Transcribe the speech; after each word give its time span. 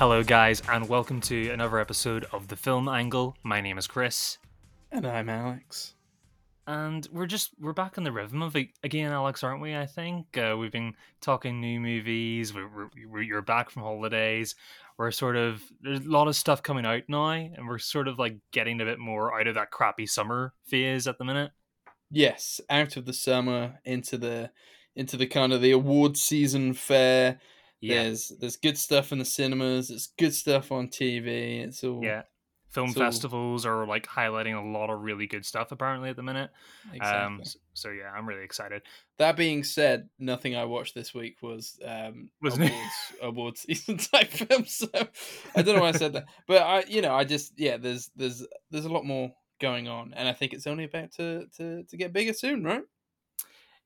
Hello, 0.00 0.22
guys, 0.22 0.62
and 0.66 0.88
welcome 0.88 1.20
to 1.20 1.50
another 1.50 1.78
episode 1.78 2.24
of 2.32 2.48
The 2.48 2.56
Film 2.56 2.88
Angle. 2.88 3.36
My 3.42 3.60
name 3.60 3.76
is 3.76 3.86
Kris, 3.86 4.38
And 4.90 5.06
I'm 5.06 5.28
Alex. 5.28 5.92
and 6.66 7.06
we're 7.12 7.26
just 7.26 7.50
we're 7.60 7.74
back 7.74 7.98
in 7.98 8.04
the 8.04 8.10
rhythm 8.10 8.40
of 8.40 8.56
it 8.56 8.68
again, 8.82 9.12
Alex, 9.12 9.44
aren't 9.44 9.60
we? 9.60 9.76
I 9.76 9.84
think 9.84 10.38
uh, 10.38 10.56
we've 10.58 10.72
been 10.72 10.94
talking 11.20 11.60
new 11.60 11.78
movies. 11.80 12.54
We're, 12.54 12.66
we're, 12.66 12.88
we're 13.10 13.20
you're 13.20 13.42
back 13.42 13.68
from 13.68 13.82
holidays. 13.82 14.54
We're 14.96 15.10
sort 15.10 15.36
of 15.36 15.62
there's 15.82 16.00
a 16.00 16.10
lot 16.10 16.28
of 16.28 16.34
stuff 16.34 16.62
coming 16.62 16.86
out 16.86 17.02
now, 17.06 17.32
and 17.32 17.68
we're 17.68 17.76
sort 17.76 18.08
of 18.08 18.18
like 18.18 18.38
getting 18.52 18.80
a 18.80 18.86
bit 18.86 18.98
more 18.98 19.38
out 19.38 19.48
of 19.48 19.54
that 19.56 19.70
crappy 19.70 20.06
summer 20.06 20.54
phase 20.64 21.06
at 21.06 21.18
the 21.18 21.26
minute. 21.26 21.50
Yes, 22.10 22.58
out 22.70 22.96
of 22.96 23.04
the 23.04 23.12
summer 23.12 23.80
into 23.84 24.16
the 24.16 24.50
into 24.96 25.18
the 25.18 25.26
kind 25.26 25.52
of 25.52 25.60
the 25.60 25.72
award 25.72 26.16
season 26.16 26.72
fair. 26.72 27.38
Yeah, 27.80 28.02
There's 28.04 28.28
there's 28.40 28.56
good 28.56 28.76
stuff 28.78 29.12
in 29.12 29.18
the 29.18 29.24
cinemas. 29.24 29.90
It's 29.90 30.08
good 30.18 30.34
stuff 30.34 30.70
on 30.72 30.88
TV. 30.88 31.60
It's 31.64 31.82
all 31.84 32.00
yeah. 32.04 32.22
Film 32.68 32.92
So- 32.92 33.00
festivals 33.00 33.66
are 33.66 33.84
like 33.84 34.06
highlighting 34.06 34.56
a 34.56 34.64
lot 34.78 34.90
of 34.90 35.00
really 35.00 35.26
good 35.26 35.44
stuff 35.44 35.72
apparently 35.72 36.08
at 36.10 36.14
the 36.16 36.22
minute. 36.22 36.50
exactly. 36.92 37.20
Um, 37.26 37.40
s- 37.40 37.56
so 37.74 37.90
yeah, 37.90 38.12
I'm 38.16 38.28
really 38.28 38.44
excited. 38.44 38.82
that 39.18 39.36
being 39.36 39.64
said, 39.64 40.08
nothing 40.20 40.54
I 40.54 40.64
watched 40.66 40.94
this 40.94 41.12
week 41.12 41.38
was 41.42 41.80
um 41.84 42.30
Wasn't 42.40 42.70
awards 42.70 42.94
awards 43.22 43.60
season 43.62 43.96
type 43.96 44.28
film. 44.28 44.66
So 44.66 44.86
I 45.56 45.62
don't 45.62 45.74
know 45.74 45.80
why 45.82 45.88
I 45.88 45.92
said 45.92 46.12
that, 46.12 46.26
but 46.46 46.62
I 46.62 46.84
you 46.86 47.02
know 47.02 47.12
I 47.14 47.24
just 47.24 47.54
yeah 47.58 47.76
there's 47.76 48.10
there's 48.14 48.46
there's 48.70 48.84
a 48.84 48.92
lot 48.92 49.04
more 49.04 49.32
going 49.60 49.88
on, 49.88 50.14
and 50.14 50.28
I 50.28 50.32
think 50.32 50.52
it's 50.52 50.66
only 50.68 50.84
about 50.84 51.10
to 51.12 51.46
to 51.56 51.82
to 51.82 51.96
get 51.96 52.12
bigger 52.12 52.32
soon, 52.34 52.62
right? 52.62 52.82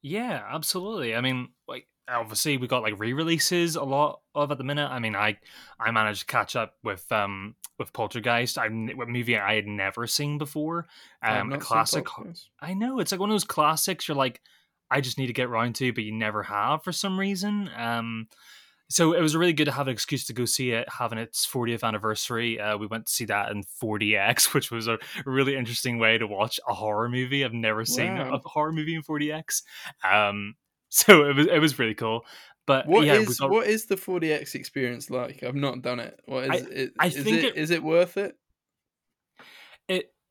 Yeah, 0.02 0.44
absolutely. 0.50 1.14
I 1.14 1.20
mean, 1.22 1.48
like 1.66 1.86
obviously 2.08 2.56
we 2.56 2.66
got 2.66 2.83
like 2.83 2.98
re-releases 2.98 3.77
a 3.77 3.83
lot 3.84 4.20
of 4.34 4.50
at 4.50 4.58
the 4.58 4.64
minute. 4.64 4.88
I 4.91 4.98
mean, 4.98 5.16
I 5.16 5.38
I 5.78 5.91
managed 5.91 6.20
to 6.20 6.27
catch 6.27 6.56
up 6.56 6.74
with 6.83 7.11
um 7.12 7.56
with 7.78 7.92
Poltergeist, 7.92 8.58
I 8.58 8.66
a 8.66 8.70
movie 8.70 9.36
I 9.36 9.55
had 9.55 9.66
never 9.66 10.06
seen 10.06 10.38
before. 10.38 10.86
Um, 11.22 11.52
a 11.52 11.58
classic. 11.58 12.06
I 12.61 12.74
know 12.74 13.00
it's 13.00 13.11
like 13.12 13.20
one 13.20 13.30
of 13.30 13.34
those 13.34 13.44
classics. 13.44 14.06
You're 14.06 14.16
like, 14.16 14.41
I 14.91 15.00
just 15.00 15.19
need 15.19 15.27
to 15.27 15.33
get 15.33 15.46
around 15.46 15.74
to, 15.77 15.92
but 15.92 16.05
you 16.05 16.12
never 16.12 16.42
have 16.44 16.84
for 16.84 16.92
some 16.92 17.19
reason. 17.19 17.69
Um, 17.77 18.28
so 18.91 19.12
it 19.14 19.20
was 19.20 19.34
really 19.34 19.55
good 19.55 19.64
to 19.64 19.72
have 19.72 19.89
an 19.89 19.92
excuse 19.92 20.27
to 20.27 20.33
go 20.34 20.44
see 20.44 20.70
it, 20.70 20.86
having 20.89 21.18
its 21.18 21.46
40th 21.46 21.83
anniversary. 21.83 22.61
Uh, 22.61 22.77
we 22.77 22.86
went 22.86 23.06
to 23.06 23.12
see 23.12 23.24
that 23.24 23.50
in 23.50 23.64
4DX, 23.83 24.52
which 24.55 24.70
was 24.70 24.86
a 24.86 24.98
really 25.24 25.56
interesting 25.56 25.98
way 25.98 26.18
to 26.18 26.27
watch 26.27 26.61
a 26.68 26.74
horror 26.74 27.08
movie. 27.08 27.44
I've 27.44 27.55
never 27.55 27.84
seen 27.84 28.14
Wow. 28.14 28.34
a 28.44 28.48
horror 28.48 28.72
movie 28.72 28.94
in 28.94 29.02
4DX. 29.02 29.62
Um, 30.08 30.55
so 30.94 31.24
it 31.28 31.36
was 31.36 31.46
it 31.46 31.58
was 31.58 31.78
really 31.78 31.94
cool. 31.94 32.24
But 32.66 32.86
what 32.86 33.04
yeah, 33.04 33.14
is, 33.16 33.38
got... 33.38 33.50
what 33.50 33.66
is 33.66 33.86
the 33.86 33.96
4DX 33.96 34.54
experience 34.54 35.10
like? 35.10 35.42
I've 35.42 35.54
not 35.54 35.82
done 35.82 36.00
it. 36.00 36.18
What 36.24 36.44
is 36.44 36.50
I- 36.50 36.70
it? 36.70 36.92
I 36.98 37.06
is 37.08 37.14
think 37.14 37.38
it, 37.38 37.44
it- 37.44 37.56
is 37.56 37.70
it 37.70 37.82
worth 37.82 38.16
it? 38.16 38.36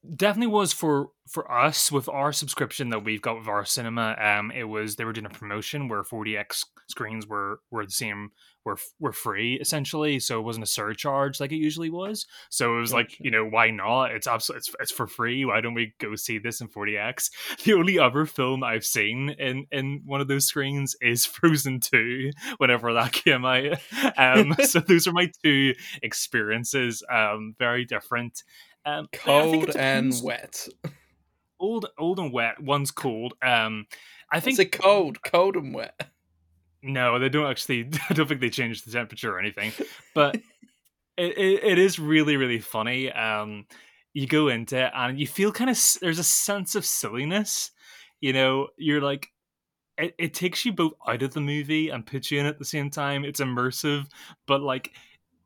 It 0.04 0.18
definitely 0.18 0.54
was 0.54 0.74
for 0.74 1.10
for 1.30 1.50
us 1.50 1.90
with 1.92 2.10
our 2.10 2.34
subscription 2.34 2.90
that 2.90 3.06
we've 3.06 3.22
got 3.22 3.40
with 3.40 3.48
our 3.48 3.64
cinema 3.64 4.16
um 4.20 4.52
it 4.52 4.66
was 4.66 4.98
they 4.98 5.06
were 5.06 5.14
doing 5.14 5.26
a 5.26 5.30
promotion 5.30 5.88
where 5.88 6.04
4DX 6.04 6.66
screens 6.90 7.26
were 7.26 7.62
were 7.72 7.86
the 7.86 7.92
same 7.92 8.32
were 8.66 8.78
were 9.00 9.14
free 9.14 9.56
essentially. 9.56 10.20
So 10.20 10.40
it 10.40 10.44
wasn't 10.44 10.64
a 10.64 10.68
surcharge 10.68 11.40
like 11.40 11.52
it 11.54 11.58
usually 11.58 11.90
was. 11.90 12.26
So 12.50 12.76
it 12.78 12.82
was 12.82 12.92
like 12.94 13.18
you 13.20 13.32
know 13.32 13.46
why 13.46 13.70
not? 13.70 14.12
It's 14.12 14.28
absolutely 14.28 14.60
it's, 14.60 14.76
it's 14.82 14.92
for 14.92 15.08
free. 15.08 15.46
Why 15.46 15.62
don't 15.62 15.74
we 15.74 15.94
go 16.00 16.16
see 16.16 16.38
this 16.38 16.60
in 16.60 16.68
4DX 16.68 17.30
the 17.64 17.74
only 17.74 17.98
other 17.98 18.26
film 18.26 18.64
i've 18.64 18.86
seen 18.86 19.30
in 19.40 19.66
in 19.72 20.02
one 20.06 20.20
of 20.22 20.28
those 20.28 20.46
screens 20.46 20.96
is 21.02 21.26
frozen 21.26 21.80
2 21.80 22.32
whenever 22.58 22.94
that 22.94 23.14
came 23.14 23.46
out. 23.46 23.78
Um 24.18 24.54
so 24.66 24.80
those 24.80 25.08
are 25.08 25.14
my 25.14 25.32
two 25.44 25.74
experiences 26.02 27.04
um 27.10 27.56
very 27.58 27.86
different 27.86 28.44
um, 28.86 29.08
Cold 29.14 29.76
and 29.76 30.14
wet. 30.24 30.68
Old, 31.60 31.88
old 31.98 32.20
and 32.20 32.34
wet. 32.34 32.62
One's 32.62 32.92
cold. 32.92 33.34
Um, 33.42 33.86
I 34.32 34.40
think 34.40 34.58
think 34.58 34.72
cold, 34.74 35.22
cold 35.24 35.56
and 35.56 35.74
wet. 35.74 36.10
no, 36.82 37.20
they 37.20 37.30
don't 37.30 37.50
actually. 37.50 37.90
I 38.10 38.14
don't 38.14 38.28
think 38.28 38.42
they 38.42 38.50
changed 38.50 38.86
the 38.86 38.92
temperature 38.92 39.34
or 39.34 39.40
anything. 39.40 39.72
But 40.14 40.36
it, 41.18 41.38
it, 41.38 41.64
it 41.64 41.80
is 41.80 42.00
really, 42.00 42.36
really 42.36 42.60
funny. 42.60 43.12
Um, 43.12 43.66
you 44.14 44.28
go 44.28 44.50
into 44.50 44.78
it 44.78 44.92
and 44.94 45.20
you 45.20 45.28
feel 45.28 45.52
kind 45.52 45.70
of 45.70 45.80
there's 46.02 46.20
a 46.20 46.24
sense 46.24 46.76
of 46.76 46.86
silliness. 46.86 47.72
You 48.22 48.34
know, 48.34 48.68
you're 48.78 49.02
like. 49.02 49.30
It, 49.96 50.16
it 50.18 50.34
takes 50.34 50.66
you 50.66 50.74
both 50.74 50.94
out 51.08 51.22
of 51.22 51.36
the 51.36 51.40
movie 51.40 51.90
and 51.90 52.04
puts 52.04 52.32
you 52.32 52.40
in 52.40 52.48
at 52.48 52.58
the 52.58 52.66
same 52.66 52.90
time. 52.90 53.24
It's 53.24 53.40
immersive, 53.40 54.08
but 54.48 54.60
like 54.60 54.90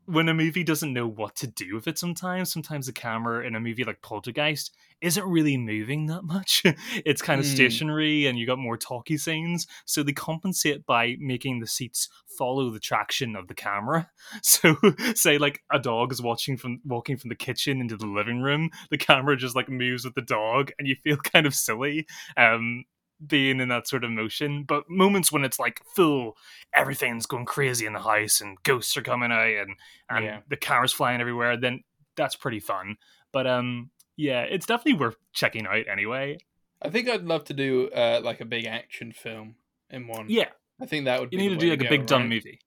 when 0.08 0.30
a 0.30 0.34
movie 0.34 0.64
doesn't 0.64 0.94
know 0.94 1.08
what 1.08 1.36
to 1.36 1.48
do 1.48 1.76
with 1.76 1.88
it 1.88 1.98
sometimes 2.00 2.52
sometimes 2.52 2.88
the 2.88 2.94
camera 2.94 3.46
in 3.46 3.56
a 3.56 3.60
movie 3.60 3.84
like 3.84 4.02
poltergeist 4.02 4.76
isn't 5.02 5.26
really 5.26 5.58
moving 5.58 6.08
that 6.08 6.24
much. 6.24 6.64
It's 7.06 7.22
kind 7.22 7.40
of 7.40 7.46
Hmm. 7.46 7.52
stationary 7.52 8.26
and 8.26 8.40
you 8.40 8.48
got 8.48 8.58
more 8.58 8.78
talky 8.78 9.16
scenes. 9.18 9.68
So 9.86 10.02
they 10.02 10.12
compensate 10.14 10.88
by 10.88 11.18
making 11.20 11.60
the 11.60 11.68
seats 11.68 12.10
follow 12.38 12.72
the 12.72 12.80
traction 12.80 13.36
of 13.36 13.48
the 13.48 13.54
camera. 13.54 14.10
So 14.42 14.76
say 15.14 15.38
like 15.38 15.62
a 15.72 15.78
dog 15.80 16.12
is 16.12 16.22
watching 16.22 16.58
from 16.58 16.82
walking 16.84 17.18
from 17.18 17.30
the 17.30 17.36
kitchen 17.36 17.80
into 17.80 17.96
the 17.98 18.08
living 18.08 18.42
room. 18.42 18.72
The 18.90 18.98
camera 18.98 19.38
just 19.38 19.56
like 19.56 19.70
moves 19.70 20.04
with 20.04 20.16
the 20.16 20.22
dog 20.22 20.72
and 20.80 20.88
you 20.88 20.96
feel 21.04 21.18
kind 21.34 21.46
of 21.46 21.54
silly. 21.54 22.08
Um 22.36 22.86
being 23.26 23.60
in 23.60 23.68
that 23.70 23.88
sort 23.88 24.04
of 24.04 24.12
motion 24.12 24.64
but 24.64 24.84
moments 24.90 25.32
when 25.32 25.44
it's 25.44 25.58
like 25.58 25.82
full 25.96 26.38
everything's 26.76 27.26
going 27.26 27.46
crazy 27.46 27.86
in 27.86 27.94
the 27.94 28.00
house 28.00 28.42
and 28.42 28.58
ghosts 28.64 28.96
are 28.96 29.02
coming 29.02 29.32
out 29.32 29.48
and 29.48 29.76
and 30.10 30.24
Yeah. 30.26 30.40
the 30.50 30.58
camera's 30.58 30.94
flying 30.94 31.20
everywhere, 31.20 31.58
then 31.58 31.84
that's 32.16 32.36
pretty 32.36 32.60
fun. 32.60 32.98
But 33.34 33.48
um, 33.48 33.90
yeah, 34.16 34.42
it's 34.42 34.66
definitely 34.66 35.00
worth 35.00 35.16
checking 35.34 35.66
out 35.68 35.88
anyway. 35.92 36.38
I 36.82 36.90
think 36.90 37.10
I'd 37.10 37.26
love 37.26 37.44
to 37.46 37.54
do 37.54 37.90
uh, 37.90 38.22
like 38.24 38.40
a 38.42 38.46
big 38.46 38.66
action 38.66 39.12
film 39.12 39.56
in 39.90 40.08
one. 40.08 40.26
Yeah, 40.30 40.50
I 40.82 40.86
think 40.86 41.06
that 41.06 41.20
would. 41.20 41.30
Be 41.32 41.38
You 41.38 41.42
need 41.44 41.50
to 41.50 41.58
do 41.58 41.70
like 41.72 41.80
a 41.82 41.84
go, 41.84 41.90
big 41.90 42.06
dumb 42.06 42.30
movie. 42.30 42.60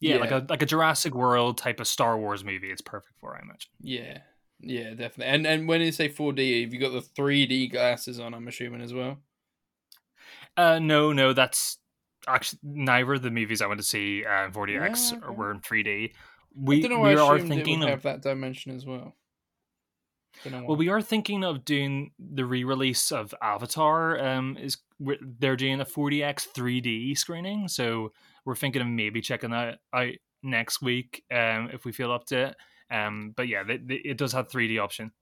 Yeah, 0.00 0.16
like 0.18 0.30
a 0.30 0.46
like 0.48 0.62
a 0.62 0.66
Jurassic 0.66 1.14
World 1.14 1.58
type 1.58 1.80
of 1.80 1.86
Star 1.88 2.18
Wars 2.18 2.44
movie. 2.44 2.70
It's 2.70 2.80
perfect 2.82 3.14
for, 3.20 3.34
I 3.34 3.40
imagine. 3.42 3.70
Yeah, 3.80 4.18
yeah, 4.60 4.90
definitely. 4.90 5.26
And 5.26 5.46
and 5.46 5.68
when 5.68 5.80
you 5.80 5.90
say 5.92 6.08
4D, 6.08 6.62
have 6.62 6.72
you 6.74 6.80
got 6.80 6.92
the 6.92 7.00
3D 7.00 7.70
glasses 7.72 8.18
on? 8.20 8.34
I'm 8.34 8.46
assuming 8.48 8.80
as 8.82 8.92
well. 8.94 9.18
Uh, 10.56 10.78
no, 10.78 11.12
no, 11.12 11.32
that's 11.32 11.78
actually 12.26 12.58
neither 12.62 13.14
of 13.14 13.22
the 13.22 13.30
movies 13.30 13.60
I 13.62 13.66
went 13.66 13.80
to 13.80 13.86
see 13.86 14.24
uh, 14.24 14.46
in 14.46 14.52
4DX 14.52 15.12
Yeah, 15.12 15.18
okay. 15.18 15.36
were 15.36 15.50
in 15.50 15.60
3D. 15.60 16.12
We 16.58 16.80
know. 16.80 17.00
we 17.00 17.10
I 17.10 17.16
are 17.16 17.38
thinking 17.38 17.82
of 17.82 18.02
that 18.02 18.22
dimension 18.22 18.74
as 18.74 18.86
well. 18.86 19.14
Well, 20.44 20.76
we 20.76 20.88
are 20.88 21.00
thinking 21.00 21.44
of 21.44 21.64
doing 21.64 22.12
the 22.18 22.44
re-release 22.44 23.10
of 23.10 23.34
Avatar. 23.42 24.18
Um, 24.22 24.56
is 24.60 24.76
they're 24.98 25.56
doing 25.56 25.80
a 25.80 25.84
4DX 25.84 26.48
3D 26.54 27.16
screening, 27.16 27.68
so 27.68 28.12
we're 28.44 28.54
thinking 28.54 28.82
of 28.82 28.88
maybe 28.88 29.20
checking 29.20 29.50
that 29.50 29.78
out 29.94 30.12
next 30.42 30.82
week. 30.82 31.24
Um, 31.32 31.70
if 31.72 31.84
we 31.84 31.92
feel 31.92 32.12
up 32.12 32.26
to 32.26 32.48
it. 32.48 32.56
Um, 32.90 33.32
but 33.36 33.48
yeah, 33.48 33.64
they, 33.64 33.78
they, 33.78 33.94
it 33.96 34.18
does 34.18 34.32
have 34.32 34.48
3D 34.48 34.80
option. 34.80 35.12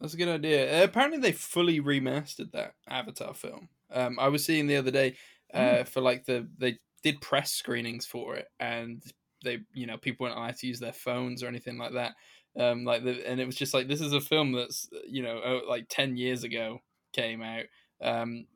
That's 0.00 0.14
a 0.14 0.18
good 0.18 0.28
idea. 0.28 0.80
Uh, 0.80 0.84
apparently, 0.84 1.18
they 1.18 1.32
fully 1.32 1.80
remastered 1.80 2.52
that 2.52 2.74
Avatar 2.88 3.34
film. 3.34 3.68
Um, 3.92 4.18
I 4.18 4.28
was 4.28 4.44
seeing 4.44 4.66
the 4.66 4.76
other 4.76 4.90
day 4.90 5.16
uh, 5.54 5.84
for 5.84 6.00
like 6.00 6.24
the 6.24 6.48
they 6.58 6.78
did 7.02 7.20
press 7.20 7.52
screenings 7.52 8.06
for 8.06 8.36
it, 8.36 8.48
and 8.60 9.02
they 9.44 9.60
you 9.72 9.86
know 9.86 9.96
people 9.96 10.24
weren't 10.24 10.36
allowed 10.36 10.56
to 10.56 10.66
use 10.66 10.80
their 10.80 10.92
phones 10.92 11.42
or 11.42 11.48
anything 11.48 11.78
like 11.78 11.92
that. 11.92 12.14
Um, 12.58 12.84
like 12.84 13.04
the, 13.04 13.28
and 13.28 13.40
it 13.40 13.46
was 13.46 13.56
just 13.56 13.74
like 13.74 13.88
this 13.88 14.00
is 14.00 14.12
a 14.12 14.20
film 14.20 14.52
that's 14.52 14.88
you 15.06 15.22
know 15.22 15.38
uh, 15.38 15.60
like 15.68 15.86
ten 15.88 16.16
years 16.16 16.44
ago 16.44 16.80
came 17.12 17.42
out. 17.42 17.64
Um, 18.02 18.46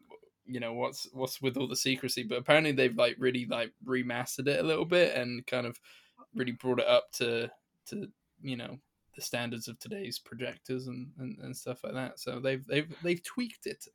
you 0.45 0.61
know 0.61 0.73
what's 0.73 1.09
what's 1.13 1.41
with 1.41 1.57
all 1.57 1.69
the 1.69 1.77
secrecy, 1.77 2.25
but 2.25 2.39
apparently 2.39 2.73
they've 2.73 2.97
like 2.97 3.17
really 3.19 3.47
like 3.47 3.73
remastered 3.87 4.49
it 4.49 4.61
a 4.61 4.67
little 4.67 4.85
bit 4.85 5.15
and 5.15 5.47
kind 5.47 5.67
of 5.67 5.79
really 6.35 6.53
brought 6.53 6.81
it 6.81 6.87
up 6.87 7.11
to 7.13 7.51
to 7.87 8.09
you 8.43 8.57
know 8.57 8.79
the 9.15 9.23
standards 9.23 9.69
of 9.69 9.79
today's 9.79 10.19
projectors 10.19 10.87
and, 10.87 11.11
and, 11.19 11.39
and 11.41 11.57
stuff 11.57 11.85
like 11.85 11.95
that. 11.95 12.19
So 12.19 12.41
they've 12.41 12.67
they've 12.67 12.93
they've 13.03 13.23
tweaked 13.23 13.67
it. 13.67 13.87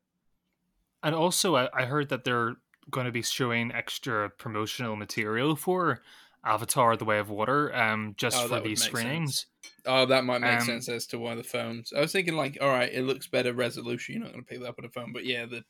And 1.04 1.14
also, 1.16 1.56
I, 1.56 1.70
I 1.74 1.86
heard 1.86 2.10
that 2.10 2.24
they're 2.24 2.56
going 2.90 3.06
to 3.06 3.12
be 3.12 3.22
showing 3.22 3.72
extra 3.72 4.30
promotional 4.30 4.96
material 4.96 5.56
for 5.56 6.02
Avatar: 6.44 6.96
The 6.98 7.06
Way 7.06 7.20
of 7.20 7.30
Water, 7.30 7.76
um, 7.76 8.16
just 8.18 8.38
Oh, 8.38 8.48
for 8.48 8.60
these 8.62 8.84
make 8.92 8.98
sense. 8.98 9.46
Oh, 9.86 10.06
that 10.06 10.24
might 10.26 10.42
make 10.42 10.60
Um, 10.60 10.66
sense 10.66 10.90
as 10.90 11.06
to 11.08 11.20
why 11.20 11.36
the 11.36 11.44
phones. 11.44 11.94
I 11.94 12.00
was 12.02 12.12
thinking 12.12 12.36
like, 12.36 12.58
all 12.62 12.70
right, 12.70 12.92
it 12.92 13.04
looks 13.04 13.28
better 13.28 13.54
resolution. 13.54 14.16
You're 14.16 14.24
not 14.24 14.32
going 14.34 14.44
to 14.44 14.50
pick 14.50 14.60
that 14.62 14.68
up 14.70 14.80
on 14.80 14.86
a 14.86 14.90
phone, 14.90 15.14
but 15.14 15.26
yeah, 15.26 15.46
the 15.46 15.64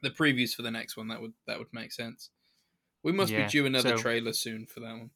the 0.00 0.10
previews 0.10 0.54
for 0.54 0.62
the 0.62 0.70
next 0.70 0.96
one 0.96 1.08
that 1.08 1.20
would 1.20 1.32
that 1.46 1.58
would 1.58 1.72
make 1.72 1.92
sense. 1.92 2.30
We 3.02 3.12
must 3.12 3.32
Yeah, 3.32 3.44
be 3.46 3.50
due 3.50 3.66
another 3.66 3.96
so- 3.96 4.02
trailer 4.02 4.32
soon 4.32 4.66
for 4.66 4.80
that 4.80 4.90
one. 4.92 5.10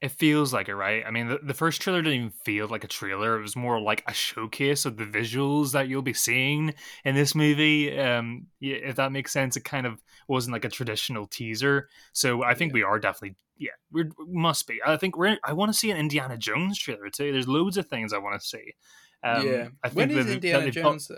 It 0.00 0.12
feels 0.12 0.52
like 0.54 0.68
it, 0.68 0.74
right? 0.74 1.04
I 1.06 1.10
mean, 1.10 1.28
the, 1.28 1.40
the 1.42 1.52
first 1.52 1.82
trailer 1.82 2.00
didn't 2.00 2.18
even 2.18 2.30
feel 2.30 2.66
like 2.68 2.84
a 2.84 2.88
trailer. 2.88 3.38
It 3.38 3.42
was 3.42 3.54
more 3.54 3.78
like 3.78 4.02
a 4.06 4.14
showcase 4.14 4.86
of 4.86 4.96
the 4.96 5.04
visuals 5.04 5.72
that 5.72 5.88
you'll 5.88 6.00
be 6.00 6.14
seeing 6.14 6.72
in 7.04 7.14
this 7.14 7.34
movie. 7.34 7.98
Um, 7.98 8.46
if 8.62 8.96
that 8.96 9.12
makes 9.12 9.30
sense, 9.30 9.58
it 9.58 9.64
kind 9.64 9.86
of 9.86 10.00
wasn't 10.26 10.54
like 10.54 10.64
a 10.64 10.70
traditional 10.70 11.26
teaser. 11.26 11.88
So 12.14 12.42
I 12.42 12.54
think 12.54 12.70
yeah. 12.70 12.74
we 12.74 12.82
are 12.82 12.98
definitely, 12.98 13.36
yeah, 13.58 13.72
we 13.92 14.04
must 14.26 14.66
be. 14.66 14.80
I 14.86 14.96
think 14.96 15.18
we're. 15.18 15.36
I 15.44 15.52
want 15.52 15.70
to 15.70 15.78
see 15.78 15.90
an 15.90 15.98
Indiana 15.98 16.38
Jones 16.38 16.78
trailer 16.78 17.10
too. 17.10 17.30
There's 17.30 17.46
loads 17.46 17.76
of 17.76 17.86
things 17.86 18.14
I 18.14 18.18
want 18.18 18.40
to 18.40 18.46
see. 18.46 18.74
Um, 19.22 19.46
yeah, 19.46 19.68
I 19.84 19.90
think 19.90 19.96
when 19.96 20.10
is 20.12 20.26
that, 20.26 20.32
Indiana 20.32 20.64
that 20.64 20.70
Jones 20.70 21.08
though? 21.08 21.16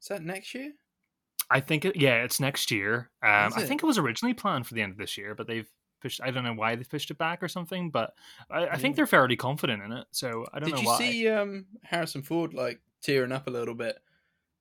Is 0.00 0.08
that 0.08 0.22
next 0.22 0.54
year? 0.54 0.72
I 1.50 1.60
think 1.60 1.84
it, 1.84 1.96
yeah, 1.96 2.22
it's 2.24 2.40
next 2.40 2.70
year. 2.70 3.10
Um, 3.22 3.52
I 3.54 3.64
think 3.64 3.82
it 3.82 3.86
was 3.86 3.98
originally 3.98 4.34
planned 4.34 4.66
for 4.66 4.72
the 4.74 4.82
end 4.82 4.92
of 4.92 4.98
this 4.98 5.18
year, 5.18 5.34
but 5.34 5.46
they've 5.46 5.68
pushed. 6.00 6.20
I 6.22 6.30
don't 6.30 6.44
know 6.44 6.54
why 6.54 6.76
they 6.76 6.84
pushed 6.84 7.10
it 7.10 7.18
back 7.18 7.42
or 7.42 7.48
something, 7.48 7.90
but 7.90 8.14
I, 8.50 8.68
I 8.68 8.76
think 8.76 8.96
they're 8.96 9.06
fairly 9.06 9.36
confident 9.36 9.82
in 9.82 9.92
it. 9.92 10.06
So 10.10 10.46
I 10.52 10.58
don't 10.58 10.70
Did 10.70 10.70
know 10.70 10.76
Did 10.76 10.82
you 10.82 10.88
why. 10.88 10.98
see 10.98 11.28
um, 11.28 11.66
Harrison 11.82 12.22
Ford 12.22 12.54
like 12.54 12.80
tearing 13.02 13.32
up 13.32 13.46
a 13.46 13.50
little 13.50 13.74
bit? 13.74 13.96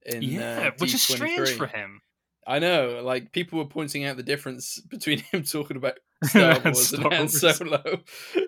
In, 0.06 0.22
yeah, 0.22 0.68
uh, 0.68 0.72
which 0.78 0.94
is 0.94 1.02
strange 1.02 1.52
for 1.52 1.68
him. 1.68 2.02
I 2.48 2.60
know, 2.60 3.02
like 3.04 3.34
people 3.34 3.60
were 3.60 3.66
pointing 3.66 4.06
out 4.06 4.16
the 4.16 4.24
difference 4.24 4.80
between 4.90 5.20
him 5.20 5.44
talking 5.44 5.76
about 5.76 6.00
Star 6.24 6.60
Wars 6.64 6.94
and 6.94 7.14
Han 7.14 7.28
Solo, 7.28 7.84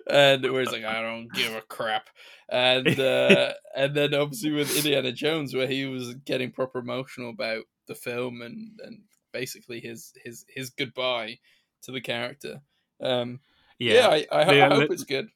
and 0.08 0.42
where 0.50 0.62
he's 0.62 0.72
like, 0.72 0.84
"I 0.84 1.02
don't 1.02 1.30
give 1.32 1.54
a 1.54 1.60
crap," 1.60 2.08
and 2.48 2.98
uh, 2.98 3.52
and 3.76 3.94
then 3.94 4.14
obviously 4.14 4.52
with 4.52 4.74
Indiana 4.74 5.12
Jones, 5.12 5.54
where 5.54 5.66
he 5.66 5.84
was 5.84 6.14
getting 6.14 6.50
proper 6.50 6.78
emotional 6.78 7.30
about 7.30 7.64
the 7.86 7.94
film 7.94 8.40
and 8.40 8.80
and 8.82 9.02
basically 9.32 9.80
his 9.80 10.14
his 10.24 10.46
his 10.48 10.70
goodbye 10.70 11.38
to 11.82 11.92
the 11.92 12.00
character. 12.00 12.62
Um, 13.02 13.40
yeah, 13.78 13.94
yeah 13.94 14.08
I, 14.08 14.26
I, 14.32 14.66
I 14.66 14.74
hope 14.74 14.90
it's 14.90 15.04
good. 15.04 15.28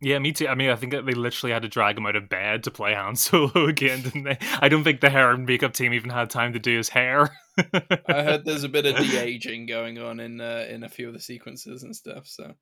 Yeah, 0.00 0.18
me 0.18 0.32
too. 0.32 0.48
I 0.48 0.54
mean, 0.54 0.68
I 0.68 0.76
think 0.76 0.92
they 0.92 1.00
literally 1.00 1.52
had 1.52 1.62
to 1.62 1.68
drag 1.68 1.96
him 1.96 2.04
out 2.04 2.16
of 2.16 2.28
bed 2.28 2.64
to 2.64 2.70
play 2.70 2.94
Han 2.94 3.16
Solo 3.16 3.66
again, 3.66 4.02
didn't 4.02 4.24
they? 4.24 4.38
I 4.60 4.68
don't 4.68 4.84
think 4.84 5.00
the 5.00 5.08
hair 5.08 5.30
and 5.30 5.46
makeup 5.46 5.72
team 5.72 5.94
even 5.94 6.10
had 6.10 6.28
time 6.28 6.52
to 6.52 6.58
do 6.58 6.76
his 6.76 6.90
hair. 6.90 7.30
I 7.58 8.22
heard 8.22 8.44
there's 8.44 8.64
a 8.64 8.68
bit 8.68 8.84
of 8.84 8.96
de 8.96 9.16
aging 9.16 9.66
going 9.66 9.98
on 9.98 10.20
in 10.20 10.40
uh, 10.40 10.66
in 10.68 10.84
a 10.84 10.88
few 10.88 11.08
of 11.08 11.14
the 11.14 11.20
sequences 11.20 11.84
and 11.84 11.96
stuff, 11.96 12.26
so 12.26 12.52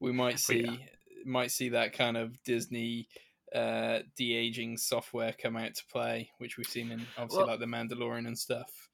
we 0.00 0.12
might 0.12 0.38
see 0.38 0.64
yeah. 0.64 0.76
might 1.24 1.50
see 1.50 1.70
that 1.70 1.92
kind 1.92 2.16
of 2.16 2.42
Disney 2.42 3.08
uh, 3.54 4.00
de 4.16 4.34
aging 4.34 4.76
software 4.76 5.34
come 5.40 5.56
out 5.56 5.74
to 5.76 5.84
play, 5.90 6.30
which 6.38 6.58
we've 6.58 6.66
seen 6.66 6.90
in 6.90 7.06
obviously 7.16 7.38
well, 7.38 7.46
like 7.46 7.60
the 7.60 7.66
Mandalorian 7.66 8.26
and 8.26 8.36
stuff. 8.36 8.85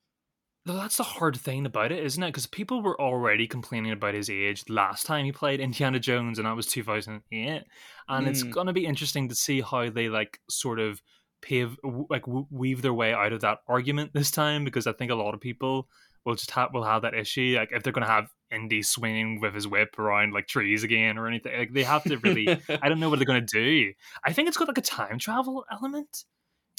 That's 0.64 0.96
the 0.96 1.02
hard 1.02 1.36
thing 1.36 1.66
about 1.66 1.90
it, 1.90 2.04
isn't 2.04 2.22
it? 2.22 2.28
Because 2.28 2.46
people 2.46 2.82
were 2.82 3.00
already 3.00 3.48
complaining 3.48 3.90
about 3.90 4.14
his 4.14 4.30
age 4.30 4.64
last 4.68 5.06
time 5.06 5.24
he 5.24 5.32
played 5.32 5.58
Indiana 5.58 5.98
Jones, 5.98 6.38
and 6.38 6.46
that 6.46 6.54
was 6.54 6.66
2008. 6.66 7.64
And 8.08 8.26
mm. 8.26 8.30
it's 8.30 8.44
going 8.44 8.68
to 8.68 8.72
be 8.72 8.86
interesting 8.86 9.28
to 9.28 9.34
see 9.34 9.60
how 9.60 9.90
they 9.90 10.08
like 10.08 10.40
sort 10.48 10.78
of 10.78 11.02
pave 11.40 11.76
like 12.08 12.24
weave 12.26 12.82
their 12.82 12.94
way 12.94 13.12
out 13.12 13.32
of 13.32 13.40
that 13.40 13.58
argument 13.66 14.12
this 14.14 14.30
time, 14.30 14.64
because 14.64 14.86
I 14.86 14.92
think 14.92 15.10
a 15.10 15.16
lot 15.16 15.34
of 15.34 15.40
people 15.40 15.88
will 16.24 16.36
just 16.36 16.52
have 16.52 16.72
will 16.72 16.84
have 16.84 17.02
that 17.02 17.14
issue. 17.14 17.56
Like 17.58 17.72
if 17.72 17.82
they're 17.82 17.92
going 17.92 18.06
to 18.06 18.12
have 18.12 18.30
Indy 18.52 18.82
swinging 18.82 19.40
with 19.40 19.54
his 19.54 19.66
whip 19.66 19.98
around 19.98 20.32
like 20.32 20.46
trees 20.46 20.84
again 20.84 21.18
or 21.18 21.26
anything, 21.26 21.58
like 21.58 21.72
they 21.72 21.82
have 21.82 22.04
to 22.04 22.18
really. 22.18 22.48
I 22.68 22.88
don't 22.88 23.00
know 23.00 23.10
what 23.10 23.18
they're 23.18 23.26
going 23.26 23.44
to 23.44 23.60
do. 23.60 23.92
I 24.24 24.32
think 24.32 24.46
it's 24.46 24.56
got 24.56 24.68
like 24.68 24.78
a 24.78 24.82
time 24.82 25.18
travel 25.18 25.64
element 25.72 26.24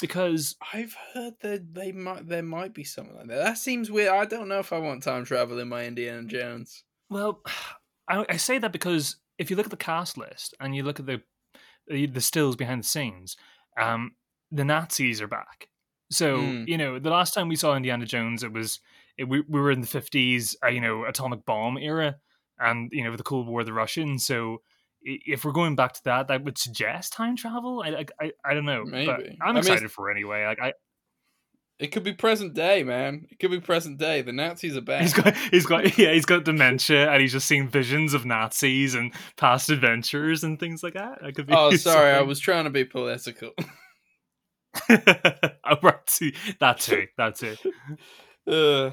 because 0.01 0.55
I've 0.73 0.95
heard 1.13 1.35
that 1.41 1.73
they 1.73 1.91
might 1.91 2.27
there 2.27 2.43
might 2.43 2.73
be 2.73 2.83
something 2.83 3.15
like 3.15 3.27
that. 3.27 3.43
That 3.43 3.57
seems 3.57 3.91
weird. 3.91 4.09
I 4.09 4.25
don't 4.25 4.47
know 4.47 4.59
if 4.59 4.73
I 4.73 4.77
want 4.77 5.03
time 5.03 5.25
travel 5.25 5.59
in 5.59 5.69
my 5.69 5.85
Indiana 5.85 6.27
Jones. 6.27 6.83
Well, 7.09 7.41
I, 8.09 8.25
I 8.27 8.37
say 8.37 8.57
that 8.57 8.73
because 8.73 9.17
if 9.37 9.49
you 9.49 9.55
look 9.55 9.65
at 9.65 9.71
the 9.71 9.77
cast 9.77 10.17
list 10.17 10.53
and 10.59 10.75
you 10.75 10.83
look 10.83 10.99
at 10.99 11.05
the 11.05 11.21
the 11.87 12.21
stills 12.21 12.55
behind 12.55 12.83
the 12.83 12.87
scenes, 12.87 13.35
um, 13.79 14.11
the 14.51 14.65
Nazis 14.65 15.21
are 15.21 15.27
back. 15.27 15.67
So 16.11 16.37
mm. 16.37 16.67
you 16.67 16.77
know, 16.77 16.99
the 16.99 17.09
last 17.09 17.33
time 17.33 17.47
we 17.47 17.55
saw 17.55 17.75
Indiana 17.75 18.05
Jones, 18.05 18.43
it 18.43 18.51
was 18.51 18.79
it, 19.17 19.25
we 19.25 19.41
we 19.41 19.59
were 19.59 19.71
in 19.71 19.81
the 19.81 19.87
fifties, 19.87 20.55
uh, 20.63 20.67
you 20.67 20.81
know, 20.81 21.05
atomic 21.05 21.45
bomb 21.45 21.77
era, 21.77 22.17
and 22.59 22.89
you 22.91 23.03
know 23.03 23.15
the 23.15 23.23
Cold 23.23 23.47
War, 23.47 23.63
the 23.63 23.73
Russians. 23.73 24.25
So 24.25 24.61
if 25.03 25.45
we're 25.45 25.51
going 25.51 25.75
back 25.75 25.93
to 25.93 26.03
that, 26.05 26.27
that 26.27 26.43
would 26.43 26.57
suggest 26.57 27.13
time 27.13 27.35
travel. 27.35 27.83
I 27.85 28.05
I, 28.19 28.31
I 28.45 28.53
don't 28.53 28.65
know, 28.65 28.85
Maybe. 28.85 29.05
but 29.05 29.21
I'm 29.41 29.57
excited 29.57 29.79
I 29.79 29.81
mean, 29.81 29.89
for 29.89 30.09
it 30.09 30.13
anyway. 30.13 30.45
Like 30.45 30.59
I. 30.61 30.73
It 31.79 31.87
could 31.87 32.03
be 32.03 32.13
present 32.13 32.53
day, 32.53 32.83
man. 32.83 33.27
It 33.29 33.39
could 33.39 33.51
be 33.51 33.59
present 33.59 33.97
day. 33.97 34.21
The 34.21 34.31
Nazis 34.31 34.77
are 34.77 34.81
back. 34.81 35.01
He's 35.01 35.13
got, 35.13 35.35
he's 35.35 35.65
got, 35.65 35.97
yeah, 35.97 36.13
he's 36.13 36.25
got 36.25 36.45
dementia, 36.45 37.09
and 37.09 37.19
he's 37.19 37.31
just 37.33 37.47
seeing 37.47 37.67
visions 37.67 38.13
of 38.13 38.25
Nazis 38.25 38.93
and 38.93 39.11
past 39.37 39.69
adventures 39.69 40.43
and 40.43 40.59
things 40.59 40.83
like 40.83 40.93
that. 40.93 41.19
That 41.21 41.35
could 41.35 41.47
be. 41.47 41.53
Oh, 41.53 41.71
sorry, 41.75 42.11
I 42.11 42.21
was 42.21 42.39
trying 42.39 42.65
to 42.65 42.69
be 42.69 42.85
political. 42.85 43.51
oh, 44.89 45.77
right, 45.81 46.21
that 46.59 46.79
too, 46.79 47.07
that 47.17 47.35
too. 47.35 47.55
Uh, 48.47 48.91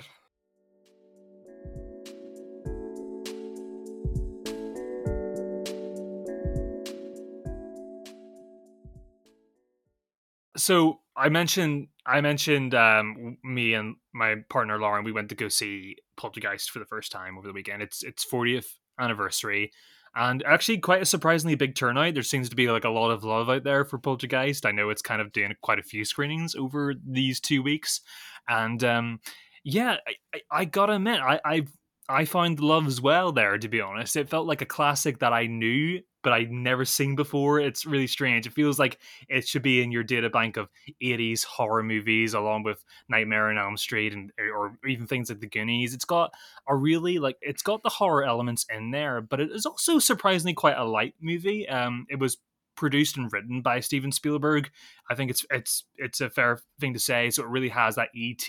so 10.60 11.00
I 11.16 11.28
mentioned 11.28 11.88
I 12.06 12.20
mentioned 12.20 12.74
um, 12.74 13.36
me 13.44 13.74
and 13.74 13.96
my 14.12 14.36
partner 14.48 14.78
Lauren. 14.78 15.04
We 15.04 15.12
went 15.12 15.28
to 15.30 15.34
go 15.34 15.48
see 15.48 15.96
Poltergeist 16.16 16.70
for 16.70 16.78
the 16.78 16.86
first 16.86 17.12
time 17.12 17.36
over 17.38 17.46
the 17.46 17.52
weekend. 17.52 17.82
It's 17.82 18.02
its 18.02 18.24
40th 18.24 18.66
anniversary, 18.98 19.72
and 20.14 20.42
actually 20.44 20.78
quite 20.78 21.02
a 21.02 21.06
surprisingly 21.06 21.54
big 21.54 21.74
turnout. 21.74 22.14
There 22.14 22.22
seems 22.22 22.48
to 22.48 22.56
be 22.56 22.70
like 22.70 22.84
a 22.84 22.90
lot 22.90 23.10
of 23.10 23.24
love 23.24 23.50
out 23.50 23.64
there 23.64 23.84
for 23.84 23.98
Poltergeist. 23.98 24.66
I 24.66 24.72
know 24.72 24.90
it's 24.90 25.02
kind 25.02 25.20
of 25.20 25.32
doing 25.32 25.54
quite 25.62 25.78
a 25.78 25.84
few 25.84 26.04
screenings 26.04 26.54
over 26.54 26.94
these 27.06 27.40
two 27.40 27.62
weeks, 27.62 28.00
and 28.48 28.82
um, 28.84 29.20
yeah, 29.64 29.96
I, 30.06 30.14
I, 30.34 30.40
I, 30.50 30.64
gotta 30.64 30.94
admit, 30.94 31.20
I 31.20 31.40
I 31.44 31.66
I 32.08 32.24
found 32.24 32.60
love 32.60 32.86
as 32.86 33.00
well 33.00 33.32
there. 33.32 33.58
To 33.58 33.68
be 33.68 33.80
honest, 33.80 34.16
it 34.16 34.30
felt 34.30 34.46
like 34.46 34.62
a 34.62 34.66
classic 34.66 35.18
that 35.20 35.32
I 35.32 35.46
knew 35.46 36.00
but 36.22 36.32
I'd 36.32 36.50
never 36.50 36.84
seen 36.84 37.16
before. 37.16 37.60
It's 37.60 37.86
really 37.86 38.06
strange. 38.06 38.46
It 38.46 38.52
feels 38.52 38.78
like 38.78 38.98
it 39.28 39.46
should 39.46 39.62
be 39.62 39.82
in 39.82 39.92
your 39.92 40.02
data 40.02 40.30
bank 40.30 40.56
of 40.56 40.68
80s 41.02 41.44
horror 41.44 41.82
movies, 41.82 42.34
along 42.34 42.64
with 42.64 42.84
Nightmare 43.08 43.50
on 43.50 43.58
Elm 43.58 43.76
Street 43.76 44.12
and 44.12 44.32
or 44.38 44.76
even 44.86 45.06
things 45.06 45.30
like 45.30 45.40
The 45.40 45.46
Goonies. 45.46 45.94
It's 45.94 46.04
got 46.04 46.32
a 46.68 46.74
really 46.74 47.18
like 47.18 47.36
it's 47.40 47.62
got 47.62 47.82
the 47.82 47.88
horror 47.88 48.24
elements 48.24 48.66
in 48.74 48.90
there, 48.90 49.20
but 49.20 49.40
it 49.40 49.50
is 49.50 49.66
also 49.66 49.98
surprisingly 49.98 50.54
quite 50.54 50.76
a 50.76 50.84
light 50.84 51.14
movie. 51.20 51.68
Um, 51.68 52.06
it 52.10 52.18
was 52.18 52.38
produced 52.80 53.18
and 53.18 53.30
written 53.30 53.60
by 53.60 53.78
Steven 53.78 54.10
Spielberg. 54.10 54.70
I 55.10 55.14
think 55.14 55.30
it's 55.30 55.44
it's 55.50 55.84
it's 55.96 56.20
a 56.20 56.30
fair 56.30 56.58
thing 56.80 56.94
to 56.94 56.98
say. 56.98 57.28
So 57.30 57.44
it 57.44 57.48
really 57.48 57.68
has 57.68 57.94
that 57.94 58.08
ET 58.16 58.48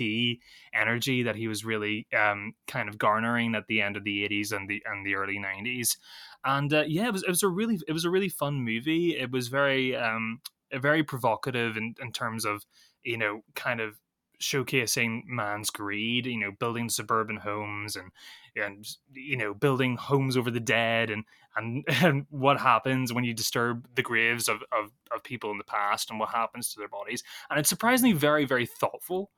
energy 0.73 1.21
that 1.23 1.35
he 1.35 1.49
was 1.49 1.65
really 1.65 2.07
um, 2.17 2.53
kind 2.65 2.87
of 2.87 2.97
garnering 2.97 3.53
at 3.53 3.67
the 3.67 3.81
end 3.81 3.97
of 3.97 4.05
the 4.05 4.27
80s 4.27 4.53
and 4.53 4.69
the 4.69 4.81
and 4.85 5.05
the 5.05 5.15
early 5.15 5.37
90s. 5.37 5.97
And 6.45 6.73
uh, 6.73 6.85
yeah, 6.87 7.07
it 7.07 7.13
was 7.13 7.23
it 7.23 7.29
was 7.29 7.43
a 7.43 7.49
really 7.49 7.77
it 7.87 7.91
was 7.91 8.05
a 8.05 8.09
really 8.09 8.29
fun 8.29 8.63
movie. 8.63 9.17
It 9.19 9.31
was 9.31 9.49
very 9.49 9.95
um, 9.95 10.39
very 10.73 11.03
provocative 11.03 11.75
in, 11.75 11.93
in 12.01 12.13
terms 12.13 12.45
of 12.45 12.65
you 13.03 13.17
know 13.17 13.41
kind 13.53 13.81
of 13.81 13.99
showcasing 14.41 15.21
man's 15.27 15.69
greed, 15.69 16.25
you 16.25 16.39
know, 16.39 16.51
building 16.59 16.89
suburban 16.89 17.37
homes 17.37 17.95
and 17.95 18.11
and 18.55 18.85
you 19.13 19.37
know 19.37 19.53
building 19.53 19.97
homes 19.97 20.35
over 20.35 20.51
the 20.51 20.59
dead 20.59 21.09
and 21.09 21.25
and, 21.55 21.83
and 22.01 22.25
what 22.29 22.59
happens 22.59 23.13
when 23.13 23.23
you 23.23 23.33
disturb 23.33 23.87
the 23.95 24.01
graves 24.01 24.47
of, 24.47 24.63
of, 24.71 24.91
of 25.13 25.23
people 25.23 25.51
in 25.51 25.57
the 25.57 25.63
past 25.63 26.09
and 26.09 26.19
what 26.19 26.29
happens 26.29 26.71
to 26.73 26.79
their 26.79 26.87
bodies. 26.87 27.23
And 27.49 27.59
it's 27.59 27.69
surprisingly 27.69 28.13
very, 28.13 28.45
very 28.45 28.65
thoughtful 28.65 29.31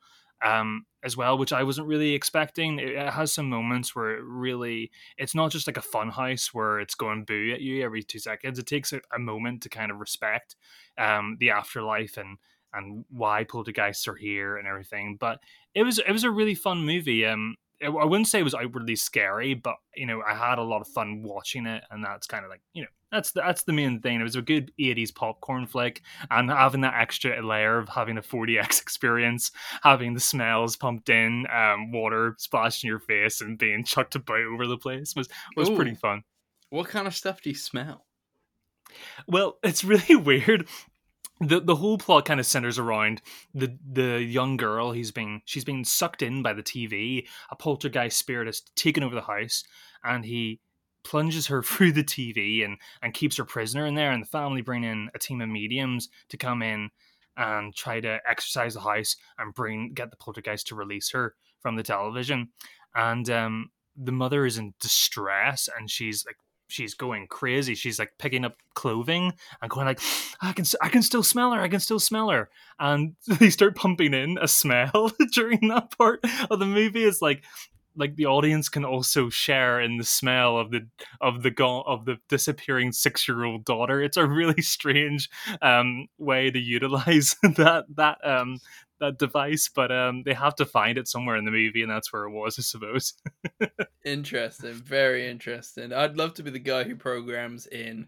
um, 0.43 0.86
as 1.03 1.15
well, 1.15 1.38
which 1.38 1.53
I 1.53 1.63
wasn't 1.63 1.88
really 1.88 2.13
expecting. 2.13 2.79
It, 2.79 2.89
it, 2.89 3.10
has 3.10 3.32
some 3.32 3.50
moments 3.50 3.96
where 3.96 4.12
it 4.17 4.24
really, 4.24 4.91
it's 5.17 5.36
not 5.36 5.51
just 5.51 5.67
like 5.67 5.77
a 5.77 5.82
fun 5.82 6.10
house 6.10 6.53
where 6.53 6.79
it's 6.79 6.96
going 6.96 7.24
boo 7.24 7.51
at 7.53 7.62
you 7.62 7.84
every 7.84 8.03
two 8.03 8.20
seconds. 8.20 8.60
It 8.60 8.67
takes 8.67 8.91
a, 8.91 9.01
a 9.15 9.20
moment 9.20 9.63
to 9.63 9.70
kind 9.70 9.91
of 9.91 10.00
respect 10.00 10.55
um, 10.98 11.38
the 11.39 11.51
afterlife 11.51 12.17
and 12.17 12.38
and 12.75 13.05
why 13.10 13.43
poltergeists 13.43 14.08
are 14.08 14.15
here 14.15 14.58
and 14.58 14.67
everything. 14.67 15.15
But 15.20 15.39
it 15.75 15.84
was 15.84 16.00
it 16.00 16.12
was 16.12 16.24
a 16.24 16.32
really 16.32 16.55
fun 16.55 16.86
movie. 16.86 17.25
Um, 17.25 17.55
I 17.86 18.06
wouldn't 18.06 18.28
say 18.28 18.40
it 18.40 18.44
was 18.44 18.56
outwardly 18.56 18.96
scary, 18.96 19.54
but 19.54 19.75
you 19.96 20.06
know, 20.06 20.22
I 20.22 20.36
had 20.36 20.58
a 20.58 20.63
lot 20.63 20.82
of 20.82 20.88
fun 20.88 21.24
watching 21.24 21.66
it, 21.66 21.84
and 21.92 22.04
that's 22.04 22.28
kind 22.28 22.46
of 22.46 22.52
like 22.52 22.62
you 22.74 22.84
know, 22.84 22.90
that's 23.12 23.32
the, 23.32 23.42
that's 23.42 23.63
the 23.63 23.74
main 23.74 24.00
thing. 24.00 24.20
It 24.20 24.24
was 24.24 24.36
a 24.36 24.42
good 24.42 24.72
'80s 24.80 25.13
popcorn 25.13 25.68
flick, 25.68 26.02
and 26.32 26.50
having 26.50 26.82
that 26.82 27.00
extra 27.00 27.46
layer 27.46 27.78
of 27.78 27.90
having 27.90 28.18
a 28.18 28.22
4DX 28.22 28.82
experience, 28.82 29.52
having 29.82 30.13
the 30.13 30.20
smells 30.20 30.75
pumped 30.75 31.10
in, 31.10 31.46
um, 31.54 31.92
water 31.92 32.36
splashed 32.38 32.84
in 32.84 32.88
your 32.88 33.00
face, 33.00 33.42
and 33.42 33.58
being 33.58 33.84
chucked 33.84 34.16
about 34.16 34.40
over 34.40 34.68
the 34.68 34.78
place 34.78 35.16
was 35.16 35.28
was 35.56 35.70
Ooh. 35.70 35.75
pretty 35.75 35.96
fun. 35.96 36.24
What 36.70 36.88
kind 36.88 37.08
of 37.08 37.16
stuff 37.16 37.42
do 37.42 37.50
you 37.50 37.56
smell? 37.56 38.06
Well, 39.28 39.58
it's 39.63 39.84
really 39.84 40.16
weird 40.16 40.68
the 41.50 41.59
the 41.59 41.75
whole 41.75 41.97
plot 41.97 42.25
kind 42.25 42.39
of 42.39 42.45
centers 42.45 42.79
around 42.79 43.21
the 43.53 43.77
the 43.91 44.21
young 44.23 44.57
girl 44.57 44.91
He's 44.91 45.12
being 45.12 45.41
she's 45.45 45.65
being 45.65 45.83
sucked 45.83 46.21
in 46.21 46.41
by 46.43 46.53
the 46.53 46.63
TV. 46.63 47.25
A 47.51 47.55
poltergeist 47.55 48.17
spirit 48.17 48.47
has 48.47 48.62
taken 48.75 49.03
over 49.03 49.15
the 49.15 49.21
house, 49.21 49.63
and 50.03 50.25
he 50.25 50.59
plunges 51.03 51.47
her 51.47 51.62
through 51.63 51.91
the 51.91 52.03
TV 52.03 52.63
and 52.63 52.77
and 53.01 53.13
keeps 53.13 53.38
her 53.38 53.45
prisoner 53.45 53.85
in 53.85 53.95
there. 53.95 54.12
And 54.12 54.23
the 54.23 54.27
family 54.27 54.62
bring 54.62 54.83
in 54.83 55.09
a 55.13 55.19
team 55.19 55.41
of 55.41 55.50
mediums 55.50 56.09
to 56.29 56.38
come 56.38 56.62
in 56.62 56.89
and 57.35 57.75
try 57.75 58.00
to 58.00 58.19
exercise 58.29 58.75
the 58.75 58.81
house 58.81 59.15
and 59.38 59.53
bring 59.53 59.93
get 59.93 60.12
the 60.12 60.17
poltergeist 60.17 60.67
to 60.67 60.75
release 60.75 61.12
her 61.12 61.35
from 61.62 61.75
the 61.75 61.83
television. 61.83 62.50
And 62.95 63.29
um, 63.29 63.71
the 63.95 64.12
mother 64.12 64.45
is 64.45 64.57
in 64.57 64.73
distress 64.79 65.69
and 65.77 65.89
she's 65.89 66.25
like 66.25 66.38
she's 66.74 66.96
going 66.96 67.27
crazy. 67.27 67.75
She's 67.75 68.00
like 68.00 68.13
picking 68.18 68.44
up 68.44 68.58
clothing 68.74 69.34
and 69.62 69.70
going 69.70 69.86
like, 69.86 70.01
I 70.42 70.53
can 70.53 70.65
I 70.82 70.89
can 70.89 71.03
still 71.03 71.24
smell 71.24 71.51
her. 71.53 71.62
I 71.62 71.68
can 71.68 71.80
still 71.80 72.00
smell 72.00 72.30
her. 72.30 72.50
And 72.80 73.15
they 73.27 73.50
start 73.50 73.75
pumping 73.75 74.13
in 74.13 74.38
a 74.42 74.48
smell 74.48 75.12
during 75.32 75.68
that 75.70 75.96
part 75.98 76.22
of 76.50 76.60
the 76.60 76.65
movie. 76.65 77.03
It's 77.03 77.22
like 77.22 77.44
like 77.96 78.15
the 78.15 78.25
audience 78.25 78.70
can 78.70 78.84
also 78.84 79.30
share 79.30 79.80
in 79.80 79.98
the 79.98 80.03
smell 80.03 80.58
of 80.58 80.72
the 80.72 80.88
of 81.22 81.44
the 81.44 81.51
go- 81.51 81.84
of 81.84 82.06
the 82.06 82.18
disappearing 82.27 82.92
six 82.92 83.27
year 83.27 83.44
old 83.44 83.65
daughter. 83.65 84.01
It's 84.01 84.18
a 84.18 84.25
really 84.25 84.62
strange 84.63 85.30
um, 85.62 86.08
way 86.18 86.50
to 86.50 86.60
utilize 86.60 87.36
that 87.44 87.86
that 87.96 88.18
um, 88.27 88.60
that 89.03 89.19
device, 89.19 89.69
but 89.74 89.91
um, 89.91 90.24
they 90.24 90.33
have 90.33 90.55
to 90.55 90.65
find 90.65 90.98
it 90.98 91.07
somewhere 91.07 91.36
in 91.36 91.45
the 91.45 91.51
movie, 91.51 91.81
and 91.81 91.91
that's 91.91 92.12
where 92.12 92.24
it 92.24 92.31
was, 92.31 92.57
I 92.57 92.62
suppose. 92.62 93.13
interesting, 94.05 94.74
very 94.74 95.27
interesting. 95.27 95.93
I'd 95.93 96.17
love 96.17 96.33
to 96.36 96.43
be 96.43 96.51
the 96.51 96.60
guy 96.60 96.83
who 96.83 96.95
programs 96.95 97.67
in 97.67 98.07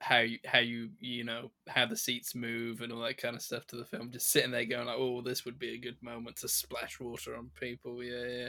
how 0.00 0.18
you 0.18 0.38
how 0.46 0.58
you 0.58 0.88
you 0.98 1.24
know 1.24 1.50
how 1.68 1.84
the 1.84 1.96
seats 1.96 2.34
move 2.34 2.80
and 2.80 2.90
all 2.90 3.02
that 3.02 3.18
kind 3.18 3.36
of 3.36 3.42
stuff 3.42 3.66
to 3.68 3.76
the 3.76 3.84
film. 3.84 4.10
Just 4.10 4.30
sitting 4.30 4.50
there 4.50 4.64
going 4.64 4.86
like, 4.86 4.96
oh, 4.98 5.20
this 5.20 5.44
would 5.44 5.58
be 5.58 5.74
a 5.74 5.78
good 5.78 5.96
moment 6.02 6.36
to 6.36 6.48
splash 6.48 6.98
water 6.98 7.36
on 7.36 7.50
people. 7.58 8.02
Yeah, 8.02 8.26
yeah. 8.26 8.48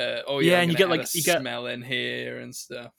Uh, 0.00 0.22
oh 0.26 0.38
yeah, 0.38 0.52
yeah 0.52 0.60
and 0.60 0.70
you 0.70 0.76
get 0.76 0.88
like 0.88 1.14
you 1.14 1.22
get 1.22 1.40
smell 1.40 1.66
in 1.66 1.82
here 1.82 2.38
and 2.38 2.54
stuff. 2.54 2.92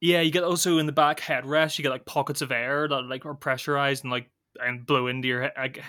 Yeah, 0.00 0.20
you 0.20 0.30
get 0.30 0.44
also 0.44 0.78
in 0.78 0.86
the 0.86 0.92
back 0.92 1.20
headrest, 1.20 1.76
you 1.76 1.82
get 1.82 1.90
like 1.90 2.04
pockets 2.04 2.40
of 2.40 2.52
air 2.52 2.86
that 2.86 3.02
like 3.02 3.26
are 3.26 3.34
pressurized 3.34 4.04
and 4.04 4.12
like 4.12 4.30
and 4.60 4.84
blow 4.86 5.06
into 5.06 5.28
your 5.28 5.50
like, 5.56 5.80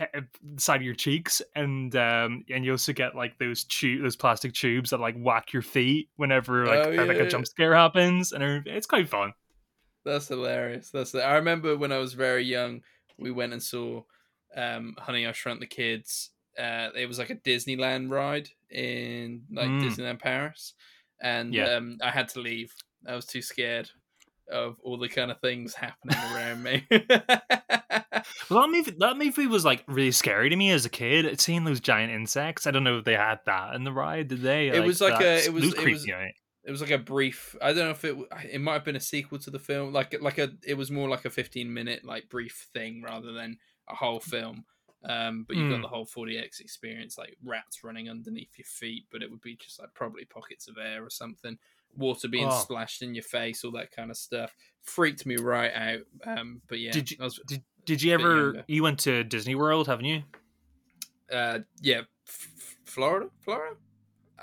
side 0.57 0.77
of 0.77 0.81
your 0.83 0.95
cheeks, 0.95 1.41
and 1.55 1.95
um 1.95 2.43
and 2.49 2.63
you 2.65 2.71
also 2.71 2.93
get 2.93 3.15
like 3.15 3.37
those 3.39 3.63
tube 3.63 4.03
those 4.03 4.15
plastic 4.15 4.53
tubes 4.53 4.89
that 4.91 4.99
like 4.99 5.15
whack 5.17 5.53
your 5.53 5.61
feet 5.61 6.09
whenever 6.17 6.65
like 6.65 6.85
Oh, 6.85 6.91
like 6.91 7.17
yeah. 7.17 7.23
a 7.23 7.27
jump 7.27 7.47
scare 7.47 7.73
happens, 7.75 8.31
and 8.31 8.43
it's 8.67 8.87
quite 8.87 9.09
fun. 9.09 9.33
That's 10.05 10.27
hilarious. 10.27 10.89
That's 10.91 11.13
I 11.15 11.35
remember 11.35 11.77
when 11.77 11.91
I 11.91 11.97
was 11.97 12.13
very 12.13 12.43
young, 12.43 12.81
we 13.17 13.31
went 13.31 13.53
and 13.53 13.61
saw 13.61 14.03
um 14.55 14.95
Honey 14.97 15.27
I 15.27 15.31
Shrunk 15.31 15.59
the 15.59 15.67
Kids. 15.67 16.31
Uh 16.57 16.89
it 16.95 17.07
was 17.07 17.19
like 17.19 17.29
a 17.29 17.35
Disneyland 17.35 18.09
ride 18.09 18.49
in 18.69 19.43
like 19.51 19.69
Mm. 19.69 19.81
Disneyland 19.83 20.19
Paris. 20.19 20.73
And 21.21 21.53
Yeah. 21.53 21.75
um 21.75 21.97
I 22.01 22.09
had 22.11 22.29
to 22.29 22.39
leave. 22.39 22.73
I 23.07 23.15
was 23.15 23.25
too 23.25 23.41
scared 23.41 23.89
of 24.51 24.77
all 24.83 24.97
the 24.97 25.09
kind 25.09 25.31
of 25.31 25.39
things 25.41 25.73
happening 25.75 26.17
around 26.33 26.63
me. 26.63 26.87
Well, 28.49 28.61
that 28.61 28.69
movie 28.71 28.95
that 28.99 29.17
movie 29.17 29.47
was 29.47 29.63
like 29.63 29.83
really 29.87 30.11
scary 30.11 30.49
to 30.49 30.55
me 30.55 30.71
as 30.71 30.85
a 30.85 30.89
kid. 30.89 31.39
Seeing 31.39 31.63
those 31.63 31.79
giant 31.79 32.11
insects, 32.11 32.67
I 32.67 32.71
don't 32.71 32.83
know 32.83 32.97
if 32.97 33.05
they 33.05 33.13
had 33.13 33.39
that 33.45 33.75
in 33.75 33.83
the 33.83 33.91
ride. 33.91 34.27
Did 34.27 34.41
they? 34.41 34.69
It 34.69 34.83
was 34.83 34.99
like 35.01 35.21
a- 35.21 35.45
it 35.45 35.53
was- 35.53 35.65
it 35.65 35.75
creepy, 35.77 35.93
was- 35.93 36.05
it 36.65 36.71
was 36.71 36.81
like 36.81 36.91
a 36.91 36.97
brief 36.97 37.55
i 37.61 37.67
don't 37.73 37.85
know 37.85 37.89
if 37.91 38.03
it 38.05 38.15
it 38.51 38.59
might 38.61 38.73
have 38.73 38.83
been 38.83 38.95
a 38.95 38.99
sequel 38.99 39.39
to 39.39 39.49
the 39.49 39.57
film 39.57 39.93
like 39.93 40.13
like 40.21 40.37
a 40.37 40.49
it 40.67 40.75
was 40.75 40.91
more 40.91 41.07
like 41.09 41.25
a 41.25 41.29
15 41.29 41.73
minute 41.73 42.03
like 42.03 42.29
brief 42.29 42.67
thing 42.73 43.01
rather 43.01 43.31
than 43.31 43.57
a 43.89 43.95
whole 43.95 44.19
film 44.19 44.65
um 45.05 45.45
but 45.47 45.55
you 45.55 45.69
got 45.69 45.79
Mm. 45.79 45.81
the 45.83 45.87
whole 45.87 46.05
4DX 46.05 46.59
experience 46.59 47.17
like 47.17 47.37
rats 47.43 47.83
running 47.83 48.09
underneath 48.09 48.51
your 48.57 48.65
feet 48.65 49.05
but 49.11 49.23
it 49.23 49.31
would 49.31 49.41
be 49.41 49.55
just 49.55 49.79
like 49.79 49.93
probably 49.95 50.25
pockets 50.25 50.67
of 50.67 50.75
air 50.77 51.03
or 51.03 51.09
something 51.09 51.57
water 51.97 52.27
being 52.27 52.47
Oh. 52.47 52.59
splashed 52.59 53.01
in 53.01 53.13
your 53.15 53.23
face 53.23 53.63
all 53.63 53.71
that 53.71 53.91
kind 53.91 54.09
of 54.11 54.17
stuff 54.17 54.55
freaked 54.83 55.25
me 55.25 55.35
right 55.37 55.71
out 55.73 55.99
um 56.25 56.61
but 56.67 56.79
yeah 56.79 56.91
Did 56.91 57.11
you- 57.11 57.17
was, 57.19 57.39
Did 57.47 57.63
Did 57.85 58.01
you 58.03 58.13
ever? 58.13 58.35
younger. 58.43 58.63
You 58.67 58.83
went 58.83 58.99
to 58.99 59.23
Disney 59.23 59.55
World, 59.55 59.87
haven't 59.87 60.05
you? 60.05 60.23
uh 61.31 61.59
yeah 61.81 62.01
F- 62.27 62.75
florida 62.85 63.29
florida 63.41 63.75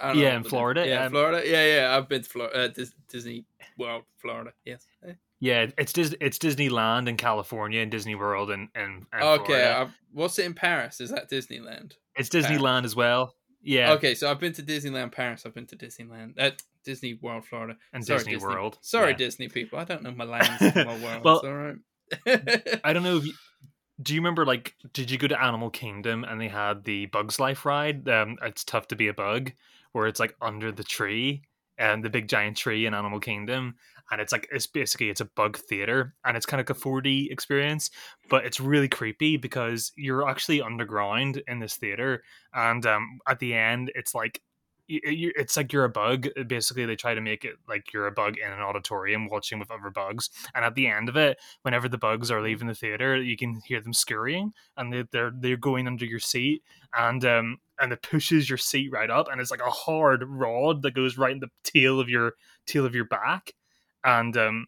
I 0.01 0.09
don't 0.09 0.17
know 0.19 0.23
Yeah, 0.23 0.37
in 0.37 0.45
Florida, 0.45 0.87
yeah 0.87 1.05
um, 1.07 1.11
florida 1.13 1.43
yeah 1.49 1.75
yeah 1.77 1.97
i've 1.97 2.09
been 2.09 2.23
to 2.23 2.29
florida 2.29 2.57
uh, 2.65 2.69
Dis- 2.69 2.93
disney 3.09 3.45
world 3.79 4.05
florida 4.19 4.53
yes. 4.65 4.87
Yeah, 5.39 5.67
it's 5.77 5.93
Dis- 5.93 6.15
it's 6.19 6.39
Disneyland 6.39 7.09
in 7.09 7.19
California 7.19 7.83
and 7.83 7.91
Disney 7.91 8.15
World 8.15 8.51
and 8.51 8.69
and, 8.75 9.05
and 9.13 9.23
Okay, 9.23 9.45
Florida. 9.45 9.79
I've, 9.81 9.91
what's 10.13 10.39
it 10.39 10.47
in 10.47 10.55
Paris? 10.55 10.99
Is 10.99 11.11
that 11.11 11.31
Disneyland? 11.31 11.93
it's 12.17 12.31
Disneyland 12.31 12.85
as 12.87 12.97
well. 12.97 13.36
Yeah, 13.67 13.93
Okay, 13.95 14.15
so 14.15 14.31
I've 14.31 14.39
been 14.41 14.53
to 14.55 14.63
Disneyland 14.63 15.13
Paris. 15.13 15.45
I've 15.45 15.55
been 15.55 15.67
to 15.67 15.77
Disneyland, 15.77 16.35
uh, 16.39 16.53
Disney 16.85 17.15
World, 17.21 17.45
Florida. 17.45 17.77
and 17.93 18.05
Sorry, 18.05 18.19
Disney, 18.21 18.37
World. 18.37 18.79
Sorry, 18.81 19.11
yeah. 19.11 19.17
Disney 19.17 19.49
people. 19.49 19.79
I 19.79 19.85
don't 19.85 20.03
know 20.03 20.13
my 20.13 20.25
lands 20.37 20.49
and 20.61 20.75
my 20.75 20.99
worlds. 21.03 21.25
Well, 21.25 21.43
all 21.45 21.53
right. 21.55 22.81
I 22.85 22.93
don't 22.93 23.03
know 23.03 23.17
if 23.17 23.27
you, 23.27 23.33
do 24.01 24.15
you 24.15 24.21
remember 24.21 24.47
like 24.47 24.75
did 24.93 25.11
you 25.11 25.19
go 25.19 25.27
to 25.27 25.43
Animal 25.43 25.71
Kingdom 25.71 26.23
and 26.25 26.41
they 26.41 26.49
had 26.49 26.85
the 26.85 27.07
Bugs 27.07 27.41
Life 27.41 27.67
ride? 27.67 28.09
Um, 28.09 28.37
it's 28.43 28.63
tough 28.63 28.87
to 28.89 28.97
be 28.97 29.09
a 29.09 29.15
bug, 29.15 29.53
where 29.93 30.07
it's 30.07 30.21
like 30.21 30.37
under 30.41 30.71
the 30.71 30.85
tree 30.85 31.43
and 31.79 32.05
the 32.05 32.11
big 32.11 32.29
giant 32.29 32.57
tree 32.57 32.87
in 32.87 32.95
Animal 32.95 33.21
Kingdom, 33.21 33.75
and 34.11 34.21
it's 34.21 34.33
like 34.33 34.49
it's 34.53 34.67
basically 34.67 35.11
it's 35.11 35.21
a 35.21 35.25
bug 35.25 35.57
theater 35.57 36.15
and 36.25 36.37
it's 36.37 36.47
kind 36.47 36.61
of 36.61 36.69
like 36.69 36.77
a 36.77 36.81
4D 36.81 37.31
experience, 37.31 37.91
but 38.29 38.45
it's 38.45 38.61
really 38.61 38.89
creepy 38.89 39.37
because 39.37 39.93
you're 39.97 40.29
actually 40.29 40.63
underground 40.63 41.43
in 41.49 41.59
this 41.59 41.77
theater, 41.77 42.23
and 42.55 42.85
um, 42.87 43.21
at 43.29 43.39
the 43.39 43.55
end 43.55 43.91
it's 43.95 44.15
like. 44.15 44.43
It's 44.89 45.57
like 45.57 45.73
you're 45.73 45.83
a 45.83 45.89
bug. 45.89 46.29
Basically, 46.47 46.87
they 46.87 46.95
try 46.95 47.13
to 47.13 47.21
make 47.21 47.45
it 47.45 47.57
like 47.69 47.93
you're 47.93 48.07
a 48.07 48.13
bug 48.13 48.37
in 48.39 48.53
an 48.53 48.61
auditorium 48.61 49.29
watching 49.29 49.59
with 49.59 49.73
other 49.73 49.91
bugs. 49.91 50.31
And 50.55 50.65
at 50.65 50.77
the 50.77 50.87
end 50.87 51.09
of 51.09 51.17
it, 51.17 51.39
whenever 51.63 51.89
the 51.89 51.99
bugs 51.99 52.31
are 52.31 52.41
leaving 52.41 52.69
the 52.69 52.75
theater, 52.77 53.21
you 53.21 53.37
can 53.37 53.61
hear 53.67 53.81
them 53.81 53.93
scurrying, 53.93 54.53
and 54.77 54.93
they, 54.93 55.03
they're 55.11 55.33
they're 55.37 55.57
going 55.57 55.89
under 55.89 56.05
your 56.05 56.21
seat, 56.21 56.63
and 56.97 57.25
um 57.25 57.59
and 57.81 57.93
it 57.93 58.03
pushes 58.03 58.49
your 58.49 58.59
seat 58.59 58.91
right 58.93 59.11
up, 59.11 59.27
and 59.29 59.41
it's 59.41 59.51
like 59.51 59.61
a 59.61 59.71
hard 59.71 60.23
rod 60.25 60.83
that 60.83 60.95
goes 60.95 61.19
right 61.19 61.33
in 61.33 61.41
the 61.41 61.51
tail 61.65 61.99
of 61.99 62.09
your 62.09 62.35
tail 62.67 62.87
of 62.87 62.95
your 62.95 63.07
back, 63.07 63.55
and 64.07 64.37
um. 64.37 64.67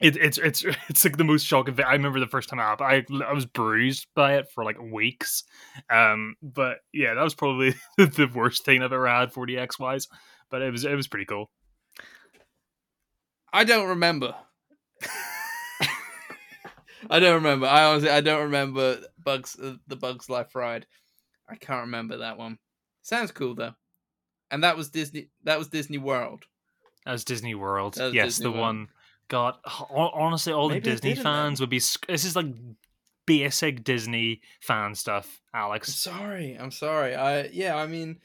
It, 0.00 0.16
it's 0.16 0.38
it's 0.38 0.64
it's 0.88 1.04
like 1.04 1.18
the 1.18 1.24
most 1.24 1.46
shocking 1.46 1.76
thing. 1.76 1.84
I 1.84 1.92
remember 1.92 2.18
the 2.18 2.26
first 2.26 2.48
time 2.48 2.58
I 2.58 2.74
I 2.80 3.04
I 3.24 3.32
was 3.32 3.46
bruised 3.46 4.08
by 4.16 4.34
it 4.38 4.50
for 4.52 4.64
like 4.64 4.76
weeks, 4.82 5.44
um. 5.88 6.34
But 6.42 6.78
yeah, 6.92 7.14
that 7.14 7.22
was 7.22 7.36
probably 7.36 7.76
the 7.96 8.28
worst 8.34 8.64
thing 8.64 8.82
I've 8.82 8.92
ever 8.92 9.06
had 9.06 9.32
4DX 9.32 9.78
wise. 9.78 10.08
But 10.50 10.62
it 10.62 10.72
was 10.72 10.84
it 10.84 10.96
was 10.96 11.06
pretty 11.06 11.26
cool. 11.26 11.48
I 13.52 13.62
don't 13.62 13.88
remember. 13.90 14.34
I 17.10 17.20
don't 17.20 17.34
remember. 17.34 17.66
I 17.66 17.84
honestly, 17.84 18.10
I 18.10 18.20
don't 18.20 18.44
remember 18.44 18.98
Bugs, 19.22 19.56
uh, 19.62 19.74
the 19.86 19.96
Bugs 19.96 20.28
Life 20.28 20.54
ride. 20.54 20.86
I 21.48 21.56
can't 21.56 21.82
remember 21.82 22.18
that 22.18 22.38
one. 22.38 22.58
Sounds 23.02 23.30
cool 23.30 23.54
though. 23.54 23.74
And 24.50 24.64
that 24.64 24.76
was 24.76 24.88
Disney. 24.90 25.28
That 25.44 25.58
was 25.58 25.68
Disney 25.68 25.98
World. 25.98 26.44
That 27.04 27.12
was 27.12 27.24
Disney 27.24 27.54
World. 27.54 27.96
Was 27.98 28.14
yes, 28.14 28.26
Disney 28.26 28.44
the 28.44 28.50
World. 28.52 28.60
one. 28.60 28.88
God, 29.28 29.54
honestly, 29.90 30.52
all 30.52 30.68
Maybe 30.68 30.80
the 30.80 30.90
Disney 30.92 31.14
then. 31.14 31.22
fans 31.22 31.60
would 31.60 31.70
be. 31.70 31.78
This 31.78 32.24
is 32.24 32.36
like 32.36 32.46
basic 33.26 33.82
Disney 33.84 34.42
fan 34.60 34.94
stuff, 34.94 35.40
I'm 35.54 35.60
Alex. 35.62 35.94
sorry. 35.94 36.56
I'm 36.60 36.70
sorry. 36.70 37.14
I 37.14 37.44
yeah. 37.46 37.74
I 37.76 37.86
mean, 37.86 38.18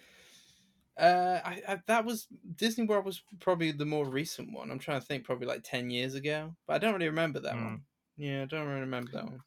uh, 1.00 1.40
I, 1.44 1.62
I 1.68 1.80
that 1.88 2.04
was 2.06 2.28
Disney 2.56 2.86
World 2.86 3.06
was 3.06 3.22
probably 3.40 3.72
the 3.72 3.86
more 3.86 4.06
recent 4.06 4.52
one. 4.52 4.70
I'm 4.72 4.80
trying 4.80 5.00
to 5.00 5.06
think, 5.06 5.24
probably 5.24 5.48
like 5.48 5.64
ten 5.64 5.90
years 5.90 6.16
ago, 6.16 6.54
but 6.68 6.74
I 6.74 6.78
don't 6.80 6.94
really 6.94 7.08
remember 7.08 7.40
that 7.42 7.54
Hmm. 7.54 7.64
one. 7.64 7.82
Yeah, 8.18 8.42
I 8.44 8.46
don't 8.46 8.68
really 8.68 8.82
remember 8.82 9.12
that 9.14 9.24
one. 9.24 9.40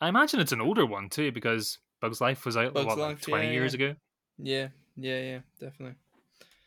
I 0.00 0.08
imagine 0.08 0.40
it's 0.40 0.52
an 0.52 0.60
older 0.62 0.86
one 0.86 1.10
too, 1.10 1.32
because 1.32 1.78
Bugs 2.00 2.20
Life 2.22 2.44
was 2.46 2.56
out 2.56 2.72
Bugs 2.72 2.86
what, 2.86 2.98
like 2.98 3.20
twenty 3.20 3.46
yeah, 3.48 3.52
years 3.52 3.74
ago. 3.74 3.94
Yeah, 4.38 4.68
yeah, 4.96 5.20
yeah, 5.20 5.38
definitely. 5.60 5.96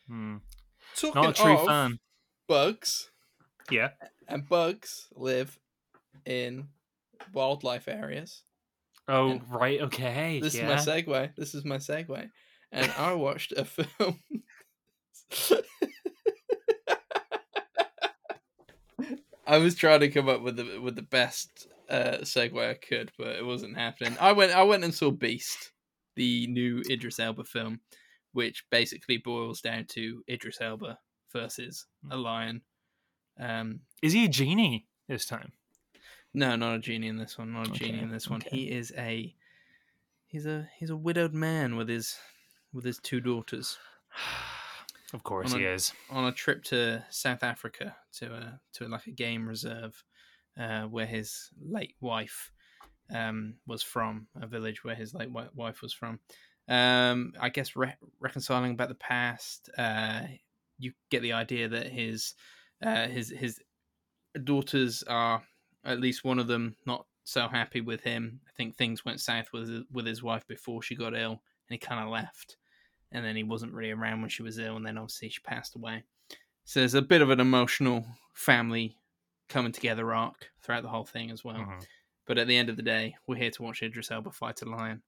Hmm. 0.08 0.38
Talking 1.00 1.22
Not 1.22 1.40
a 1.40 1.42
true 1.42 1.58
of 1.58 1.66
fan. 1.66 2.00
bugs, 2.48 3.10
Yeah. 3.72 3.90
and 4.28 4.48
bugs 4.48 5.08
live 5.16 5.58
in 6.26 6.68
wildlife 7.34 7.88
areas. 7.88 8.44
Oh 9.08 9.30
And 9.32 9.42
right. 9.52 9.82
Okay. 9.82 10.40
This 10.40 10.56
yeah. 10.56 10.76
is 10.78 10.86
my 10.88 10.94
segue. 10.94 11.36
This 11.36 11.56
is 11.56 11.66
my 11.66 11.78
segue. 11.78 12.30
And 12.72 12.92
I 12.98 13.14
watched 13.14 13.54
a 13.54 13.66
film. 13.66 14.20
I 19.48 19.58
was 19.58 19.76
trying 19.76 20.02
to 20.02 20.10
come 20.10 20.30
up 20.30 20.42
with 20.42 20.58
the 20.58 20.80
with 20.80 20.96
the 20.96 21.02
best 21.02 21.68
uh, 21.90 22.18
segue 22.22 22.70
I 22.70 22.76
could, 22.76 23.12
but 23.18 23.36
it 23.36 23.46
wasn't 23.46 23.78
happening. 23.78 24.16
I 24.20 24.32
went 24.32 24.52
I 24.52 24.64
went 24.64 24.84
and 24.84 24.94
saw 24.94 25.10
Beast, 25.12 25.72
the 26.16 26.46
new 26.48 26.84
Idris 26.90 27.20
Elba 27.20 27.44
film, 27.46 27.80
which 28.34 28.64
basically 28.70 29.18
boils 29.18 29.62
down 29.62 29.86
to 29.90 30.24
Idris 30.30 30.60
Elba 30.62 31.00
versus 31.32 31.86
a 32.12 32.18
lion. 32.18 32.62
Um, 33.40 33.82
Is 34.02 34.14
he 34.14 34.26
a 34.26 34.30
genie 34.30 34.88
this 35.08 35.26
time? 35.26 35.52
no, 36.34 36.56
not 36.56 36.76
a 36.76 36.80
genie 36.80 37.08
in 37.08 37.18
this 37.18 37.38
one. 37.38 37.54
Not 37.54 37.70
a 37.70 37.72
genie 37.72 38.00
in 38.00 38.12
this 38.12 38.30
one. 38.30 38.42
okay. 38.46 38.56
He 38.56 38.72
is 38.72 38.94
a 38.98 39.34
he's 40.28 40.46
a 40.46 40.68
he's 40.78 40.90
a 40.92 40.96
widowed 40.96 41.34
man 41.34 41.76
with 41.76 41.90
his 41.90 42.18
with 42.74 42.86
his 42.86 43.00
two 43.00 43.20
daughters. 43.22 43.78
Of 45.12 45.24
course 45.24 45.54
On 45.54 45.60
he 45.60 45.66
is. 45.66 45.92
on 46.12 46.26
a 46.26 46.32
trip 46.32 46.64
to 46.66 47.04
South 47.10 47.42
Africa 47.42 47.96
to 48.20 48.32
a 48.32 48.60
to 48.74 48.88
like 48.88 49.08
a 49.08 49.12
game 49.12 49.48
reserve 49.50 50.04
uh, 50.56 50.84
where 50.84 51.08
his 51.08 51.50
late 51.60 51.96
wife 52.00 52.52
um, 53.12 53.56
was 53.66 53.82
from, 53.82 54.28
a 54.40 54.46
village 54.46 54.84
where 54.84 54.94
his 54.94 55.16
late 55.16 55.32
wife 55.32 55.82
was 55.82 55.94
from. 55.94 56.20
Um, 56.70 57.34
I 57.40 57.50
guess 57.50 57.76
re- 57.76 57.96
reconciling 58.20 58.72
about 58.74 58.90
the 58.90 58.96
past. 58.96 59.70
Uh, 59.78 60.22
you 60.78 60.94
get 61.10 61.22
the 61.22 61.34
idea 61.34 61.68
that 61.68 61.88
his 61.88 62.36
uh, 62.82 63.08
his 63.08 63.30
his 63.30 63.60
daughters 64.44 65.04
are 65.04 65.44
at 65.84 66.00
least 66.00 66.24
one 66.24 66.40
of 66.40 66.48
them 66.48 66.76
not 66.86 67.06
so 67.24 67.48
happy 67.48 67.82
with 67.82 68.02
him. 68.02 68.40
I 68.48 68.52
think 68.56 68.76
things 68.78 69.04
went 69.06 69.20
south 69.20 69.48
with 69.54 69.68
his- 69.70 69.84
with 69.92 70.06
his 70.06 70.24
wife 70.24 70.46
before 70.48 70.82
she 70.82 70.96
got 70.96 71.16
ill, 71.16 71.32
and 71.32 71.42
he 71.70 71.78
kind 71.78 72.02
of 72.04 72.10
left. 72.10 72.58
And 73.12 73.26
then 73.26 73.36
he 73.36 73.44
wasn't 73.44 73.74
really 73.74 73.92
around 73.92 74.22
when 74.22 74.30
she 74.30 74.44
was 74.44 74.60
ill, 74.60 74.76
and 74.78 74.86
then 74.86 74.98
obviously 74.98 75.30
she 75.30 75.40
passed 75.42 75.76
away. 75.76 76.04
So 76.66 76.80
there's 76.82 76.94
a 76.94 77.02
bit 77.02 77.22
of 77.24 77.32
an 77.32 77.40
emotional 77.40 78.06
family 78.36 78.96
coming 79.48 79.72
together 79.72 80.14
arc 80.14 80.52
throughout 80.62 80.84
the 80.84 80.90
whole 80.90 81.06
thing 81.06 81.32
as 81.32 81.44
well. 81.44 81.58
Mhm. 81.58 81.88
But 82.28 82.38
at 82.38 82.48
the 82.48 82.56
end 82.56 82.70
of 82.70 82.78
the 82.78 82.84
day, 82.84 83.16
we're 83.26 83.38
here 83.38 83.50
to 83.50 83.64
watch 83.64 83.82
Idris 83.82 84.12
Elba 84.12 84.32
fight 84.32 84.62
a 84.62 84.66
lion. 84.66 85.02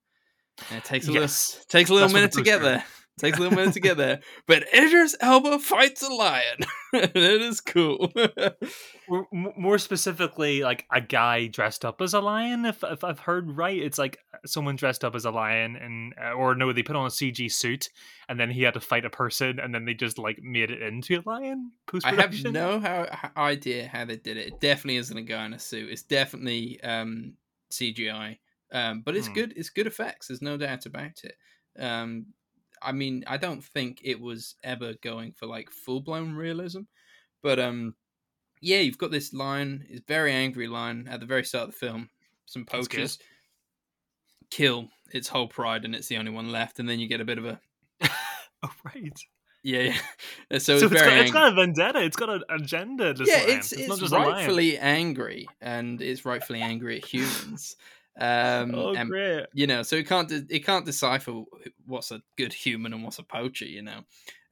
And 0.70 0.78
it 0.78 0.84
takes 0.84 1.08
a 1.08 1.12
Yes. 1.12 1.54
little 1.54 1.66
takes 1.68 1.90
a 1.90 1.92
little 1.94 2.08
That's 2.08 2.14
minute 2.14 2.32
to 2.32 2.42
get 2.42 2.62
there. 2.62 2.84
Takes 3.18 3.36
a 3.36 3.40
little 3.42 3.56
minute 3.56 3.74
to 3.74 3.80
get 3.80 3.96
there. 3.98 4.20
But 4.46 4.64
Idris 4.74 5.14
Elba 5.20 5.58
fights 5.58 6.02
a 6.02 6.08
lion. 6.12 6.58
it 6.94 7.14
is 7.14 7.60
cool. 7.60 8.10
More 9.30 9.76
specifically, 9.78 10.62
like 10.62 10.86
a 10.90 11.00
guy 11.00 11.46
dressed 11.46 11.84
up 11.84 12.00
as 12.00 12.14
a 12.14 12.20
lion. 12.20 12.64
If, 12.64 12.82
if 12.82 13.04
I've 13.04 13.18
heard 13.18 13.54
right, 13.56 13.76
it's 13.76 13.98
like 13.98 14.18
someone 14.46 14.76
dressed 14.76 15.04
up 15.04 15.14
as 15.14 15.26
a 15.26 15.30
lion, 15.30 15.76
and 15.76 16.14
uh, 16.22 16.32
or 16.32 16.54
no, 16.54 16.72
they 16.72 16.82
put 16.82 16.96
on 16.96 17.04
a 17.06 17.10
CG 17.10 17.52
suit, 17.52 17.90
and 18.28 18.40
then 18.40 18.50
he 18.50 18.62
had 18.62 18.74
to 18.74 18.80
fight 18.80 19.04
a 19.04 19.10
person, 19.10 19.58
and 19.60 19.74
then 19.74 19.84
they 19.84 19.94
just 19.94 20.18
like 20.18 20.38
made 20.42 20.70
it 20.70 20.80
into 20.80 21.20
a 21.20 21.22
lion 21.28 21.72
I 22.04 22.14
have 22.14 22.42
no 22.44 22.80
how, 22.80 23.06
idea 23.36 23.88
how 23.88 24.06
they 24.06 24.16
did 24.16 24.38
it. 24.38 24.48
It 24.48 24.60
definitely 24.60 24.96
isn't 24.96 25.16
a 25.16 25.22
guy 25.22 25.44
in 25.44 25.52
a 25.52 25.58
suit. 25.58 25.90
It's 25.90 26.02
definitely 26.02 26.80
um, 26.82 27.34
CGI. 27.70 28.38
Um, 28.72 29.02
but 29.02 29.16
it's 29.16 29.26
Hmm. 29.28 29.34
good. 29.34 29.52
It's 29.56 29.70
good 29.70 29.86
effects. 29.86 30.28
There's 30.28 30.42
no 30.42 30.56
doubt 30.56 30.86
about 30.86 31.22
it. 31.24 31.36
Um, 31.78 32.26
I 32.80 32.92
mean, 32.92 33.22
I 33.26 33.36
don't 33.36 33.62
think 33.62 34.00
it 34.02 34.20
was 34.20 34.56
ever 34.64 34.94
going 35.02 35.32
for 35.32 35.46
like 35.46 35.70
full 35.70 36.00
blown 36.00 36.32
realism, 36.34 36.80
but 37.42 37.60
um, 37.60 37.94
yeah, 38.60 38.78
you've 38.78 38.98
got 38.98 39.10
this 39.10 39.32
line. 39.32 39.86
It's 39.88 40.02
very 40.08 40.32
angry 40.32 40.66
line 40.68 41.06
at 41.08 41.20
the 41.20 41.26
very 41.26 41.44
start 41.44 41.68
of 41.68 41.70
the 41.72 41.78
film. 41.78 42.08
Some 42.46 42.64
poachers 42.64 43.18
kill 44.50 44.88
its 45.12 45.28
whole 45.28 45.48
pride, 45.48 45.84
and 45.84 45.94
it's 45.94 46.08
the 46.08 46.16
only 46.16 46.30
one 46.30 46.50
left. 46.50 46.78
And 46.78 46.88
then 46.88 46.98
you 46.98 47.08
get 47.08 47.20
a 47.20 47.24
bit 47.24 47.38
of 47.38 47.44
a 47.44 47.60
oh 48.62 48.72
right. 48.84 49.12
yeah. 49.62 49.80
yeah. 49.80 49.98
So, 50.58 50.78
So, 50.78 50.86
it's 50.86 50.94
got, 50.94 51.12
it's 51.18 51.30
got 51.32 51.52
a 51.52 51.54
vendetta. 51.54 52.02
It's 52.02 52.16
got 52.16 52.28
an 52.30 52.42
agenda. 52.50 53.14
This 53.14 53.28
yeah, 53.28 53.38
lion. 53.44 53.58
it's 53.58 53.72
not 53.72 53.80
it's 53.90 54.00
just 54.00 54.12
rightfully 54.12 54.78
angry, 54.78 55.48
and 55.60 56.00
it's 56.02 56.24
rightfully 56.24 56.60
angry 56.60 56.98
at 56.98 57.04
humans. 57.14 57.76
Um, 58.20 58.74
Oh 58.74 58.94
and 58.94 59.08
great. 59.08 59.46
you 59.54 59.66
know, 59.66 59.82
so 59.82 59.96
it 59.96 60.06
can't 60.08 60.28
de- 60.28 60.46
it 60.48 60.64
can't 60.66 60.84
decipher 60.84 61.42
what's 61.86 62.10
a 62.10 62.22
good 62.36 62.52
human 62.52 62.92
and 62.92 63.02
what's 63.02 63.18
a 63.18 63.22
poacher. 63.24 63.64
You 63.66 63.82
know, 63.82 64.00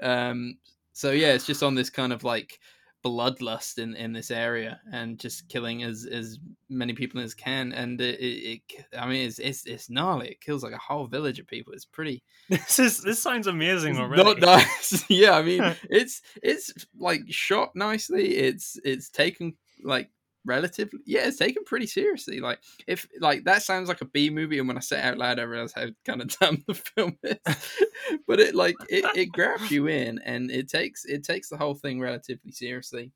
um, 0.03 0.59
so 0.93 1.11
yeah, 1.11 1.33
it's 1.33 1.47
just 1.47 1.63
on 1.63 1.75
this 1.75 1.91
kind 1.91 2.13
of 2.13 2.25
like 2.25 2.59
bloodlust 3.05 3.79
in 3.79 3.95
in 3.97 4.13
this 4.13 4.31
area 4.31 4.79
and 4.93 5.19
just 5.19 5.49
killing 5.49 5.83
as 5.83 6.07
as 6.11 6.39
many 6.69 6.93
people 6.93 7.21
as 7.21 7.33
can. 7.35 7.73
And 7.73 8.01
it, 8.01 8.21
it, 8.21 8.61
it 8.79 8.85
I 8.99 9.07
mean, 9.07 9.27
it's, 9.27 9.39
it's 9.39 9.65
it's 9.67 9.91
gnarly. 9.91 10.29
It 10.29 10.41
kills 10.41 10.63
like 10.63 10.75
a 10.75 10.79
whole 10.79 11.07
village 11.07 11.39
of 11.39 11.47
people. 11.47 11.73
It's 11.73 11.85
pretty 11.87 12.23
This 12.49 12.79
is 12.79 13.03
this 13.03 13.23
sounds 13.23 13.47
amazing 13.47 13.99
already. 13.99 14.23
not 14.23 14.41
nice. 14.41 15.05
yeah, 15.11 15.33
I 15.33 15.43
mean, 15.43 15.75
it's 15.89 16.23
it's 16.43 16.73
like 16.99 17.23
shot 17.29 17.75
nicely. 17.75 18.37
It's 18.37 18.79
it's 18.85 19.09
taken 19.11 19.55
like 19.83 20.11
relatively. 20.45 21.01
Yeah, 21.07 21.27
it's 21.27 21.39
taken 21.39 21.65
pretty 21.65 21.87
seriously. 21.87 22.41
Like 22.41 22.61
if 22.87 23.07
like 23.21 23.45
that 23.45 23.63
sounds 23.63 23.89
like 23.89 24.01
a 24.01 24.07
B 24.07 24.31
movie, 24.31 24.59
and 24.59 24.69
when 24.69 24.77
I 24.77 24.81
say 24.81 24.99
it 24.99 25.05
out 25.05 25.19
loud, 25.19 25.39
I 25.39 25.43
realize 25.43 25.73
how 25.73 25.87
kind 26.05 26.23
of 26.23 26.29
dumb 26.41 26.65
the 26.67 26.75
film 26.75 27.17
is. 27.23 27.37
but 28.27 28.41
it 28.41 28.55
like 28.55 28.77
it, 28.89 29.05
it 29.17 29.33
grabs 29.33 29.71
you 29.71 29.87
in, 29.89 30.19
and 30.25 30.51
it 30.51 30.69
takes 30.69 31.05
it 31.05 31.25
takes 31.25 31.49
the 31.49 31.57
whole 31.57 31.75
thing 31.75 32.01
relatively 32.01 32.53
seriously. 32.53 33.13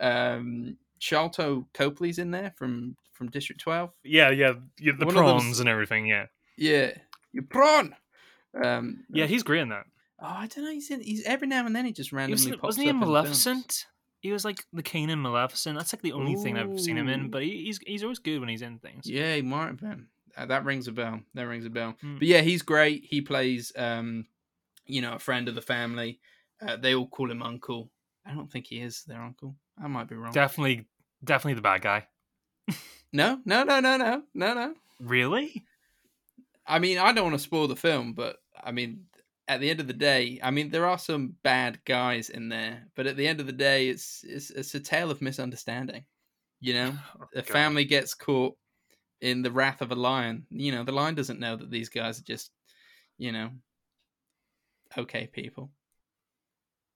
Um, 0.00 0.76
Sharlto 1.00 1.66
Copley's 1.74 2.18
in 2.18 2.30
there 2.30 2.52
from 2.56 2.96
from 3.12 3.30
District 3.30 3.60
Twelve. 3.60 3.90
yeah, 4.02 4.30
yeah, 4.30 4.54
yeah, 4.78 4.92
the 4.98 5.06
One 5.06 5.14
prawns 5.14 5.60
and 5.60 5.68
everything. 5.68 6.06
Yeah, 6.06 6.26
Yeah, 6.56 6.92
you 7.32 7.42
prawn. 7.42 7.94
Um, 8.62 9.04
yeah, 9.10 9.26
he's 9.26 9.42
great 9.42 9.60
in 9.60 9.68
that. 9.70 9.86
Oh, 10.20 10.26
I 10.26 10.46
don't 10.46 10.64
know. 10.64 10.70
He's 10.70 10.90
in. 10.90 11.00
He's 11.00 11.24
every 11.24 11.48
now 11.48 11.66
and 11.66 11.74
then 11.74 11.84
he 11.84 11.92
just 11.92 12.10
He 12.10 12.16
randomly 12.16 12.52
was, 12.52 12.56
pops 12.56 12.62
wasn't 12.62 12.84
he 12.84 12.90
in. 12.90 12.98
Maleficent? 12.98 13.86
He 14.24 14.32
was 14.32 14.42
like 14.42 14.64
the 14.72 14.82
King 14.82 15.10
in 15.10 15.20
Maleficent. 15.20 15.76
That's 15.76 15.92
like 15.92 16.00
the 16.00 16.12
only 16.12 16.34
thing 16.34 16.56
I've 16.56 16.80
seen 16.80 16.96
him 16.96 17.10
in. 17.10 17.28
But 17.28 17.42
he, 17.42 17.64
he's 17.64 17.78
he's 17.86 18.02
always 18.02 18.20
good 18.20 18.40
when 18.40 18.48
he's 18.48 18.62
in 18.62 18.78
things. 18.78 19.06
Yeah, 19.06 19.34
he 19.34 19.42
might 19.42 19.66
have 19.66 19.80
been. 19.80 20.06
Uh, 20.34 20.46
that 20.46 20.64
rings 20.64 20.88
a 20.88 20.92
bell. 20.92 21.20
That 21.34 21.42
rings 21.42 21.66
a 21.66 21.68
bell. 21.68 21.94
Hmm. 22.00 22.16
But 22.16 22.26
yeah, 22.26 22.40
he's 22.40 22.62
great. 22.62 23.04
He 23.04 23.20
plays, 23.20 23.70
um, 23.76 24.24
you 24.86 25.02
know, 25.02 25.12
a 25.12 25.18
friend 25.18 25.46
of 25.46 25.54
the 25.54 25.60
family. 25.60 26.20
Uh, 26.58 26.76
they 26.76 26.94
all 26.94 27.06
call 27.06 27.30
him 27.30 27.42
uncle. 27.42 27.90
I 28.24 28.32
don't 28.32 28.50
think 28.50 28.66
he 28.66 28.80
is 28.80 29.04
their 29.04 29.20
uncle. 29.20 29.56
I 29.78 29.88
might 29.88 30.08
be 30.08 30.16
wrong. 30.16 30.32
Definitely, 30.32 30.86
definitely 31.22 31.56
the 31.56 31.60
bad 31.60 31.82
guy. 31.82 32.06
no, 33.12 33.40
no, 33.44 33.62
no, 33.62 33.80
no, 33.80 33.98
no, 33.98 34.22
no, 34.32 34.54
no. 34.54 34.74
Really? 35.00 35.66
I 36.66 36.78
mean, 36.78 36.96
I 36.96 37.12
don't 37.12 37.24
want 37.24 37.36
to 37.36 37.44
spoil 37.44 37.68
the 37.68 37.76
film, 37.76 38.14
but 38.14 38.38
I 38.58 38.72
mean, 38.72 39.04
at 39.48 39.60
the 39.60 39.68
end 39.70 39.80
of 39.80 39.86
the 39.86 39.92
day, 39.92 40.40
I 40.42 40.50
mean, 40.50 40.70
there 40.70 40.86
are 40.86 40.98
some 40.98 41.34
bad 41.42 41.78
guys 41.84 42.30
in 42.30 42.48
there, 42.48 42.86
but 42.96 43.06
at 43.06 43.16
the 43.16 43.26
end 43.26 43.40
of 43.40 43.46
the 43.46 43.52
day, 43.52 43.88
it's 43.88 44.24
it's, 44.26 44.50
it's 44.50 44.74
a 44.74 44.80
tale 44.80 45.10
of 45.10 45.20
misunderstanding. 45.22 46.04
You 46.60 46.74
know, 46.74 46.94
Oh, 47.20 47.24
a 47.34 47.42
God. 47.42 47.46
family 47.46 47.84
gets 47.84 48.14
caught 48.14 48.56
in 49.20 49.42
the 49.42 49.50
wrath 49.50 49.80
of 49.82 49.90
a 49.92 49.94
lion. 49.94 50.46
You 50.50 50.72
know, 50.72 50.84
the 50.84 50.92
lion 50.92 51.14
doesn't 51.14 51.40
know 51.40 51.56
that 51.56 51.70
these 51.70 51.88
guys 51.88 52.18
are 52.20 52.24
just, 52.24 52.50
you 53.18 53.32
know, 53.32 53.50
okay 54.96 55.26
people. 55.26 55.70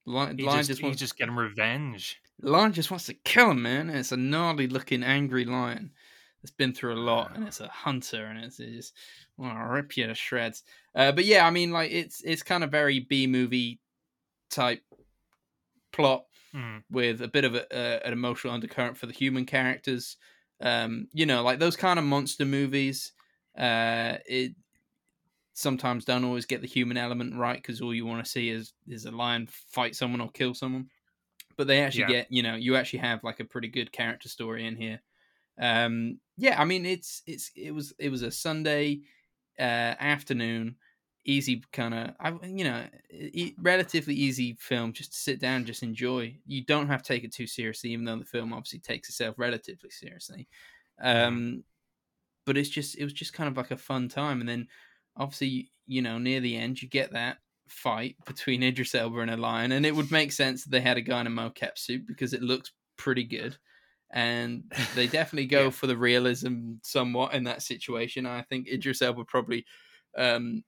Lion, 0.07 0.39
He 0.39 0.45
lion 0.45 0.59
just, 0.61 0.69
just, 0.69 0.81
he's 0.81 0.85
wants 0.85 1.01
just 1.01 1.17
getting 1.19 1.35
revenge. 1.37 2.19
lion 2.41 2.73
just 2.73 2.91
wants 2.91 3.07
to 3.07 3.15
kill 3.15 3.51
him, 3.51 3.63
man. 3.63 3.91
It's 3.91 4.13
a 4.13 4.17
gnarly 4.17 4.67
looking, 4.69 5.03
angry 5.03 5.45
lion 5.45 5.93
that's 6.43 6.53
been 6.55 6.73
through 6.75 6.95
a 6.95 6.97
lot, 7.03 7.33
and 7.35 7.45
it's 7.47 7.61
a 7.61 7.69
hunter, 7.69 8.27
and 8.27 8.45
it's, 8.45 8.61
it 8.61 8.73
just 8.73 8.97
want 9.37 9.59
to 9.59 9.65
rip 9.65 9.97
you 9.97 10.07
to 10.07 10.15
shreds. 10.15 10.65
Uh, 10.95 11.13
but 11.13 11.25
yeah, 11.25 11.47
I 11.47 11.51
mean, 11.51 11.73
like 11.73 11.91
it's 11.93 12.23
it's 12.25 12.43
kind 12.43 12.65
of 12.65 12.71
very 12.71 13.01
B 13.01 13.27
movie 13.27 13.81
type 14.51 14.85
plot 15.93 16.25
Mm. 16.55 16.83
with 16.91 17.23
a 17.23 17.29
bit 17.29 17.45
of 17.45 17.55
a, 17.55 17.73
uh, 17.75 18.01
an 18.07 18.13
emotional 18.13 18.55
undercurrent 18.55 18.97
for 18.97 19.07
the 19.07 19.13
human 19.13 19.47
characters. 19.47 20.17
Um, 20.61 21.09
you 21.13 21.27
know, 21.27 21.43
like 21.43 21.59
those 21.59 21.77
kind 21.77 21.99
of 21.99 22.05
monster 22.05 22.45
movies. 22.45 23.13
Uh, 23.57 24.19
it 24.27 24.55
sometimes 25.55 26.05
don't 26.05 26.25
always 26.25 26.47
get 26.47 26.61
the 26.61 26.67
human 26.69 26.97
element 26.97 27.35
right 27.35 27.57
because 27.57 27.81
all 27.81 27.95
you 27.95 28.07
want 28.07 28.25
to 28.25 28.31
see 28.31 28.51
is 28.51 28.75
is 28.87 29.05
a 29.07 29.11
lion 29.11 29.47
fight 29.47 29.97
someone 29.97 30.21
or 30.21 30.31
kill 30.31 30.55
someone. 30.55 30.89
But 31.57 31.67
they 31.69 31.83
actually 31.83 32.05
Yeah. 32.05 32.07
get, 32.07 32.33
you 32.33 32.43
know, 32.43 32.57
you 32.57 32.77
actually 32.77 33.01
have 33.01 33.25
like 33.25 33.41
a 33.41 33.45
pretty 33.47 33.69
good 33.69 33.93
character 33.93 34.29
story 34.29 34.67
in 34.67 34.77
here. 34.77 35.03
Um, 35.61 36.21
yeah, 36.39 36.61
I 36.61 36.65
mean, 36.65 36.87
it's 36.87 37.23
it's 37.27 37.51
it 37.55 37.73
was 37.73 37.93
it 37.99 38.11
was 38.11 38.23
a 38.23 38.31
Sunday 38.31 39.01
uh, 39.59 39.63
afternoon 40.01 40.77
easy 41.29 41.63
kind 41.73 41.93
of 41.93 42.11
I 42.19 42.31
you 42.47 42.65
know 42.65 42.85
e- 43.13 43.55
relatively 43.61 44.15
easy 44.15 44.57
film 44.59 44.95
just 44.95 45.13
to 45.13 45.19
sit 45.19 45.41
down 45.41 45.67
just 45.67 45.83
enjoy. 45.83 46.35
You 46.47 46.65
don't 46.65 46.87
have 46.87 47.03
to 47.03 47.09
take 47.09 47.23
it 47.23 47.35
too 47.35 47.47
seriously 47.47 47.91
even 47.91 48.07
though 48.07 48.17
the 48.17 48.25
film 48.25 48.53
obviously 48.53 48.79
takes 48.79 49.11
itself 49.11 49.35
relatively 49.39 49.91
seriously. 49.91 50.49
Um 51.01 51.65
but 52.47 52.57
it's 52.57 52.71
just 52.71 52.97
it 52.97 53.05
was 53.05 53.13
just 53.13 53.35
kind 53.35 53.49
of 53.49 53.59
like 53.59 53.71
a 53.71 53.77
fun 53.77 54.09
time 54.09 54.41
and 54.41 54.49
then 54.49 54.67
obviously 55.17 55.71
you 55.87 56.01
know 56.01 56.17
near 56.17 56.41
the 56.41 56.57
end 56.57 56.81
you 56.81 56.89
get 56.89 57.13
that 57.13 57.39
fight 57.69 58.17
between 58.25 58.63
Idris 58.63 58.95
Elba 58.95 59.19
and 59.19 59.31
a 59.31 59.37
lion 59.37 59.73
and 59.73 59.85
it 59.85 59.95
would 59.95 60.11
make 60.11 60.33
sense 60.33 60.65
that 60.65 60.71
they 60.71 60.81
had 60.81 60.97
a 60.97 61.03
guy 61.03 61.21
in 61.21 61.27
a 61.27 61.31
mocap 61.31 61.77
suit 61.77 62.07
because 62.07 62.33
it 62.33 62.43
looks 62.43 62.73
pretty 62.97 63.25
good 63.25 63.59
and 64.11 64.65
they 64.95 65.07
definitely 65.19 65.47
go 65.47 65.65
Yeah. 65.65 65.71
for 65.71 65.87
the 65.87 65.97
realism 65.97 66.75
somewhat 66.83 67.35
in 67.35 67.45
that 67.45 67.63
situation 67.63 68.27
I 68.27 68.43
think 68.43 68.69
Idris 68.69 69.03
Elba 69.03 69.25
probably 69.25 69.65
um 70.17 70.65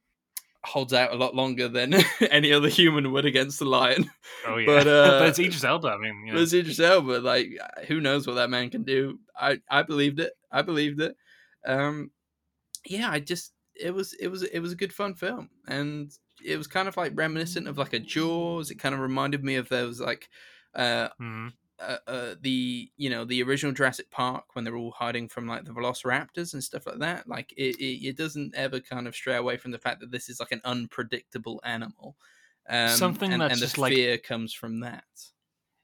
holds 0.62 0.92
out 0.92 1.12
a 1.12 1.16
lot 1.16 1.34
longer 1.34 1.68
than 1.68 1.94
any 2.30 2.52
other 2.52 2.68
human 2.68 3.12
would 3.12 3.24
against 3.24 3.58
the 3.60 3.64
lion. 3.64 4.10
Oh 4.46 4.56
yeah, 4.58 4.66
But, 4.66 4.86
uh, 4.86 5.18
but 5.20 5.28
it's 5.28 5.38
Idris 5.38 5.64
Elba. 5.64 5.88
I 5.88 5.96
mean, 5.96 6.26
you 6.26 6.32
know. 6.32 6.34
But 6.34 6.42
it's 6.42 6.52
Idris 6.52 6.80
Elba, 6.80 7.12
like 7.20 7.48
who 7.88 8.00
knows 8.00 8.26
what 8.26 8.34
that 8.34 8.50
man 8.50 8.68
can 8.68 8.82
do? 8.82 9.18
I 9.34 9.60
I 9.70 9.82
believed 9.84 10.20
it. 10.20 10.34
I 10.52 10.60
believed 10.62 11.00
it. 11.00 11.16
Um, 11.66 12.10
yeah, 12.86 13.10
I 13.10 13.20
just 13.20 13.52
it 13.74 13.92
was 13.94 14.12
it 14.14 14.28
was 14.28 14.42
it 14.42 14.58
was 14.60 14.72
a 14.72 14.76
good 14.76 14.92
fun 14.92 15.14
film, 15.14 15.48
and 15.66 16.10
it 16.44 16.58
was 16.58 16.66
kind 16.66 16.88
of 16.88 16.96
like 16.98 17.12
reminiscent 17.14 17.66
of 17.66 17.78
like 17.78 17.94
a 17.94 17.98
Jaws. 17.98 18.70
It 18.70 18.78
kind 18.78 18.94
of 18.94 19.00
reminded 19.00 19.42
me 19.42 19.54
of 19.56 19.68
those 19.70 19.98
like 20.00 20.28
uh 20.74 21.08
Mhm. 21.20 21.52
Uh, 21.80 21.96
uh, 22.06 22.34
the 22.40 22.90
you 22.96 23.08
know 23.10 23.24
the 23.24 23.42
original 23.42 23.72
Jurassic 23.72 24.10
Park 24.10 24.44
when 24.54 24.64
they're 24.64 24.76
all 24.76 24.90
hiding 24.92 25.28
from 25.28 25.46
like 25.46 25.64
the 25.64 25.72
Velociraptors 25.72 26.52
and 26.52 26.62
stuff 26.62 26.86
like 26.86 26.98
that. 26.98 27.28
Like 27.28 27.52
it, 27.56 27.76
it, 27.76 28.06
it 28.08 28.16
doesn't 28.16 28.54
ever 28.54 28.80
kind 28.80 29.08
of 29.08 29.14
stray 29.14 29.36
away 29.36 29.56
from 29.56 29.70
the 29.70 29.78
fact 29.78 30.00
that 30.00 30.10
this 30.10 30.28
is 30.28 30.40
like 30.40 30.52
an 30.52 30.60
unpredictable 30.64 31.60
animal. 31.64 32.16
Um, 32.68 32.88
Something 32.90 33.32
and, 33.32 33.42
that's 33.42 33.54
and 33.54 33.60
the 33.62 33.66
just 33.66 33.78
like- 33.78 33.92
fear 33.92 34.18
comes 34.18 34.52
from 34.52 34.80
that. 34.80 35.04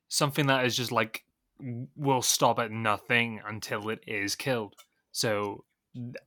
something 0.09 0.47
that 0.47 0.65
is 0.67 0.77
just 0.77 0.93
like 0.93 1.25
will 1.97 2.23
stop 2.23 2.59
at 2.59 2.71
nothing 2.71 3.41
until 3.47 3.89
it 3.89 4.01
is 4.07 4.37
killed. 4.37 4.75
So, 5.13 5.65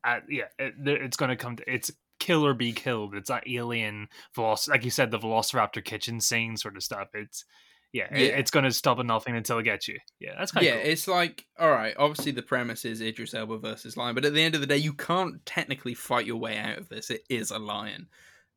uh, 0.04 0.22
yeah, 0.28 0.46
it, 0.58 0.74
it's 0.86 1.16
going 1.18 1.30
to 1.30 1.36
come 1.36 1.56
to 1.58 1.72
it's 1.72 1.92
kill 2.20 2.46
or 2.46 2.54
be 2.56 2.74
killed. 2.74 3.14
It's 3.16 3.30
that 3.30 3.48
alien 3.48 4.10
veloc, 4.36 4.68
like 4.68 4.84
you 4.84 4.90
said, 4.90 5.12
the 5.12 5.20
Velociraptor 5.20 5.86
kitchen 5.86 6.20
scene 6.20 6.58
sort 6.58 6.76
of 6.76 6.84
stuff. 6.84 7.10
It's 7.14 7.46
yeah, 7.94 8.14
it- 8.14 8.40
it's 8.40 8.52
going 8.52 8.66
to 8.66 8.72
stop 8.72 9.00
at 9.00 9.06
nothing 9.06 9.36
until 9.36 9.58
it 9.60 9.64
gets 9.64 9.88
you. 9.88 9.98
Yeah, 10.20 10.36
that's 10.38 10.52
kind 10.52 10.66
of 10.66 10.74
Yeah, 10.74 10.82
cool. 10.82 10.92
it's 10.92 11.08
like 11.08 11.46
all 11.60 11.72
right. 11.72 11.96
Obviously, 11.98 12.32
the 12.32 12.42
premise 12.44 12.86
is 12.86 13.02
Idris 13.02 13.34
Elba 13.34 13.58
versus 13.58 13.98
lion, 13.98 14.16
but 14.16 14.26
at 14.26 14.34
the 14.34 14.42
end 14.44 14.56
of 14.56 14.62
the 14.62 14.68
day, 14.68 14.78
you 14.78 14.94
can't 14.94 15.46
technically 15.46 15.94
fight 15.94 16.26
your 16.26 16.38
way 16.38 16.58
out 16.58 16.78
of 16.78 16.90
this. 16.90 17.10
It 17.10 17.22
is 17.30 17.52
a 17.52 17.60
lion. 17.60 18.08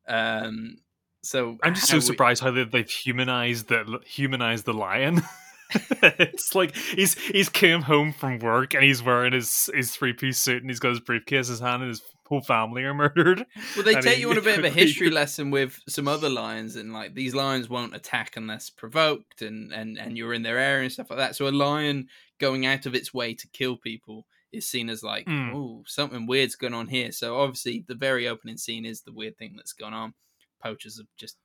Um, 0.08 0.76
so 1.22 1.56
I'm 1.62 1.74
just 1.74 1.88
so 1.88 1.96
we- 1.96 2.00
surprised 2.00 2.42
how 2.42 2.50
they- 2.50 2.64
they've 2.64 2.88
humanized 2.88 3.68
the 3.68 4.00
humanized 4.04 4.64
the 4.64 4.74
lion. 4.74 5.22
it's 6.02 6.54
like 6.54 6.76
he's 6.76 7.14
he's 7.18 7.48
came 7.48 7.80
home 7.82 8.12
from 8.12 8.38
work 8.40 8.74
and 8.74 8.84
he's 8.84 9.02
wearing 9.02 9.32
his 9.32 9.70
his 9.74 9.90
three 9.94 10.12
piece 10.12 10.38
suit 10.38 10.60
and 10.62 10.70
he's 10.70 10.78
got 10.80 10.90
his 10.90 11.00
briefcase 11.00 11.48
in 11.48 11.52
his 11.54 11.60
hand 11.60 11.82
and 11.82 11.88
his 11.88 12.02
whole 12.32 12.40
family 12.42 12.82
are 12.84 12.94
murdered. 12.94 13.44
Well, 13.76 13.84
they 13.84 13.94
and 13.94 14.02
take 14.02 14.16
he 14.16 14.20
you 14.22 14.30
on 14.30 14.38
a 14.38 14.40
bit 14.50 14.58
of 14.58 14.64
a 14.64 14.70
history 14.70 15.10
lesson 15.10 15.50
with 15.50 15.78
some 15.88 16.08
other 16.08 16.28
lions, 16.30 16.76
and 16.76 16.92
like 16.92 17.14
these 17.14 17.34
lions 17.34 17.68
won't 17.68 17.94
attack 17.94 18.36
unless 18.36 18.70
provoked, 18.70 19.42
and 19.42 19.72
and 19.72 19.98
and 19.98 20.16
you're 20.16 20.34
in 20.34 20.42
their 20.42 20.58
area 20.58 20.82
and 20.84 20.92
stuff 20.92 21.10
like 21.10 21.18
that. 21.18 21.36
So 21.36 21.46
a 21.48 21.50
lion 21.50 22.08
going 22.38 22.66
out 22.66 22.86
of 22.86 22.94
its 22.94 23.12
way 23.12 23.34
to 23.34 23.46
kill 23.48 23.76
people 23.76 24.26
is 24.52 24.66
seen 24.66 24.90
as 24.90 25.02
like, 25.02 25.26
Mm. 25.26 25.54
oh, 25.54 25.82
something 25.86 26.26
weird's 26.26 26.56
going 26.56 26.74
on 26.74 26.88
here. 26.88 27.10
So 27.12 27.38
obviously, 27.38 27.84
the 27.88 27.94
very 27.94 28.28
opening 28.28 28.56
scene 28.58 28.84
is 28.84 29.02
the 29.02 29.12
weird 29.12 29.36
thing 29.38 29.54
that's 29.56 29.72
gone 29.72 29.94
on. 29.94 30.14
Poachers 30.62 30.98
have 30.98 31.06
just 31.16 31.36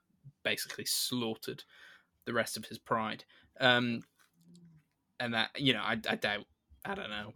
basically 0.43 0.85
slaughtered 0.85 1.63
the 2.25 2.33
rest 2.33 2.57
of 2.57 2.65
his 2.65 2.77
pride, 2.79 3.23
um, 3.59 4.01
and 5.19 5.33
that 5.33 5.49
you 5.57 5.73
know, 5.73 5.81
I, 5.81 5.93
I 6.09 6.15
doubt, 6.15 6.45
I 6.85 6.95
don't 6.95 7.09
know, 7.09 7.33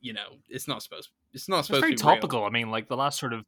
you 0.00 0.12
know, 0.12 0.36
it's 0.48 0.68
not 0.68 0.82
supposed, 0.82 1.08
it's 1.32 1.48
not 1.48 1.64
It's 1.68 1.68
supposed 1.68 1.82
very 1.82 1.92
to 1.92 1.96
be 1.96 2.04
real. 2.04 2.20
topical. 2.20 2.44
I 2.44 2.50
mean, 2.50 2.70
like 2.70 2.88
the 2.88 2.96
last 2.96 3.18
sort 3.18 3.32
of 3.32 3.44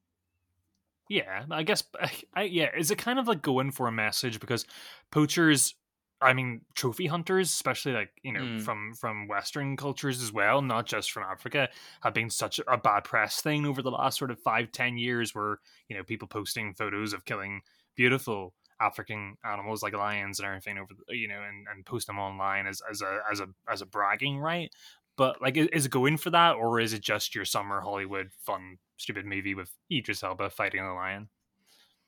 yeah, 1.08 1.44
I 1.50 1.62
guess 1.62 1.84
I, 2.34 2.42
yeah, 2.44 2.70
is 2.76 2.90
it 2.90 2.98
kind 2.98 3.18
of 3.18 3.26
like 3.28 3.42
going 3.42 3.70
for 3.70 3.86
a 3.88 3.92
message 3.92 4.40
because 4.40 4.66
poachers 5.10 5.74
I 6.20 6.32
mean 6.34 6.62
trophy 6.74 7.06
hunters, 7.06 7.50
especially 7.50 7.92
like, 7.92 8.10
you 8.22 8.32
know, 8.32 8.40
Mm. 8.42 8.62
from 8.62 8.94
from 8.94 9.26
western 9.28 9.76
cultures 9.76 10.22
as 10.22 10.32
well, 10.32 10.62
not 10.62 10.86
just 10.86 11.10
from 11.10 11.24
Africa, 11.24 11.68
have 12.02 12.14
been 12.14 12.30
such 12.30 12.60
a 12.66 12.78
bad 12.78 13.04
press 13.04 13.40
thing 13.42 13.66
over 13.66 13.82
the 13.82 13.90
last 13.90 14.18
sort 14.18 14.30
of 14.30 14.38
five, 14.40 14.70
ten 14.72 14.96
years 14.98 15.34
where, 15.34 15.58
you 15.88 15.96
know, 15.96 16.04
people 16.04 16.28
posting 16.28 16.74
photos 16.74 17.12
of 17.12 17.24
killing 17.24 17.62
beautiful 17.96 18.54
African 18.80 19.36
animals 19.44 19.82
like 19.82 19.94
lions 19.94 20.38
and 20.40 20.46
everything 20.46 20.78
over 20.78 20.92
the, 20.94 21.16
you 21.16 21.28
know, 21.28 21.42
and, 21.42 21.66
and 21.68 21.84
post 21.86 22.06
them 22.06 22.18
online 22.18 22.66
as, 22.66 22.80
as 22.90 23.02
a 23.02 23.20
as 23.30 23.40
a 23.40 23.48
as 23.68 23.82
a 23.82 23.86
bragging 23.86 24.38
right. 24.38 24.72
But 25.16 25.42
like, 25.42 25.56
is 25.56 25.86
it 25.86 25.90
going 25.92 26.16
for 26.16 26.30
that, 26.30 26.52
or 26.56 26.80
is 26.80 26.92
it 26.92 27.02
just 27.02 27.34
your 27.34 27.44
summer 27.44 27.80
Hollywood 27.80 28.30
fun, 28.46 28.78
stupid 28.96 29.26
movie 29.26 29.54
with 29.54 29.70
Idris 29.92 30.22
Elba 30.22 30.50
fighting 30.50 30.80
a 30.80 30.94
lion? 30.94 31.28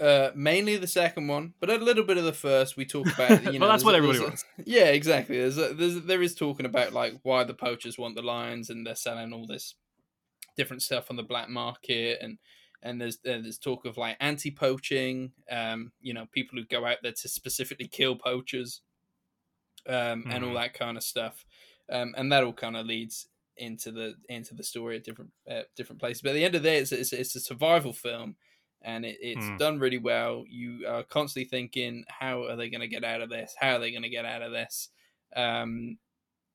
Uh, 0.00 0.30
mainly 0.34 0.76
the 0.76 0.86
second 0.88 1.28
one, 1.28 1.54
but 1.60 1.70
a 1.70 1.76
little 1.76 2.02
bit 2.04 2.16
of 2.18 2.24
the 2.24 2.32
first. 2.32 2.76
We 2.76 2.84
talk 2.84 3.06
about, 3.06 3.44
you 3.52 3.58
know, 3.58 3.66
Well, 3.66 3.70
that's 3.70 3.84
what 3.84 3.94
everybody 3.94 4.20
wants. 4.20 4.44
Yeah, 4.66 4.86
exactly. 4.86 5.38
There's, 5.38 5.58
a, 5.58 5.72
there's 5.74 6.02
there 6.02 6.22
is 6.22 6.34
talking 6.34 6.66
about 6.66 6.92
like 6.92 7.14
why 7.22 7.44
the 7.44 7.54
poachers 7.54 7.98
want 7.98 8.16
the 8.16 8.22
lions, 8.22 8.70
and 8.70 8.86
they're 8.86 8.96
selling 8.96 9.32
all 9.32 9.46
this 9.46 9.74
different 10.56 10.82
stuff 10.82 11.10
on 11.10 11.16
the 11.16 11.22
black 11.22 11.48
market, 11.48 12.18
and 12.20 12.38
and 12.82 13.00
there's 13.00 13.16
uh, 13.18 13.38
there's 13.40 13.58
talk 13.58 13.84
of 13.84 13.96
like 13.96 14.16
anti-poaching, 14.18 15.32
um, 15.50 15.92
you 16.00 16.12
know, 16.14 16.26
people 16.32 16.58
who 16.58 16.64
go 16.64 16.84
out 16.86 16.98
there 17.02 17.12
to 17.12 17.28
specifically 17.28 17.86
kill 17.86 18.16
poachers, 18.16 18.80
um, 19.86 20.24
and 20.28 20.44
all 20.44 20.50
Mhm. 20.52 20.54
that 20.62 20.74
kind 20.74 20.96
of 20.96 21.02
stuff, 21.04 21.44
um, 21.90 22.14
and 22.16 22.32
that 22.32 22.44
all 22.44 22.52
kind 22.52 22.76
of 22.76 22.86
leads 22.86 23.28
into 23.56 23.92
the 23.92 24.14
into 24.28 24.54
the 24.54 24.64
story 24.64 24.96
at 24.96 25.04
different 25.04 25.32
uh, 25.50 25.62
different 25.76 26.00
places. 26.00 26.22
But 26.22 26.30
at 26.30 26.34
the 26.34 26.44
end 26.44 26.54
of 26.54 26.62
the 26.62 26.68
day, 26.68 26.78
it's 26.78 26.92
it's, 26.92 27.12
it's 27.12 27.36
a 27.36 27.40
survival 27.40 27.92
film, 27.92 28.36
and 28.82 29.04
it, 29.04 29.18
it's 29.20 29.50
Mm. 29.50 29.58
done 29.58 29.78
really 29.78 29.98
well. 29.98 30.44
You 30.48 30.86
are 30.88 31.02
constantly 31.04 31.48
thinking, 31.48 32.04
how 32.08 32.44
are 32.44 32.56
they 32.56 32.70
going 32.70 32.80
to 32.80 32.88
get 32.88 33.04
out 33.04 33.20
of 33.22 33.30
this? 33.30 33.54
How 33.58 33.76
are 33.76 33.78
they 33.78 33.90
going 33.90 34.02
to 34.02 34.08
get 34.08 34.24
out 34.24 34.42
of 34.42 34.52
this? 34.52 34.90
Um, 35.36 35.98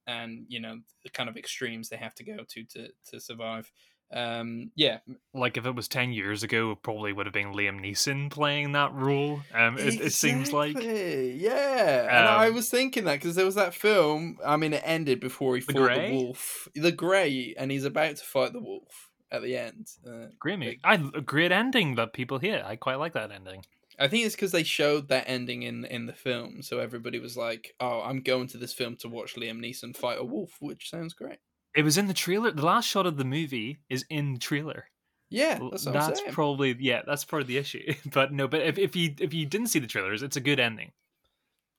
and 0.08 0.46
you 0.48 0.60
know 0.60 0.80
the 1.04 1.10
kind 1.10 1.30
of 1.30 1.38
extremes 1.38 1.90
they 1.90 1.98
have 1.98 2.16
to 2.16 2.24
go 2.24 2.44
to 2.48 2.64
to 2.66 2.90
to 3.06 3.20
survive. 3.20 3.72
Um, 4.12 4.72
yeah, 4.76 5.00
Like 5.34 5.56
if 5.58 5.66
it 5.68 5.76
was 5.76 5.88
ten 5.88 6.12
years 6.12 6.42
ago, 6.44 6.72
it 6.72 6.82
probably 6.82 7.14
would 7.14 7.28
have 7.28 7.34
been 7.34 7.54
Liam 7.54 7.80
Neeson 7.80 8.32
playing 8.32 8.72
that 8.72 8.92
role. 8.94 9.42
Um, 9.54 9.78
it, 9.78 10.02
it 10.02 10.14
seems 10.14 10.52
like 10.52 10.72
Exactly, 10.72 11.34
yeah. 11.34 12.04
and 12.06 12.28
I 12.28 12.48
Um, 12.48 12.56
was 12.56 12.70
thinking 12.70 13.04
that 13.06 13.20
because 13.20 13.36
there 13.36 13.46
was 13.46 13.56
that 13.56 13.74
film. 13.76 14.38
I 14.44 14.58
mean, 14.58 14.74
it 14.74 14.82
ended 14.84 15.20
before 15.20 15.56
he 15.56 15.62
The 15.62 15.74
fought 15.74 15.82
Grey? 15.84 16.10
the 16.10 16.16
wolf, 16.24 16.68
the 16.74 16.92
Grey, 16.92 17.54
and 17.58 17.70
he's 17.72 17.86
about 17.86 18.16
to 18.16 18.24
fight 18.26 18.52
the 18.54 18.62
wolf 18.62 19.10
at 19.32 19.44
the 19.44 19.56
end. 19.56 19.88
Uh, 20.08 20.28
great 20.40 20.58
movie. 20.58 20.80
I 20.84 20.96
a 21.14 21.22
great 21.22 21.52
ending 21.52 21.94
that 21.96 22.14
people 22.14 22.40
hate. 22.40 22.64
I 22.64 22.78
quite 22.78 22.96
like 22.98 23.14
that 23.14 23.32
ending. 23.32 23.64
I 24.00 24.08
think 24.08 24.26
it's 24.26 24.34
because 24.34 24.54
they 24.54 24.64
showed 24.64 25.10
that 25.10 25.26
ending 25.28 25.62
in 25.64 25.86
in 25.86 26.08
the 26.08 26.14
film, 26.14 26.64
so 26.64 26.80
everybody 26.80 27.20
was 27.20 27.38
like, 27.38 27.76
"Oh, 27.80 28.02
I'm 28.02 28.22
going 28.22 28.48
to 28.48 28.58
this 28.58 28.74
film 28.74 28.96
to 29.02 29.08
watch 29.10 29.36
Liam 29.36 29.60
Neeson 29.60 29.96
fight 29.96 30.18
a 30.18 30.24
wolf," 30.24 30.56
which 30.60 30.90
sounds 30.90 31.14
great. 31.14 31.38
It 31.80 31.84
was 31.84 31.98
in 31.98 32.08
the 32.08 32.14
trailer. 32.14 32.52
The 32.52 32.66
last 32.66 32.90
shot 32.90 33.06
of 33.06 33.16
the 33.16 33.24
movie 33.24 33.80
is 33.90 34.04
in 34.10 34.34
the 34.34 34.40
trailer. 34.40 34.88
Yeah, 35.30 35.60
that's 35.72 35.86
that's 35.86 36.22
probably 36.30 36.76
yeah. 36.78 37.04
That's 37.08 37.24
part 37.24 37.42
of 37.42 37.48
the 37.48 37.56
issue. 37.56 37.94
But 38.12 38.34
no, 38.34 38.50
but 38.50 38.64
if, 38.64 38.78
if 38.78 38.98
you 38.98 39.16
if 39.18 39.34
you 39.34 39.46
didn't 39.46 39.68
see 39.68 39.80
the 39.80 39.88
trailers, 39.88 40.22
it's 40.22 40.36
a 40.36 40.42
good 40.42 40.60
ending. 40.60 40.92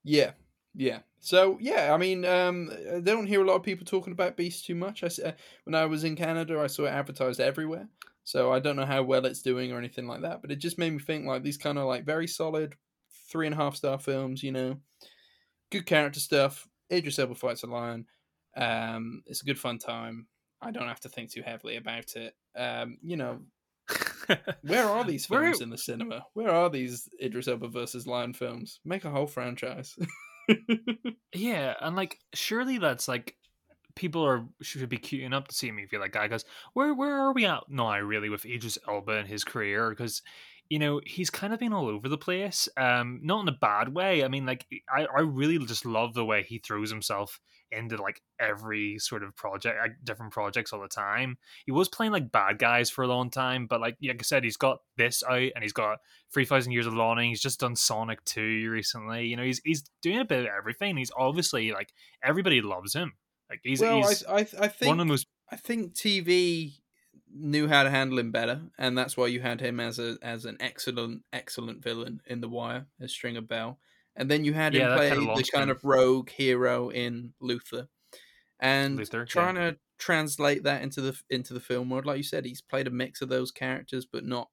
Yeah, 0.02 0.30
yeah. 0.74 1.00
So 1.18 1.58
yeah, 1.60 1.92
I 1.92 1.98
mean, 1.98 2.24
um, 2.24 2.70
I 2.94 3.00
don't 3.00 3.26
hear 3.26 3.42
a 3.42 3.46
lot 3.46 3.56
of 3.56 3.62
people 3.62 3.84
talking 3.84 4.14
about 4.14 4.38
Beast 4.38 4.64
too 4.64 4.74
much. 4.74 5.04
I 5.04 5.08
uh, 5.22 5.32
when 5.64 5.74
I 5.74 5.84
was 5.84 6.02
in 6.04 6.16
Canada, 6.16 6.58
I 6.58 6.68
saw 6.68 6.86
it 6.86 6.92
advertised 6.92 7.38
everywhere. 7.38 7.86
So 8.24 8.50
I 8.50 8.58
don't 8.58 8.76
know 8.76 8.86
how 8.86 9.02
well 9.02 9.26
it's 9.26 9.42
doing 9.42 9.70
or 9.70 9.76
anything 9.76 10.06
like 10.06 10.22
that, 10.22 10.40
but 10.40 10.50
it 10.50 10.56
just 10.56 10.78
made 10.78 10.94
me 10.94 10.98
think 10.98 11.26
like 11.26 11.42
these 11.42 11.58
kind 11.58 11.76
of 11.76 11.84
like 11.84 12.06
very 12.06 12.26
solid 12.26 12.74
three 13.28 13.46
and 13.46 13.54
a 13.54 13.58
half 13.58 13.76
star 13.76 13.98
films. 13.98 14.42
You 14.42 14.52
know, 14.52 14.76
good 15.70 15.84
character 15.84 16.20
stuff. 16.20 16.66
Idris 16.90 17.18
Elba 17.18 17.34
fights 17.34 17.64
a 17.64 17.66
lion. 17.66 18.06
Um, 18.56 19.22
it's 19.26 19.42
a 19.42 19.44
good 19.46 19.58
fun 19.58 19.78
time. 19.78 20.26
I 20.62 20.70
don't 20.70 20.88
have 20.88 21.00
to 21.00 21.08
think 21.08 21.30
too 21.30 21.42
heavily 21.42 21.76
about 21.76 22.16
it. 22.16 22.34
Um, 22.56 22.98
you 23.02 23.16
know, 23.16 23.40
where 24.62 24.84
are 24.84 25.04
these 25.04 25.28
Where- 25.28 25.42
films 25.44 25.60
in 25.60 25.70
the 25.70 25.78
cinema? 25.78 26.26
Where 26.34 26.50
are 26.50 26.68
these 26.70 27.08
Idris 27.22 27.48
Elba 27.48 27.68
versus 27.68 28.06
Lion 28.06 28.32
films? 28.34 28.80
Make 28.84 29.04
a 29.04 29.10
whole 29.10 29.26
franchise. 29.26 29.96
Yeah, 31.32 31.74
and 31.80 31.94
like 31.94 32.18
surely 32.34 32.78
that's 32.78 33.06
like 33.06 33.36
people 33.94 34.24
are 34.26 34.44
should 34.62 34.88
be 34.88 34.98
queuing 34.98 35.32
up 35.32 35.46
to 35.48 35.54
see 35.54 35.68
a 35.68 35.72
movie 35.72 35.96
like 35.98 36.12
that 36.12 36.22
because 36.22 36.44
where 36.74 36.92
where 36.94 37.20
are 37.20 37.32
we 37.32 37.44
at 37.46 37.62
now 37.68 37.98
really 38.00 38.28
with 38.28 38.44
Idris 38.44 38.78
Elba 38.88 39.12
and 39.12 39.28
his 39.28 39.44
career 39.44 39.90
because 39.90 40.22
you 40.68 40.78
know 40.80 41.00
he's 41.06 41.30
kind 41.30 41.52
of 41.52 41.60
been 41.60 41.72
all 41.72 41.86
over 41.88 42.08
the 42.08 42.18
place 42.18 42.68
um 42.76 43.20
not 43.22 43.42
in 43.42 43.48
a 43.48 43.52
bad 43.60 43.94
way 43.94 44.24
I 44.24 44.28
mean 44.28 44.44
like 44.46 44.66
I, 44.92 45.06
I 45.06 45.20
really 45.20 45.58
just 45.58 45.86
love 45.86 46.14
the 46.14 46.24
way 46.24 46.42
he 46.42 46.58
throws 46.58 46.90
himself 46.90 47.38
into 47.72 48.00
like 48.00 48.22
every 48.38 48.98
sort 48.98 49.22
of 49.22 49.34
project 49.36 49.78
like, 49.80 49.96
different 50.04 50.32
projects 50.32 50.72
all 50.72 50.80
the 50.80 50.88
time. 50.88 51.38
He 51.66 51.72
was 51.72 51.88
playing 51.88 52.12
like 52.12 52.32
bad 52.32 52.58
guys 52.58 52.90
for 52.90 53.02
a 53.02 53.08
long 53.08 53.30
time 53.30 53.66
but 53.66 53.80
like 53.80 53.96
like 54.02 54.16
I 54.20 54.22
said 54.22 54.44
he's 54.44 54.56
got 54.56 54.80
this 54.96 55.22
out 55.28 55.50
and 55.54 55.62
he's 55.62 55.72
got 55.72 55.98
3000 56.32 56.72
years 56.72 56.86
of 56.86 56.94
Longing 56.94 57.30
he's 57.30 57.42
just 57.42 57.60
done 57.60 57.76
Sonic 57.76 58.24
2 58.24 58.70
recently. 58.70 59.26
You 59.26 59.36
know 59.36 59.44
he's 59.44 59.60
he's 59.64 59.84
doing 60.02 60.18
a 60.18 60.24
bit 60.24 60.40
of 60.40 60.50
everything. 60.56 60.96
He's 60.96 61.12
obviously 61.16 61.72
like 61.72 61.92
everybody 62.22 62.60
loves 62.60 62.94
him. 62.94 63.14
Like 63.48 63.60
he's, 63.64 63.80
well, 63.80 64.06
he's 64.06 64.24
I, 64.26 64.32
I, 64.32 64.38
I 64.40 64.68
think 64.68 64.88
one 64.88 65.00
of 65.00 65.06
the 65.06 65.12
most 65.12 65.26
I 65.50 65.56
think 65.56 65.94
TV 65.94 66.72
knew 67.32 67.68
how 67.68 67.82
to 67.82 67.90
handle 67.90 68.18
him 68.18 68.30
better, 68.30 68.60
and 68.78 68.96
that's 68.96 69.16
why 69.16 69.26
you 69.26 69.40
had 69.40 69.60
him 69.60 69.80
as 69.80 69.98
a 69.98 70.16
as 70.22 70.44
an 70.44 70.56
excellent 70.60 71.22
excellent 71.32 71.82
villain 71.82 72.20
in 72.26 72.40
The 72.40 72.48
Wire 72.48 72.86
as 73.00 73.12
Stringer 73.12 73.40
Bell, 73.40 73.78
and 74.20 74.30
then 74.30 74.44
you 74.44 74.52
had 74.52 74.74
him 74.74 74.86
that 74.86 74.96
play 74.98 75.08
kinda 75.08 75.34
the 75.34 75.44
kind 75.44 75.70
him. 75.70 75.76
of 75.76 75.82
rogue 75.82 76.28
hero 76.28 76.90
in 76.90 77.32
Luther, 77.40 77.88
and 78.60 78.98
Luther, 78.98 79.20
yeah. 79.20 79.24
trying 79.24 79.54
to 79.54 79.78
translate 79.96 80.62
that 80.64 80.82
into 80.82 81.00
the 81.00 81.18
into 81.30 81.54
the 81.54 81.60
film 81.60 81.88
world. 81.88 82.04
Like 82.04 82.18
you 82.18 82.22
said, 82.22 82.44
he's 82.44 82.60
played 82.60 82.86
a 82.86 82.90
mix 82.90 83.22
of 83.22 83.30
those 83.30 83.50
characters, 83.50 84.04
but 84.04 84.26
not. 84.26 84.50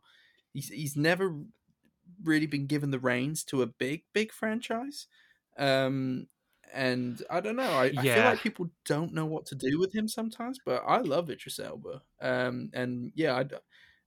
He's 0.54 0.70
he's 0.70 0.96
never 0.96 1.36
really 2.24 2.48
been 2.48 2.66
given 2.66 2.92
the 2.92 3.00
reins 3.00 3.44
to 3.44 3.62
a 3.62 3.68
big 3.68 4.04
big 4.14 4.32
franchise. 4.32 5.08
Um, 5.58 6.28
and 6.74 7.22
I 7.30 7.42
don't 7.42 7.58
know. 7.58 7.64
I, 7.64 7.92
I 7.98 8.02
feel 8.02 8.24
like 8.24 8.40
people 8.40 8.70
don't 8.86 9.14
know 9.14 9.26
what 9.26 9.46
to 9.48 9.56
do 9.56 9.78
with 9.80 9.94
him 9.94 10.08
sometimes. 10.08 10.60
But 10.66 10.84
I 10.88 11.00
love 11.00 11.30
Idris 11.30 11.60
Elba. 11.60 12.02
Um, 12.22 12.70
and 12.74 13.12
yeah, 13.16 13.36
I'd 13.36 13.54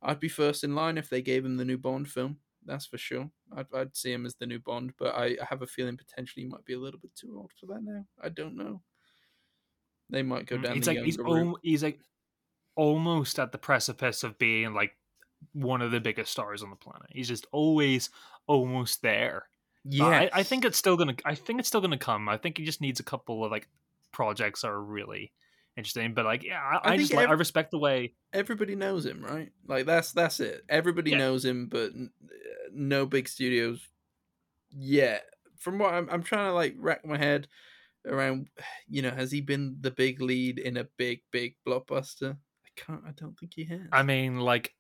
I'd 0.01 0.21
be 0.21 0.29
first 0.29 0.65
in 0.65 0.75
line 0.75 0.97
if 0.97 1.11
they 1.11 1.21
gave 1.21 1.45
him 1.45 1.59
the 1.59 1.67
new 1.67 1.77
Bond 1.77 2.09
film. 2.09 2.39
That's 2.71 2.87
for 2.87 2.99
sure. 2.99 3.29
I'd 3.57 3.67
I'd 3.75 3.97
see 3.97 4.13
him 4.13 4.25
as 4.25 4.37
the 4.37 4.47
new 4.47 4.61
Bond. 4.61 4.93
But 4.97 5.15
I, 5.15 5.37
I 5.41 5.45
have 5.49 5.63
a 5.63 5.67
feeling 5.67 5.97
potentially 5.97 6.45
he 6.45 6.49
might 6.49 6.65
be 6.65 6.75
a 6.75 6.79
little 6.79 7.01
bit 7.01 7.15
too 7.17 7.35
old 7.37 7.51
for 7.59 7.67
that 7.67 7.83
now. 7.83 8.07
I 8.23 8.29
don't 8.29 8.57
know. 8.57 8.81
They 10.09 10.23
might 10.23 10.47
go 10.47 10.57
mm, 10.57 10.63
down 10.63 10.75
he's 10.77 10.87
the 10.87 10.95
like 10.95 11.05
he's 11.05 11.19
al- 11.19 11.59
he's 11.63 11.83
like 11.83 12.01
almost 12.77 13.39
at 13.39 13.53
the 13.53 13.59
precipice 13.59 14.23
of 14.23 14.39
being 14.39 14.73
like 14.73 14.93
one 15.53 15.83
of 15.83 15.91
the 15.91 16.01
biggest 16.01 16.31
stars 16.31 16.63
on 16.63 16.71
the 16.71 16.77
planet 16.77 17.07
he's 17.11 17.29
just 17.29 17.47
always 17.51 18.11
almost 18.47 19.03
there 19.03 19.47
Yeah, 19.85 20.07
I, 20.07 20.31
I 20.33 20.43
think 20.43 20.65
it's 20.65 20.79
still 20.79 20.97
gonna. 20.97 21.15
I 21.25 21.35
think 21.35 21.59
it's 21.59 21.69
still 21.69 21.81
gonna 21.81 21.99
come. 21.99 22.29
I 22.29 22.37
think 22.37 22.59
he 22.59 22.65
just 22.65 22.81
needs 22.81 23.01
a 23.01 23.05
couple 23.05 23.45
of 23.45 23.51
like 23.51 23.67
projects 24.13 24.63
that 24.63 24.69
are 24.69 24.83
really 24.83 25.33
interesting. 25.81 26.15
But 26.15 26.25
like, 26.25 26.43
yeah, 26.45 26.61
I, 26.63 26.91
I, 26.91 26.93
I 26.93 26.97
just 26.97 27.13
like, 27.13 27.25
ev- 27.25 27.31
I 27.31 27.35
respect 27.35 27.71
the 27.73 27.79
way. 27.79 28.15
everybody 28.33 28.75
knows 28.77 29.05
him, 29.05 29.23
right? 29.25 29.51
Like 29.67 29.87
that's 29.87 30.13
that's 30.13 30.39
it. 30.41 30.65
Everybody 30.69 31.11
Yeah. 31.13 31.19
knows 31.19 31.45
him, 31.45 31.67
but 31.67 31.91
n- 31.93 32.11
no 32.73 33.07
big 33.07 33.29
studios 33.29 33.81
yet. 34.71 35.25
From 35.59 35.79
what 35.79 35.93
I'm, 35.93 36.09
I'm 36.11 36.23
trying 36.23 36.49
to 36.49 36.55
like 36.55 36.75
rack 36.79 37.05
my 37.05 37.19
head 37.19 37.49
around, 38.07 38.49
you 38.89 39.03
know, 39.03 39.11
has 39.11 39.31
he 39.33 39.41
been 39.41 39.77
the 39.81 39.91
big 39.91 40.21
lead 40.23 40.59
in 40.59 40.77
a 40.77 40.85
big, 40.97 41.21
big 41.33 41.57
blockbuster? 41.67 42.37
I 42.65 42.69
can't. 42.77 43.03
I 43.07 43.11
don't 43.13 43.39
think 43.39 43.53
he 43.55 43.65
has. 43.65 43.81
I 43.93 44.03
mean, 44.03 44.41
like, 44.41 44.75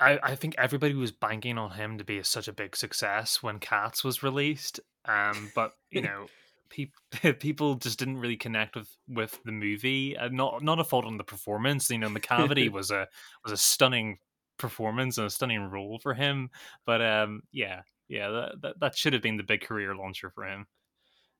I 0.00 0.18
I 0.22 0.34
think 0.34 0.54
everybody 0.58 0.94
was 0.94 1.12
banking 1.12 1.58
on 1.58 1.70
him 1.72 1.98
to 1.98 2.04
be 2.04 2.22
such 2.22 2.48
a 2.48 2.52
big 2.52 2.74
success 2.76 3.42
when 3.42 3.58
Cats 3.60 4.02
was 4.02 4.22
released. 4.22 4.80
Um, 5.04 5.52
but 5.54 5.72
you 5.90 6.02
know. 6.02 6.26
People, 6.68 7.00
people 7.40 7.74
just 7.76 7.98
didn't 7.98 8.18
really 8.18 8.36
connect 8.36 8.76
with 8.76 8.88
with 9.08 9.38
the 9.44 9.52
movie. 9.52 10.16
Uh, 10.16 10.28
not 10.28 10.62
not 10.62 10.78
a 10.80 10.84
fault 10.84 11.04
on 11.04 11.16
the 11.16 11.24
performance. 11.24 11.90
You 11.90 11.98
know, 11.98 12.08
Macavity 12.08 12.70
was 12.72 12.90
a 12.90 13.06
was 13.44 13.52
a 13.52 13.56
stunning 13.56 14.18
performance 14.58 15.18
and 15.18 15.26
a 15.26 15.30
stunning 15.30 15.62
role 15.70 15.98
for 16.02 16.14
him. 16.14 16.50
But 16.84 17.02
um, 17.02 17.42
yeah, 17.52 17.82
yeah, 18.08 18.28
that, 18.30 18.52
that 18.62 18.80
that 18.80 18.96
should 18.96 19.12
have 19.12 19.22
been 19.22 19.36
the 19.36 19.42
big 19.42 19.60
career 19.62 19.94
launcher 19.94 20.30
for 20.30 20.44
him. 20.44 20.66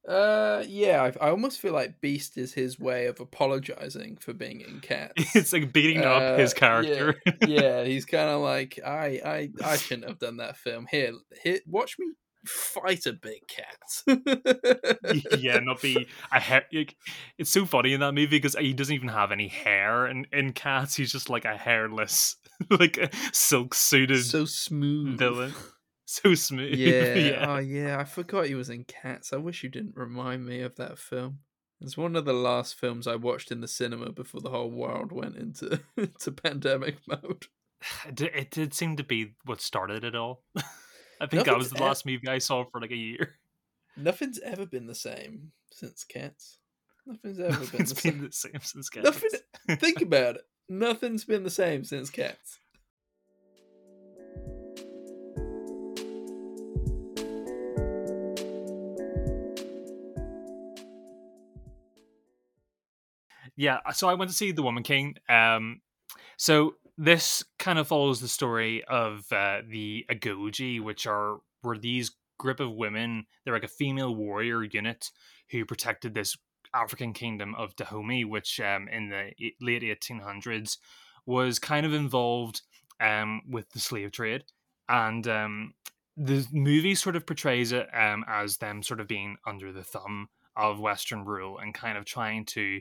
Uh, 0.08 0.62
yeah, 0.68 1.02
I, 1.20 1.26
I 1.26 1.30
almost 1.30 1.58
feel 1.58 1.72
like 1.72 2.00
Beast 2.00 2.38
is 2.38 2.52
his 2.54 2.78
way 2.78 3.06
of 3.06 3.18
apologizing 3.18 4.18
for 4.18 4.32
being 4.32 4.60
in 4.60 4.78
Cats. 4.82 5.34
it's 5.34 5.52
like 5.52 5.72
beating 5.72 6.04
up 6.04 6.38
his 6.38 6.52
Uh, 6.52 6.56
character. 6.56 7.20
yeah, 7.44 7.82
he's 7.82 8.04
kind 8.04 8.28
of 8.30 8.40
like 8.40 8.78
I, 8.86 9.20
I, 9.24 9.50
I 9.64 9.76
shouldn't 9.76 10.08
have 10.08 10.20
done 10.20 10.36
that 10.36 10.56
film. 10.58 10.86
Here, 10.88 11.12
here, 11.42 11.58
watch 11.66 11.96
me 11.98 12.06
fight 12.46 13.06
a 13.06 13.12
big 13.12 13.42
cat. 13.48 15.18
yeah, 15.38 15.58
not 15.60 15.82
be 15.82 16.06
a 16.32 16.40
hair. 16.40 16.64
It's 17.38 17.50
so 17.50 17.66
funny 17.66 17.92
in 17.92 18.00
that 18.00 18.12
movie 18.12 18.36
because 18.36 18.54
he 18.56 18.72
doesn't 18.72 18.94
even 18.94 19.08
have 19.08 19.32
any 19.32 19.48
hair 19.48 20.06
in, 20.06 20.26
in 20.32 20.52
Cats. 20.52 20.96
He's 20.96 21.12
just 21.12 21.28
like 21.28 21.44
a 21.44 21.56
hairless, 21.56 22.36
like 22.70 23.12
silk 23.32 23.74
suited 23.74 24.24
so 24.24 24.44
smooth. 24.44 25.18
villain. 25.18 25.54
So 26.06 26.34
smooth. 26.34 26.74
Yeah. 26.78 27.14
yeah. 27.14 27.46
Oh, 27.48 27.58
yeah. 27.58 27.98
I 27.98 28.04
forgot 28.04 28.46
he 28.46 28.54
was 28.54 28.70
in 28.70 28.84
Cats. 28.84 29.32
I 29.32 29.36
wish 29.36 29.62
you 29.62 29.68
didn't 29.68 29.96
remind 29.96 30.46
me 30.46 30.60
of 30.60 30.76
that 30.76 30.98
film. 30.98 31.40
It's 31.80 31.96
one 31.96 32.16
of 32.16 32.24
the 32.24 32.32
last 32.32 32.78
films 32.78 33.06
I 33.06 33.16
watched 33.16 33.50
in 33.50 33.60
the 33.60 33.68
cinema 33.68 34.10
before 34.10 34.40
the 34.40 34.50
whole 34.50 34.70
world 34.70 35.12
went 35.12 35.36
into 35.36 35.80
to 36.20 36.32
pandemic 36.32 36.96
mode. 37.06 37.46
It 38.18 38.50
did 38.50 38.72
seem 38.72 38.96
to 38.96 39.04
be 39.04 39.34
what 39.44 39.60
started 39.60 40.02
it 40.02 40.16
all. 40.16 40.42
I 41.20 41.26
think 41.26 41.44
that 41.46 41.56
was 41.56 41.70
the 41.70 41.82
last 41.82 42.04
movie 42.04 42.28
I 42.28 42.38
saw 42.38 42.64
for 42.64 42.80
like 42.80 42.90
a 42.90 42.96
year. 42.96 43.34
Nothing's 43.96 44.38
ever 44.40 44.66
been 44.66 44.86
the 44.86 44.94
same 44.94 45.52
since 45.72 46.04
Cats. 46.04 46.58
Nothing's 47.06 47.40
ever 47.40 47.58
been 47.58 47.66
the 47.70 47.76
been 47.76 47.86
same. 47.86 48.20
the 48.20 48.32
same 48.32 48.60
since 48.62 48.88
Cats. 48.90 49.04
Nothing. 49.04 49.40
Think 49.78 50.02
about 50.02 50.36
it. 50.36 50.42
Nothing's 50.68 51.24
been 51.24 51.44
the 51.44 51.50
same 51.50 51.84
since 51.84 52.10
Cats. 52.10 52.58
yeah 63.58 63.78
so 63.94 64.06
i 64.06 64.12
went 64.12 64.30
to 64.30 64.36
see 64.36 64.52
the 64.52 64.62
woman 64.62 64.82
king 64.82 65.16
um 65.30 65.80
so 66.36 66.74
this 66.98 67.44
kind 67.58 67.78
of 67.78 67.88
follows 67.88 68.20
the 68.20 68.28
story 68.28 68.82
of 68.84 69.30
uh, 69.32 69.60
the 69.68 70.06
Agojie 70.10 70.80
which 70.80 71.06
are 71.06 71.38
were 71.62 71.78
these 71.78 72.12
group 72.38 72.60
of 72.60 72.72
women 72.72 73.26
they're 73.44 73.54
like 73.54 73.64
a 73.64 73.68
female 73.68 74.14
warrior 74.14 74.62
unit 74.62 75.10
who 75.50 75.64
protected 75.64 76.12
this 76.14 76.36
african 76.74 77.14
kingdom 77.14 77.54
of 77.54 77.74
dahomey 77.76 78.24
which 78.24 78.60
um, 78.60 78.88
in 78.88 79.08
the 79.08 79.30
late 79.60 79.82
1800s 79.82 80.76
was 81.26 81.58
kind 81.58 81.84
of 81.84 81.92
involved 81.92 82.62
um, 83.00 83.42
with 83.48 83.70
the 83.72 83.80
slave 83.80 84.12
trade. 84.12 84.44
And 84.88 85.26
um, 85.28 85.74
the 86.16 86.46
movie 86.52 86.94
sort 86.94 87.16
of 87.16 87.26
portrays 87.26 87.72
it 87.72 87.88
um, 87.92 88.24
as 88.28 88.58
them 88.58 88.82
sort 88.82 89.00
of 89.00 89.08
being 89.08 89.36
under 89.46 89.72
the 89.72 89.84
thumb 89.84 90.28
of 90.56 90.80
western 90.80 91.24
rule 91.24 91.58
and 91.58 91.74
kind 91.74 91.98
of 91.98 92.04
trying 92.04 92.44
to 92.46 92.80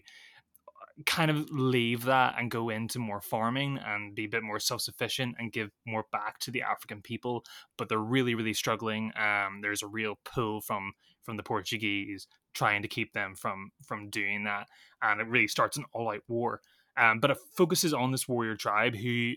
kind 1.05 1.29
of 1.29 1.49
leave 1.51 2.05
that 2.05 2.35
and 2.37 2.49
go 2.49 2.69
into 2.69 2.99
more 2.99 3.19
farming 3.19 3.77
and 3.85 4.15
be 4.15 4.25
a 4.25 4.29
bit 4.29 4.43
more 4.43 4.59
self-sufficient 4.59 5.35
and 5.37 5.51
give 5.51 5.69
more 5.85 6.05
back 6.13 6.39
to 6.39 6.51
the 6.51 6.61
african 6.61 7.01
people 7.01 7.43
but 7.77 7.89
they're 7.89 7.97
really 7.97 8.33
really 8.33 8.53
struggling 8.53 9.11
um 9.17 9.59
there's 9.61 9.83
a 9.83 9.87
real 9.87 10.17
pull 10.23 10.61
from 10.61 10.93
from 11.23 11.35
the 11.35 11.43
portuguese 11.43 12.27
trying 12.53 12.81
to 12.81 12.87
keep 12.87 13.13
them 13.13 13.35
from 13.35 13.71
from 13.83 14.09
doing 14.09 14.45
that 14.45 14.67
and 15.01 15.21
it 15.21 15.27
really 15.27 15.47
starts 15.47 15.77
an 15.77 15.85
all-out 15.93 16.23
war. 16.27 16.61
Um 16.97 17.19
but 17.19 17.31
it 17.31 17.37
focuses 17.55 17.93
on 17.93 18.11
this 18.11 18.27
warrior 18.27 18.55
tribe 18.55 18.95
who 18.95 19.33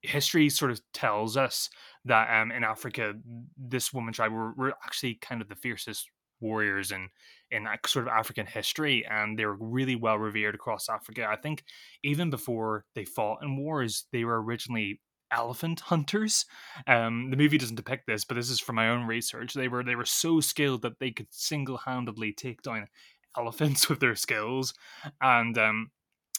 history 0.00 0.48
sort 0.48 0.70
of 0.70 0.80
tells 0.92 1.36
us 1.36 1.70
that 2.04 2.28
um 2.30 2.50
in 2.50 2.62
africa 2.62 3.14
this 3.56 3.92
woman 3.92 4.12
tribe 4.12 4.32
were, 4.32 4.52
were 4.52 4.74
actually 4.84 5.14
kind 5.14 5.40
of 5.40 5.48
the 5.48 5.54
fiercest 5.54 6.10
warriors 6.44 6.92
in 6.92 7.08
in 7.50 7.66
sort 7.86 8.06
of 8.06 8.12
African 8.12 8.46
history, 8.46 9.06
and 9.08 9.38
they 9.38 9.46
were 9.46 9.56
really 9.58 9.96
well 9.96 10.18
revered 10.18 10.54
across 10.54 10.88
Africa. 10.88 11.26
I 11.28 11.36
think 11.36 11.64
even 12.02 12.30
before 12.30 12.84
they 12.94 13.04
fought 13.04 13.42
in 13.42 13.56
wars, 13.56 14.06
they 14.12 14.24
were 14.24 14.42
originally 14.42 15.00
elephant 15.30 15.80
hunters. 15.90 16.46
Um, 16.86 17.30
the 17.30 17.36
movie 17.36 17.58
doesn't 17.58 17.76
depict 17.76 18.06
this, 18.06 18.24
but 18.24 18.34
this 18.34 18.50
is 18.50 18.60
from 18.60 18.76
my 18.76 18.88
own 18.88 19.06
research. 19.06 19.54
They 19.54 19.68
were 19.68 19.82
they 19.82 19.96
were 19.96 20.04
so 20.04 20.40
skilled 20.40 20.82
that 20.82 20.98
they 20.98 21.10
could 21.10 21.28
single 21.30 21.78
handedly 21.78 22.32
take 22.32 22.62
down 22.62 22.88
elephants 23.36 23.88
with 23.88 24.00
their 24.00 24.16
skills, 24.16 24.74
and 25.20 25.56
um, 25.58 25.90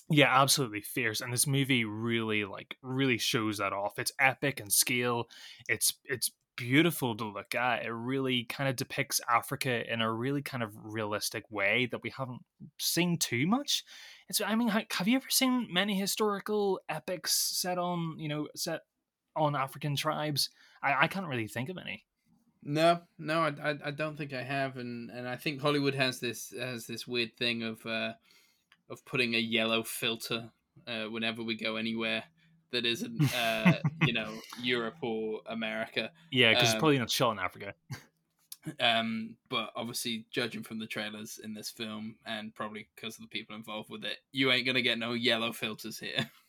yeah, 0.10 0.42
absolutely 0.42 0.82
fierce. 0.82 1.22
And 1.22 1.34
this 1.34 1.48
movie 1.48 1.86
really 1.86 2.46
like 2.46 2.78
really 2.82 3.18
shows 3.18 3.58
that 3.58 3.74
off. 3.74 4.00
It's 4.00 4.12
epic 4.20 4.60
in 4.60 4.70
scale. 4.70 5.26
It's 5.68 5.94
it's 6.06 6.32
beautiful 6.56 7.16
to 7.16 7.26
look 7.26 7.56
at. 7.56 7.86
It 7.86 7.92
really 7.92 8.44
kind 8.46 8.70
of 8.70 8.76
depicts 8.76 9.22
Africa 9.30 9.92
in 9.92 10.02
a 10.02 10.12
really 10.12 10.42
kind 10.42 10.64
of 10.64 10.74
realistic 10.84 11.44
way 11.50 11.88
that 11.92 12.04
we 12.04 12.12
haven't 12.12 12.42
seen 12.80 13.18
too 13.18 13.48
much. 13.48 13.84
It's 14.30 14.42
I 14.42 14.56
mean, 14.56 14.70
have 14.70 15.08
you 15.08 15.18
ever 15.18 15.30
seen 15.30 15.68
many 15.72 15.98
historical 15.98 16.80
epics 16.90 17.34
set 17.34 17.78
on, 17.78 18.16
you 18.18 18.28
know, 18.28 18.48
set 18.56 18.82
on 19.36 19.56
African 19.56 19.96
tribes? 19.96 20.50
I, 20.82 21.04
I 21.04 21.08
can't 21.08 21.28
really 21.28 21.48
think 21.48 21.70
of 21.70 21.78
any. 21.78 22.06
No, 22.64 23.02
no, 23.20 23.42
I, 23.42 23.54
I, 23.64 23.76
I 23.86 23.92
don't 23.92 24.18
think 24.18 24.34
I 24.34 24.42
have, 24.42 24.78
and, 24.78 25.12
and 25.12 25.28
I 25.28 25.36
think 25.36 25.62
Hollywood 25.62 25.94
has 25.94 26.20
this 26.20 26.52
has 26.60 26.88
this 26.88 27.06
weird 27.06 27.38
thing 27.38 27.62
of 27.62 27.86
uh, 27.86 28.14
of 28.90 29.06
putting 29.06 29.36
a 29.36 29.40
yellow 29.40 29.84
filter 29.84 30.50
uh, 30.88 31.04
whenever 31.06 31.44
we 31.44 31.56
go 31.56 31.76
anywhere 31.76 32.24
that 32.76 32.86
isn't 32.86 33.34
uh, 33.36 33.74
you 34.06 34.14
know 34.14 34.30
Europe 34.62 34.98
or 35.02 35.42
America. 35.48 36.12
Yeah, 36.32 36.52
because 36.52 36.70
Um, 36.70 36.76
it's 36.76 36.80
probably 36.80 37.00
not 37.00 37.10
shot 37.10 37.32
in 37.32 37.40
Africa. 37.40 37.74
Um, 38.80 39.36
but 39.50 39.72
obviously, 39.76 40.26
judging 40.32 40.64
from 40.64 40.80
the 40.80 40.88
trailers 40.88 41.40
in 41.44 41.54
this 41.54 41.70
film, 41.70 42.16
and 42.26 42.54
probably 42.54 42.88
because 42.96 43.16
of 43.16 43.22
the 43.22 43.28
people 43.28 43.56
involved 43.56 43.90
with 43.90 44.04
it, 44.04 44.18
you 44.32 44.52
ain't 44.52 44.66
gonna 44.66 44.82
get 44.82 44.98
no 44.98 45.14
yellow 45.14 45.52
filters 45.52 46.00
here. 46.00 46.30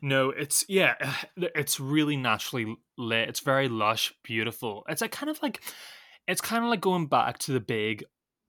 No, 0.00 0.30
it's 0.30 0.64
yeah, 0.68 0.94
it's 1.36 1.80
really 1.80 2.16
naturally 2.16 2.76
lit. 2.96 3.28
It's 3.28 3.40
very 3.40 3.68
lush, 3.68 4.12
beautiful. 4.22 4.84
It's 4.88 5.00
like 5.00 5.10
kind 5.10 5.28
of 5.28 5.42
like 5.42 5.60
it's 6.26 6.40
kind 6.40 6.64
of 6.64 6.70
like 6.70 6.80
going 6.80 7.06
back 7.08 7.38
to 7.40 7.52
the 7.52 7.60
big 7.60 8.04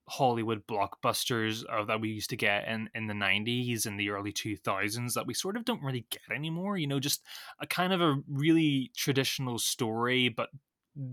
Hollywood 0.09 0.65
blockbusters 0.67 1.63
of 1.65 1.87
that 1.87 2.01
we 2.01 2.09
used 2.09 2.29
to 2.29 2.37
get 2.37 2.67
in 2.67 2.89
in 2.95 3.07
the 3.07 3.13
90s 3.13 3.85
and 3.85 3.99
the 3.99 4.09
early 4.09 4.31
2000s 4.31 5.13
that 5.13 5.27
we 5.27 5.33
sort 5.33 5.57
of 5.57 5.65
don't 5.65 5.83
really 5.83 6.05
get 6.09 6.35
anymore, 6.35 6.77
you 6.77 6.87
know, 6.87 6.99
just 6.99 7.23
a 7.59 7.67
kind 7.67 7.93
of 7.93 8.01
a 8.01 8.21
really 8.27 8.91
traditional 8.95 9.59
story 9.59 10.29
but 10.29 10.49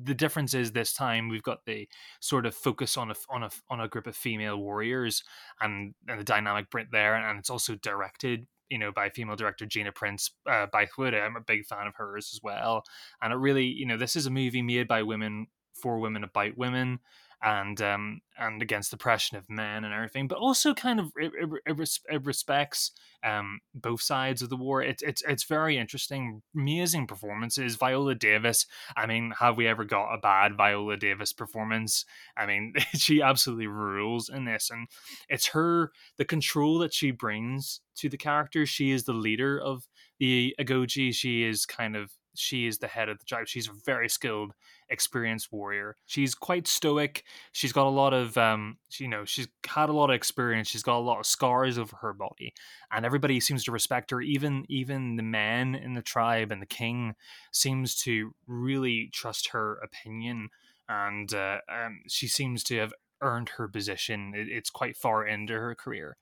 the 0.06 0.14
difference 0.14 0.54
is 0.54 0.72
this 0.72 0.94
time 0.94 1.28
we've 1.28 1.42
got 1.42 1.66
the 1.66 1.86
sort 2.18 2.46
of 2.46 2.54
focus 2.54 2.96
on 2.96 3.10
a 3.10 3.14
on 3.28 3.42
a 3.42 3.50
on 3.68 3.80
a 3.80 3.88
group 3.88 4.06
of 4.06 4.16
female 4.16 4.56
warriors 4.56 5.22
and 5.60 5.94
and 6.08 6.18
the 6.18 6.24
dynamic 6.24 6.70
Brit 6.70 6.86
there 6.90 7.16
and 7.16 7.38
it's 7.38 7.50
also 7.50 7.74
directed 7.74 8.46
you 8.70 8.78
know, 8.78 8.90
by 8.90 9.08
female 9.08 9.36
director 9.36 9.66
Gina 9.66 9.92
Prince 9.92 10.30
uh, 10.48 10.66
Bythewood. 10.72 11.14
I'm 11.14 11.36
a 11.36 11.40
big 11.40 11.66
fan 11.66 11.86
of 11.86 11.94
hers 11.96 12.30
as 12.32 12.40
well. 12.42 12.84
And 13.22 13.32
it 13.32 13.36
really, 13.36 13.66
you 13.66 13.86
know, 13.86 13.96
this 13.96 14.16
is 14.16 14.26
a 14.26 14.30
movie 14.30 14.62
made 14.62 14.88
by 14.88 15.02
women 15.02 15.48
for 15.74 15.98
women 15.98 16.24
about 16.24 16.56
women 16.56 17.00
and 17.44 17.80
um 17.82 18.20
and 18.38 18.62
against 18.62 18.90
the 18.90 18.96
oppression 18.96 19.36
of 19.36 19.48
men 19.48 19.84
and 19.84 19.92
everything 19.92 20.26
but 20.26 20.38
also 20.38 20.74
kind 20.74 20.98
of 20.98 21.12
it, 21.16 21.30
it, 21.66 21.98
it, 22.10 22.24
respects 22.24 22.90
um 23.22 23.60
both 23.74 24.00
sides 24.00 24.42
of 24.42 24.48
the 24.48 24.56
war. 24.56 24.82
It's 24.82 25.02
it's 25.02 25.22
it's 25.28 25.44
very 25.44 25.76
interesting 25.76 26.42
amazing 26.56 27.06
performances. 27.06 27.76
Viola 27.76 28.14
davis 28.14 28.66
i 28.96 29.06
mean 29.06 29.34
have 29.38 29.56
we 29.56 29.66
ever 29.66 29.84
got 29.84 30.12
a 30.14 30.18
bad 30.18 30.56
viola 30.56 30.96
davis 30.96 31.32
performance? 31.32 32.04
I 32.36 32.46
mean 32.46 32.74
she 32.94 33.20
absolutely 33.20 33.66
rules 33.66 34.28
in 34.28 34.46
this 34.46 34.70
and 34.70 34.88
it's 35.28 35.48
her 35.48 35.92
the 36.16 36.24
control 36.24 36.78
that 36.78 36.94
she 36.94 37.10
brings 37.10 37.80
to 37.96 38.08
the 38.08 38.16
character. 38.16 38.66
She 38.66 38.90
is 38.90 39.04
the 39.04 39.12
leader 39.12 39.58
of 39.60 39.86
the 40.18 40.54
Agojie. 40.58 41.14
She 41.14 41.44
is 41.44 41.66
kind 41.66 41.96
of 41.96 42.12
she 42.36 42.66
is 42.66 42.78
the 42.78 42.88
head 42.88 43.08
of 43.08 43.18
the 43.18 43.24
tribe. 43.24 43.46
She's 43.46 43.66
very 43.66 44.08
skilled, 44.08 44.52
experienced 44.88 45.52
warrior. 45.52 45.96
She's 46.06 46.34
quite 46.34 46.66
stoic. 46.66 47.24
She's 47.52 47.72
got 47.72 47.86
a 47.86 47.90
lot 47.90 48.12
of, 48.12 48.36
um, 48.36 48.78
you 48.98 49.08
know, 49.08 49.24
she's 49.24 49.48
had 49.66 49.88
a 49.88 49.92
lot 49.92 50.10
of 50.10 50.14
experience. 50.16 50.68
She's 50.68 50.82
got 50.82 50.98
a 50.98 51.00
lot 51.00 51.18
of 51.18 51.26
scars 51.26 51.78
over 51.78 51.96
her 51.96 52.12
body, 52.12 52.54
and 52.92 53.04
everybody 53.04 53.40
seems 53.40 53.64
to 53.64 53.72
respect 53.72 54.10
her. 54.10 54.20
Even 54.20 54.64
even 54.68 55.16
the 55.16 55.22
men 55.22 55.74
in 55.74 55.94
the 55.94 56.02
tribe 56.02 56.50
and 56.50 56.62
the 56.62 56.66
king 56.66 57.14
seems 57.52 57.94
to 58.02 58.34
really 58.46 59.10
trust 59.12 59.50
her 59.50 59.78
opinion, 59.82 60.48
and 60.88 61.32
uh, 61.34 61.58
um, 61.70 62.00
she 62.08 62.28
seems 62.28 62.62
to 62.64 62.78
have 62.78 62.92
earned 63.20 63.50
her 63.50 63.68
position. 63.68 64.32
It, 64.34 64.48
it's 64.48 64.70
quite 64.70 64.96
far 64.96 65.26
into 65.26 65.54
her 65.54 65.74
career 65.74 66.16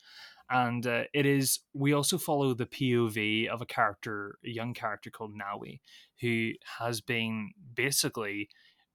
and 0.52 0.86
uh, 0.86 1.04
it 1.14 1.26
is 1.26 1.60
we 1.74 1.92
also 1.92 2.18
follow 2.18 2.54
the 2.54 2.66
pov 2.66 3.48
of 3.48 3.62
a 3.62 3.66
character 3.66 4.38
a 4.44 4.50
young 4.50 4.74
character 4.74 5.10
called 5.10 5.32
nawi 5.34 5.80
who 6.20 6.52
has 6.78 7.00
been 7.00 7.50
basically 7.74 8.48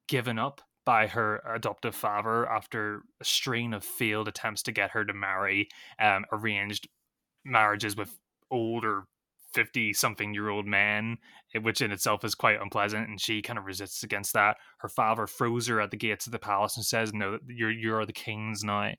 given 0.08 0.40
up 0.40 0.62
by 0.86 1.08
her 1.08 1.42
adoptive 1.54 1.96
father 1.96 2.50
after 2.50 3.02
a 3.20 3.26
string 3.26 3.74
of 3.74 3.84
failed 3.84 4.28
attempts 4.28 4.64
to 4.64 4.72
get 4.72 4.92
her 4.92 5.04
to 5.04 5.14
marry 5.14 5.68
um, 6.00 6.24
arranged 6.32 6.88
marriages 7.44 7.98
with 7.98 8.18
older 8.52 9.04
50 9.58 9.92
something 9.94 10.36
year 10.36 10.50
old 10.50 10.68
men, 10.68 11.18
eh, 11.56 11.58
which 11.58 11.82
in 11.82 11.92
itself 11.92 12.24
is 12.24 12.36
quite 12.36 12.62
unpleasant. 12.62 13.10
And 13.10 13.20
she 13.20 13.42
kind 13.42 13.58
of 13.58 13.66
resists 13.66 14.04
against 14.04 14.34
that. 14.34 14.58
Her 14.78 14.88
father 14.88 15.26
throws 15.26 15.66
her 15.66 15.82
at 15.82 15.90
the 15.90 15.98
gates 15.98 16.28
of 16.28 16.32
the 16.32 16.38
palace 16.38 16.78
and 16.78 16.86
says, 16.86 17.12
No, 17.12 17.40
you're, 17.48 17.72
you're 17.72 18.06
the 18.06 18.14
kings 18.14 18.64
now. 18.64 18.92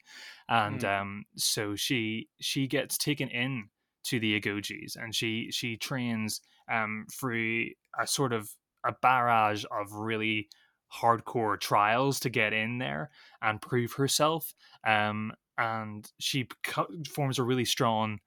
And 0.49 0.81
mm. 0.81 1.01
um, 1.01 1.25
so 1.37 1.77
she 1.77 2.29
she 2.41 2.67
gets 2.67 2.99
taken 2.99 3.29
in 3.29 3.69
to 4.07 4.19
the 4.19 4.41
Agojis 4.41 4.97
and 4.97 5.15
she 5.15 5.51
she 5.53 5.77
trains 5.77 6.41
um, 6.69 7.07
through 7.13 7.67
a 8.01 8.05
sort 8.05 8.33
of 8.33 8.51
a 8.85 8.93
barrage 9.01 9.65
of 9.71 9.93
really 9.93 10.49
hardcore 10.93 11.61
trials 11.61 12.19
to 12.21 12.31
get 12.31 12.53
in 12.53 12.79
there 12.79 13.11
and 13.41 13.63
prove 13.63 13.93
herself. 13.93 14.55
Um, 14.85 15.33
and 15.57 16.11
she 16.19 16.49
forms 17.09 17.39
a 17.39 17.45
really 17.45 17.65
strong 17.65 18.19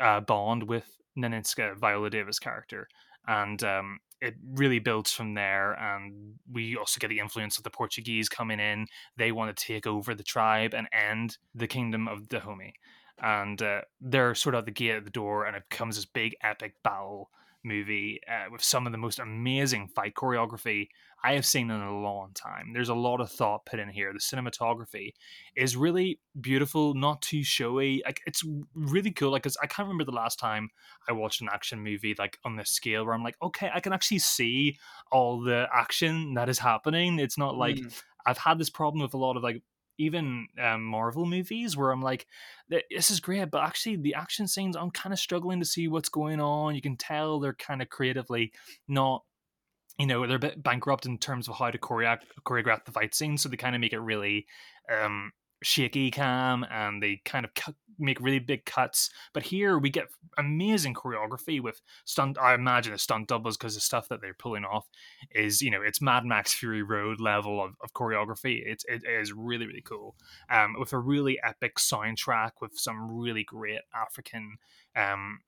uh, 0.00 0.20
bond 0.20 0.64
with 0.64 0.97
Nanisca, 1.18 1.76
Viola 1.76 2.10
Davis 2.10 2.38
character, 2.38 2.88
and 3.26 3.62
um, 3.64 3.98
it 4.20 4.34
really 4.54 4.78
builds 4.78 5.12
from 5.12 5.34
there. 5.34 5.72
And 5.74 6.34
we 6.50 6.76
also 6.76 6.98
get 6.98 7.08
the 7.08 7.20
influence 7.20 7.58
of 7.58 7.64
the 7.64 7.70
Portuguese 7.70 8.28
coming 8.28 8.60
in. 8.60 8.86
They 9.16 9.32
want 9.32 9.54
to 9.54 9.64
take 9.64 9.86
over 9.86 10.14
the 10.14 10.22
tribe 10.22 10.74
and 10.74 10.88
end 10.92 11.38
the 11.54 11.66
kingdom 11.66 12.08
of 12.08 12.28
Dahomey. 12.28 12.74
And 13.22 13.60
uh, 13.60 13.82
they're 14.00 14.34
sort 14.34 14.54
of 14.54 14.60
at 14.60 14.64
the 14.66 14.70
gate 14.70 14.96
at 14.96 15.04
the 15.04 15.10
door, 15.10 15.44
and 15.44 15.56
it 15.56 15.64
becomes 15.68 15.96
this 15.96 16.04
big 16.04 16.36
epic 16.42 16.74
battle 16.84 17.30
movie 17.64 18.20
uh, 18.28 18.50
with 18.50 18.62
some 18.62 18.86
of 18.86 18.92
the 18.92 18.98
most 18.98 19.18
amazing 19.18 19.88
fight 19.88 20.14
choreography 20.14 20.88
I 21.24 21.34
have 21.34 21.44
seen 21.44 21.70
in 21.70 21.80
a 21.80 22.00
long 22.00 22.30
time. 22.34 22.72
There's 22.72 22.88
a 22.88 22.94
lot 22.94 23.20
of 23.20 23.30
thought 23.30 23.66
put 23.66 23.80
in 23.80 23.88
here. 23.88 24.12
The 24.12 24.20
cinematography 24.20 25.14
is 25.56 25.76
really 25.76 26.20
beautiful, 26.40 26.94
not 26.94 27.22
too 27.22 27.42
showy. 27.42 28.02
Like 28.04 28.20
it's 28.26 28.44
really 28.74 29.10
cool. 29.10 29.32
Like 29.32 29.46
I 29.60 29.66
can't 29.66 29.88
remember 29.88 30.04
the 30.04 30.12
last 30.12 30.38
time 30.38 30.70
I 31.08 31.12
watched 31.12 31.40
an 31.40 31.48
action 31.52 31.80
movie 31.80 32.14
like 32.18 32.38
on 32.44 32.56
this 32.56 32.70
scale 32.70 33.04
where 33.04 33.14
I'm 33.14 33.24
like, 33.24 33.36
okay, 33.42 33.70
I 33.74 33.80
can 33.80 33.92
actually 33.92 34.20
see 34.20 34.78
all 35.10 35.40
the 35.40 35.66
action 35.74 36.34
that 36.34 36.48
is 36.48 36.58
happening. 36.58 37.18
It's 37.18 37.38
not 37.38 37.56
like 37.56 37.76
mm. 37.76 38.02
I've 38.24 38.38
had 38.38 38.58
this 38.58 38.70
problem 38.70 39.02
with 39.02 39.14
a 39.14 39.18
lot 39.18 39.36
of 39.36 39.42
like 39.42 39.62
even 39.98 40.46
um, 40.62 40.84
Marvel 40.84 41.26
movies 41.26 41.76
where 41.76 41.90
I'm 41.90 42.02
like, 42.02 42.26
this 42.68 43.10
is 43.10 43.18
great, 43.18 43.50
but 43.50 43.64
actually 43.64 43.96
the 43.96 44.14
action 44.14 44.46
scenes, 44.46 44.76
I'm 44.76 44.92
kind 44.92 45.12
of 45.12 45.18
struggling 45.18 45.58
to 45.58 45.66
see 45.66 45.88
what's 45.88 46.08
going 46.08 46.40
on. 46.40 46.76
You 46.76 46.80
can 46.80 46.96
tell 46.96 47.40
they're 47.40 47.54
kind 47.54 47.82
of 47.82 47.88
creatively 47.88 48.52
not 48.86 49.24
you 49.98 50.06
know 50.06 50.26
they're 50.26 50.36
a 50.36 50.40
bit 50.40 50.62
bankrupt 50.62 51.06
in 51.06 51.18
terms 51.18 51.48
of 51.48 51.56
how 51.56 51.70
to 51.70 51.78
choreograph, 51.78 52.84
the 52.84 52.92
fight 52.92 53.14
scenes 53.14 53.42
so 53.42 53.48
they 53.48 53.56
kind 53.56 53.74
of 53.74 53.80
make 53.80 53.92
it 53.92 54.00
really 54.00 54.46
um, 54.90 55.32
shaky 55.62 56.10
cam 56.10 56.64
and 56.70 57.02
they 57.02 57.20
kind 57.24 57.44
of 57.44 57.54
cut, 57.54 57.74
make 57.98 58.20
really 58.20 58.38
big 58.38 58.64
cuts. 58.64 59.10
But 59.32 59.42
here 59.44 59.78
we 59.78 59.90
get 59.90 60.08
amazing 60.36 60.94
choreography 60.94 61.60
with 61.60 61.80
stunt 62.04 62.38
i 62.38 62.54
imagine 62.54 62.92
the 62.92 62.98
stunt 62.98 63.26
doubles 63.26 63.56
because 63.56 63.74
the 63.74 63.80
stuff 63.80 64.08
that 64.08 64.20
they're 64.20 64.34
pulling 64.34 64.64
off 64.64 64.86
is 65.34 65.60
you 65.60 65.68
know 65.70 65.82
it's 65.82 66.00
mad 66.00 66.24
max 66.24 66.54
fury 66.54 66.82
road 66.82 67.20
level 67.20 67.62
of, 67.62 67.72
of 67.82 67.92
choreography. 67.92 68.62
It's 68.64 68.84
it 68.84 69.02
is 69.04 69.32
really 69.32 69.66
really 69.66 69.82
cool. 69.82 70.14
Um, 70.50 70.76
with 70.78 70.92
a 70.92 70.98
really 70.98 71.40
epic 71.42 71.76
soundtrack 71.76 72.52
with 72.60 72.78
some 72.78 73.18
really 73.18 73.44
great 73.44 73.80
african 73.94 74.58
um, 74.94 75.40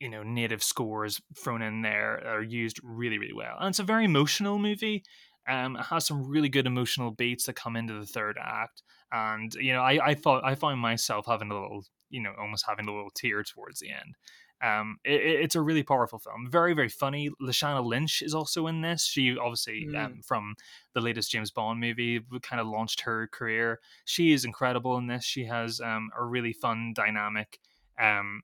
you 0.00 0.08
know 0.08 0.22
native 0.22 0.62
scores 0.62 1.20
thrown 1.36 1.62
in 1.62 1.82
there 1.82 2.22
are 2.26 2.42
used 2.42 2.80
really 2.82 3.18
really 3.18 3.32
well 3.32 3.56
and 3.58 3.70
it's 3.70 3.78
a 3.78 3.84
very 3.84 4.04
emotional 4.04 4.58
movie 4.58 5.02
um, 5.48 5.76
it 5.76 5.84
has 5.84 6.06
some 6.06 6.28
really 6.28 6.48
good 6.48 6.66
emotional 6.66 7.10
beats 7.10 7.46
that 7.46 7.56
come 7.56 7.74
into 7.76 7.98
the 7.98 8.06
third 8.06 8.38
act 8.40 8.82
and 9.12 9.54
you 9.54 9.72
know 9.72 9.80
i 9.80 10.08
i 10.08 10.14
thought 10.14 10.44
i 10.44 10.54
find 10.54 10.78
myself 10.78 11.26
having 11.26 11.50
a 11.50 11.54
little 11.54 11.84
you 12.10 12.22
know 12.22 12.32
almost 12.38 12.64
having 12.66 12.86
a 12.86 12.92
little 12.92 13.10
tear 13.14 13.42
towards 13.42 13.80
the 13.80 13.90
end 13.90 14.14
um, 14.62 14.98
it, 15.04 15.20
it's 15.20 15.54
a 15.54 15.60
really 15.60 15.82
powerful 15.82 16.18
film. 16.18 16.48
Very, 16.50 16.74
very 16.74 16.88
funny. 16.88 17.30
Lashana 17.40 17.84
Lynch 17.84 18.22
is 18.22 18.34
also 18.34 18.66
in 18.66 18.80
this. 18.80 19.04
She 19.04 19.36
obviously 19.36 19.86
mm. 19.88 20.04
um, 20.04 20.20
from 20.24 20.54
the 20.94 21.00
latest 21.00 21.30
James 21.30 21.50
Bond 21.50 21.80
movie 21.80 22.20
kind 22.42 22.60
of 22.60 22.66
launched 22.66 23.02
her 23.02 23.28
career. 23.28 23.78
She 24.04 24.32
is 24.32 24.44
incredible 24.44 24.96
in 24.96 25.06
this. 25.06 25.24
She 25.24 25.44
has 25.44 25.80
um, 25.80 26.10
a 26.18 26.24
really 26.24 26.52
fun 26.52 26.92
dynamic 26.94 27.60
um, 28.00 28.42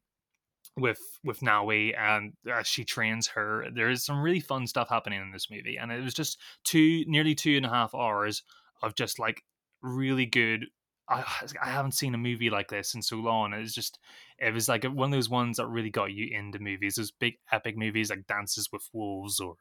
with 0.76 1.00
with 1.22 1.40
Nawi 1.40 1.96
and 1.98 2.32
as 2.52 2.66
she 2.66 2.84
trains 2.84 3.28
her. 3.28 3.66
There 3.74 3.90
is 3.90 4.04
some 4.04 4.20
really 4.20 4.40
fun 4.40 4.66
stuff 4.66 4.88
happening 4.88 5.20
in 5.20 5.30
this 5.30 5.50
movie, 5.50 5.76
and 5.76 5.92
it 5.92 6.02
was 6.02 6.14
just 6.14 6.40
two 6.64 7.04
nearly 7.06 7.34
two 7.34 7.56
and 7.56 7.66
a 7.66 7.70
half 7.70 7.94
hours 7.94 8.42
of 8.82 8.94
just 8.94 9.18
like 9.18 9.42
really 9.82 10.26
good. 10.26 10.66
I, 11.08 11.24
I 11.62 11.70
haven't 11.70 11.92
seen 11.92 12.14
a 12.14 12.18
movie 12.18 12.50
like 12.50 12.68
this 12.68 12.94
in 12.94 13.02
so 13.02 13.16
long. 13.16 13.52
It 13.52 13.60
was 13.60 13.74
just 13.74 13.98
it 14.38 14.52
was 14.52 14.68
like 14.68 14.84
one 14.84 15.08
of 15.08 15.16
those 15.16 15.30
ones 15.30 15.58
that 15.58 15.66
really 15.66 15.90
got 15.90 16.12
you 16.12 16.28
into 16.36 16.58
movies. 16.58 16.96
Those 16.96 17.12
big 17.12 17.34
epic 17.52 17.76
movies 17.76 18.10
like 18.10 18.26
Dances 18.26 18.70
with 18.72 18.88
Wolves 18.92 19.40
or 19.40 19.56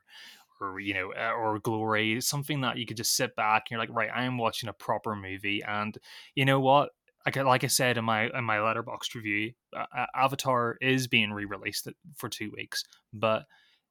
or 0.61 0.79
you 0.79 0.93
know 0.93 1.11
uh, 1.13 1.31
or 1.31 1.59
glory 1.59 2.21
something 2.21 2.61
that 2.61 2.77
you 2.77 2.85
could 2.85 2.97
just 2.97 3.15
sit 3.15 3.35
back 3.35 3.63
and 3.63 3.71
you're 3.71 3.79
like 3.79 3.89
right 3.95 4.09
i 4.13 4.23
am 4.23 4.37
watching 4.37 4.69
a 4.69 4.73
proper 4.73 5.15
movie 5.15 5.61
and 5.67 5.97
you 6.35 6.45
know 6.45 6.59
what 6.59 6.91
like, 7.25 7.35
like 7.37 7.63
I 7.63 7.67
said 7.67 7.97
in 7.97 8.05
my 8.05 8.29
in 8.29 8.43
my 8.43 8.57
Letterboxd 8.57 9.15
review, 9.15 9.53
uh, 9.75 10.05
Avatar 10.15 10.77
is 10.81 11.07
being 11.07 11.31
re-released 11.31 11.87
for 12.15 12.29
two 12.29 12.51
weeks, 12.55 12.83
but 13.13 13.45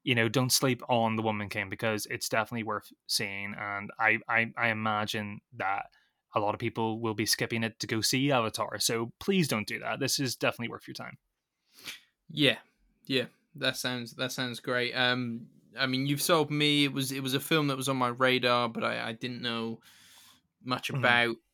you 0.05 0.15
know, 0.15 0.29
don't 0.29 0.51
sleep 0.51 0.83
on 0.89 1.17
the 1.17 1.23
Woman 1.23 1.49
King 1.49 1.71
because 1.71 2.07
it's 2.11 2.29
definitely 2.29 2.65
worth 2.65 2.93
seeing, 3.07 3.55
and 3.59 3.91
I 3.99 4.19
I, 4.29 4.53
I 4.57 4.69
imagine 4.69 5.41
that 5.57 5.87
a 6.35 6.41
lot 6.41 6.55
of 6.55 6.61
people 6.61 7.01
will 7.01 7.15
be 7.15 7.27
skipping 7.27 7.63
it 7.63 7.79
to 7.81 7.87
go 7.87 8.01
see 8.01 8.33
Avatar. 8.33 8.79
So 8.81 9.13
please 9.21 9.49
don't 9.49 9.67
do 9.67 9.79
that. 9.81 10.01
This 10.01 10.19
is 10.19 10.37
definitely 10.37 10.71
worth 10.71 10.89
your 10.89 10.95
time. 10.95 11.19
Yeah, 12.31 12.57
yeah, 13.07 13.27
that 13.57 13.77
sounds 13.77 14.15
that 14.15 14.33
sounds 14.33 14.61
great. 14.61 14.93
Um, 14.93 15.47
I 15.79 15.87
mean, 15.87 16.07
you've 16.07 16.23
sold 16.23 16.51
me. 16.51 16.85
It 16.85 16.93
was 16.93 17.13
it 17.13 17.23
was 17.23 17.35
a 17.35 17.41
film 17.41 17.69
that 17.69 17.77
was 17.77 17.89
on 17.89 17.97
my 17.97 18.09
radar, 18.09 18.69
but 18.69 18.85
I, 18.85 19.09
I 19.09 19.13
didn't 19.13 19.43
know 19.43 19.81
much 20.65 20.89
mm-hmm. 20.89 21.03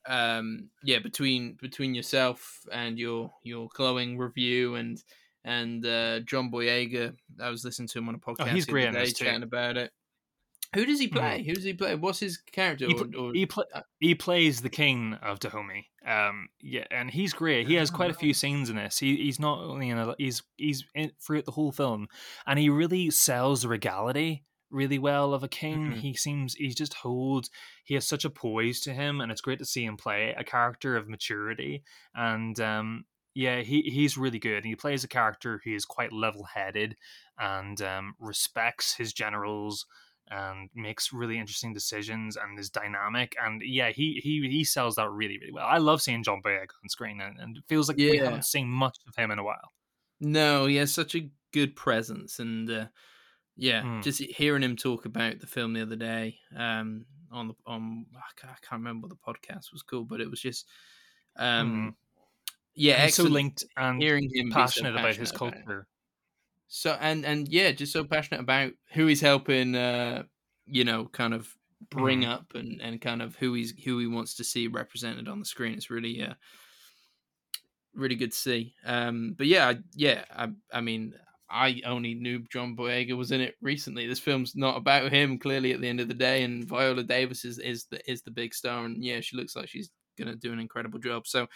Um 0.09 0.69
yeah 0.83 0.99
between 0.99 1.57
between 1.61 1.95
yourself 1.95 2.67
and 2.73 2.99
your 2.99 3.31
your 3.43 3.69
glowing 3.75 4.19
review 4.19 4.75
and 4.75 5.03
and 5.45 5.87
uh 5.87 6.19
john 6.21 6.51
boyega 6.51 7.15
i 7.41 7.51
was 7.51 7.65
listening 7.65 7.87
to 7.87 7.99
him 7.99 8.09
on 8.09 8.15
a 8.15 8.19
podcast 8.19 8.41
oh, 8.41 8.45
he's 8.47 8.67
great 8.67 8.87
today, 8.87 9.11
chatting 9.11 9.43
about 9.43 9.77
it 9.77 9.93
who 10.75 10.85
does 10.85 11.01
he 11.01 11.07
mm-hmm. 11.07 11.19
play? 11.19 11.41
Mm. 11.41 11.47
Who 11.47 11.55
does 11.55 11.65
he 11.65 11.73
play? 11.73 11.95
What's 11.95 12.21
his 12.21 12.37
character? 12.39 12.87
He, 12.87 12.95
pl- 12.95 13.17
or, 13.17 13.29
or... 13.29 13.33
he, 13.33 13.47
pl- 13.47 13.65
uh 13.73 13.81
he, 14.01 14.15
plays 14.15 14.61
the 14.61 14.69
king 14.69 15.15
of 15.23 15.41
Dahomey. 15.41 15.87
Um, 16.07 16.49
yeah, 16.61 16.85
and 16.91 17.11
he's 17.11 17.33
great. 17.33 17.67
He 17.67 17.75
has 17.75 17.91
quite 17.91 18.11
a 18.11 18.15
few 18.15 18.35
scenes 18.35 18.69
in 18.69 18.77
this. 18.77 18.99
He, 18.99 19.17
he's 19.17 19.41
not 19.41 19.61
only 19.61 19.89
in 19.89 19.99
a, 19.99 20.15
he's 20.19 20.43
he's 20.57 20.85
in, 20.95 21.13
throughout 21.21 21.47
the 21.47 21.53
whole 21.53 21.73
film, 21.73 22.09
and 22.47 22.59
he 22.59 22.69
really 22.69 23.11
sells 23.11 23.63
the 23.63 23.69
regality 23.69 24.45
really 24.71 24.99
well 24.99 25.35
of 25.35 25.43
a 25.43 25.49
king. 25.49 25.91
Mm-hmm. 25.91 25.99
He 25.99 26.15
seems 26.15 26.55
he 26.55 26.69
just 26.69 26.95
holds 26.95 27.51
he 27.85 27.95
has 27.95 28.07
such 28.07 28.25
a 28.25 28.31
poise 28.31 28.81
to 28.83 28.93
him, 28.93 29.21
and 29.21 29.31
it's 29.31 29.41
great 29.41 29.59
to 29.61 29.65
see 29.65 29.85
him 29.85 29.97
play 29.97 30.35
a 30.37 30.45
character 30.45 30.97
of 30.97 31.09
maturity. 31.09 31.83
And 32.15 32.59
um, 32.61 33.05
yeah, 33.35 33.61
he 33.61 33.83
he's 33.83 34.19
really 34.19 34.39
good. 34.39 34.65
He 34.65 34.75
plays 34.75 35.05
a 35.05 35.09
character 35.09 35.61
who 35.65 35.75
is 35.75 35.85
quite 35.85 36.13
level 36.13 36.45
headed 36.45 36.97
and 37.39 37.81
um, 37.83 38.15
respects 38.19 38.95
his 38.95 39.13
generals 39.13 39.87
and 40.31 40.69
makes 40.75 41.13
really 41.13 41.39
interesting 41.39 41.73
decisions 41.73 42.37
and 42.37 42.59
is 42.59 42.69
dynamic 42.69 43.35
and 43.43 43.63
yeah 43.65 43.91
he 43.91 44.21
he 44.23 44.47
he 44.49 44.65
sells 44.65 44.97
that 44.97 45.09
really 45.11 45.39
really 45.39 45.53
well 45.53 45.67
i 45.67 45.79
love 45.79 46.03
seeing 46.03 46.23
john 46.23 46.43
boyega 46.45 46.69
on 46.83 46.89
screen 46.89 47.21
and, 47.21 47.39
and 47.39 47.57
it 47.57 47.65
feels 47.67 47.89
like 47.89 47.99
yeah. 47.99 48.11
we 48.11 48.19
haven't 48.19 48.45
seen 48.45 48.69
much 48.69 48.99
of 49.09 49.17
him 49.17 49.31
in 49.31 49.39
a 49.39 49.43
while 49.43 49.73
no 50.21 50.67
he 50.67 50.77
has 50.77 50.93
such 50.93 51.15
a 51.15 51.31
good 51.53 51.75
presence 51.75 52.39
and 52.39 52.71
uh, 52.71 52.87
yeah, 53.59 53.83
mm. 53.83 54.03
just 54.03 54.21
hearing 54.23 54.63
him 54.63 54.77
talk 54.77 55.05
about 55.05 55.41
the 55.41 55.47
film 55.49 55.73
the 55.73 55.83
other 55.83 55.97
day 55.97 56.39
um, 56.57 57.05
on 57.33 57.49
the 57.49 57.55
on 57.67 58.07
I 58.15 58.21
can't 58.39 58.81
remember 58.81 59.09
what 59.09 59.11
the 59.11 59.17
podcast 59.17 59.73
was 59.73 59.83
called, 59.83 60.09
but 60.09 60.21
it 60.21 60.31
was 60.31 60.41
just 60.41 60.67
um, 61.37 61.73
mm. 61.91 61.95
yeah, 62.75 63.09
so 63.09 63.25
linked 63.25 63.65
and 63.77 64.01
hearing 64.01 64.31
him 64.33 64.51
passionate, 64.51 64.93
so 64.93 64.97
passionate 64.97 65.01
about 65.01 65.17
his 65.17 65.33
culture. 65.33 65.87
So 66.69 66.97
and 67.01 67.27
and 67.27 67.49
yeah, 67.49 67.73
just 67.73 67.93
so 67.93 68.05
passionate 68.05 68.41
about 68.41 68.73
who 68.93 69.09
he's 69.09 69.21
helping. 69.21 69.75
Uh, 69.75 70.23
you 70.67 70.85
know, 70.85 71.07
kind 71.07 71.35
of 71.35 71.49
bring 71.91 72.23
Mhm. 72.23 72.29
up 72.29 72.55
and 72.55 72.81
and 72.81 73.01
kind 73.01 73.23
of 73.23 73.35
who 73.37 73.55
he's 73.55 73.73
who 73.85 73.99
he 73.99 74.07
wants 74.07 74.35
to 74.35 74.45
see 74.45 74.69
represented 74.69 75.27
on 75.27 75.41
the 75.41 75.45
screen. 75.45 75.73
It's 75.73 75.91
really 75.91 76.23
uh 76.23 76.35
really 77.93 78.15
good 78.15 78.31
to 78.31 78.39
see. 78.39 78.75
Um, 78.85 79.35
but 79.37 79.49
yeah, 79.49 79.69
I, 79.69 79.79
yeah, 79.95 80.25
I 80.31 80.51
I 80.73 80.81
mean. 80.81 81.15
I 81.51 81.81
only 81.87 82.15
knew 82.15 82.45
John 82.53 82.77
Boyega 82.77 83.17
was 83.17 83.33
in 83.33 83.41
it 83.41 83.55
recently. 83.63 84.07
This 84.07 84.19
film's 84.19 84.55
not 84.55 84.77
about 84.77 85.13
him, 85.13 85.39
clearly. 85.39 85.73
At 85.73 85.81
the 85.81 85.89
end 85.89 86.01
of 86.01 86.09
the 86.09 86.15
day, 86.15 86.43
and 86.43 86.65
Viola 86.65 87.03
Davis 87.03 87.45
is, 87.45 87.59
is 87.59 87.87
the 87.91 88.01
is 88.11 88.23
the 88.23 88.31
big 88.31 88.55
star, 88.55 88.85
and 88.85 89.03
yeah, 89.03 89.21
she 89.21 89.37
looks 89.37 89.57
like 89.57 89.69
she's 89.69 89.91
gonna 90.19 90.37
do 90.37 90.53
an 90.53 90.59
incredible 90.59 90.99
job. 90.99 91.27
So, 91.27 91.47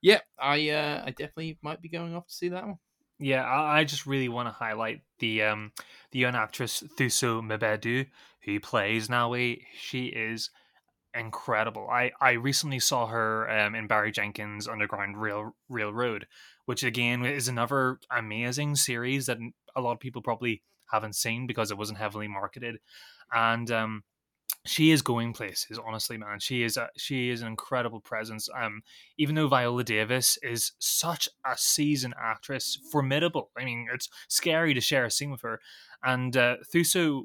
yeah, 0.00 0.20
I 0.38 0.70
uh, 0.70 1.02
I 1.04 1.10
definitely 1.10 1.58
might 1.62 1.82
be 1.82 1.88
going 1.88 2.14
off 2.14 2.26
to 2.26 2.34
see 2.34 2.48
that 2.48 2.66
one. 2.66 2.78
Yeah, 3.18 3.44
I, 3.46 3.84
just 3.84 4.04
really 4.04 4.28
want 4.28 4.48
to 4.48 4.52
highlight 4.52 5.02
the 5.20 5.42
um 5.42 5.72
the 6.10 6.18
young 6.18 6.34
actress 6.34 6.82
Thuso 6.98 7.40
Mbedu 7.40 8.06
who 8.44 8.58
plays 8.58 9.08
Nawi. 9.08 9.62
She 9.78 10.06
is 10.06 10.50
incredible. 11.14 11.88
I 11.90 12.12
I 12.20 12.32
recently 12.32 12.78
saw 12.80 13.06
her 13.06 13.48
um 13.50 13.74
in 13.74 13.86
Barry 13.86 14.12
Jenkins' 14.12 14.68
Underground 14.68 15.20
Rail 15.20 15.54
Railroad, 15.68 16.26
which 16.66 16.82
again 16.84 17.24
is 17.24 17.48
another 17.48 17.98
amazing 18.10 18.76
series 18.76 19.26
that 19.26 19.38
a 19.76 19.80
lot 19.80 19.92
of 19.92 20.00
people 20.00 20.22
probably 20.22 20.62
haven't 20.90 21.14
seen 21.16 21.46
because 21.46 21.70
it 21.70 21.78
wasn't 21.78 21.98
heavily 21.98 22.28
marketed, 22.28 22.78
and 23.32 23.70
um 23.70 24.04
she 24.64 24.92
is 24.92 25.02
going 25.02 25.32
places 25.32 25.78
honestly 25.84 26.16
man. 26.18 26.38
She 26.38 26.62
is 26.62 26.76
a 26.76 26.88
she 26.96 27.30
is 27.30 27.42
an 27.42 27.48
incredible 27.48 28.00
presence. 28.00 28.48
Um 28.54 28.82
even 29.18 29.34
though 29.34 29.48
viola 29.48 29.84
davis 29.84 30.38
is 30.42 30.72
such 30.78 31.28
a 31.44 31.56
seasoned 31.56 32.14
actress 32.18 32.78
formidable. 32.90 33.50
I 33.58 33.64
mean 33.64 33.88
it's 33.92 34.08
scary 34.28 34.74
to 34.74 34.80
share 34.80 35.04
a 35.06 35.10
scene 35.10 35.30
with 35.30 35.42
her. 35.42 35.60
And 36.02 36.36
uh 36.36 36.56
thuso 36.72 37.24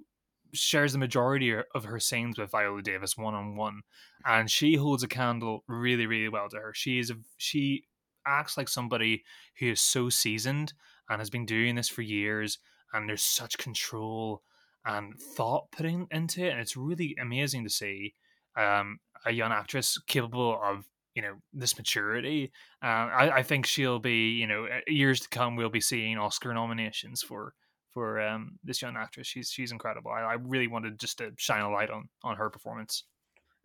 shares 0.54 0.94
the 0.94 1.00
majority 1.00 1.54
of 1.76 1.84
her 1.86 2.00
scenes 2.00 2.38
with 2.38 2.52
viola 2.52 2.82
davis 2.82 3.18
one-on-one 3.18 3.82
and 4.26 4.50
she 4.50 4.76
holds 4.76 5.04
a 5.04 5.08
candle 5.08 5.64
really 5.68 6.06
really 6.06 6.30
well 6.30 6.50
to 6.50 6.58
her 6.58 6.74
she 6.74 7.00
is 7.00 7.10
a, 7.10 7.16
she 7.38 7.84
acts 8.26 8.58
like 8.58 8.68
somebody 8.68 9.24
who 9.60 9.72
is 9.72 9.82
so 9.82 10.10
seasoned 10.10 10.74
and 11.10 11.20
has 11.20 11.30
been 11.30 11.46
doing 11.46 11.76
this 11.76 11.90
for 11.90 12.02
years 12.02 12.60
and 12.94 13.08
there's 13.08 13.24
such 13.24 13.58
control 13.58 14.42
and 14.88 15.20
thought 15.20 15.70
putting 15.72 16.08
into 16.12 16.46
it, 16.46 16.52
and 16.52 16.60
it's 16.60 16.78
really 16.78 17.16
amazing 17.22 17.64
to 17.66 17.70
see 17.70 18.14
um, 18.56 19.00
a 19.26 19.32
young 19.32 19.52
actress 19.52 20.00
capable 20.08 20.60
of 20.64 20.86
you 21.14 21.22
know 21.22 21.36
this 21.54 21.78
maturity. 21.78 22.52
Uh, 22.82 22.86
I, 22.86 23.38
I 23.38 23.44
think 23.44 23.66
she'll 23.66 24.00
be 24.00 24.32
you 24.32 24.48
know 24.48 24.68
years 24.88 25.20
to 25.22 25.30
come. 25.30 25.56
We'll 25.56 25.70
be 25.70 25.82
seeing 25.82 26.18
Oscar 26.18 26.54
nominations 26.54 27.22
for 27.22 27.54
for 27.98 28.22
um, 28.22 28.60
this 28.64 28.80
young 28.80 28.96
actress. 28.96 29.26
She's 29.26 29.50
she's 29.50 29.72
incredible. 29.72 30.12
I, 30.12 30.22
I 30.22 30.34
really 30.36 30.68
wanted 30.68 31.00
just 31.00 31.18
to 31.18 31.32
shine 31.38 31.62
a 31.64 31.72
light 31.72 31.90
on 31.90 32.08
on 32.24 32.36
her 32.38 32.48
performance. 32.52 33.06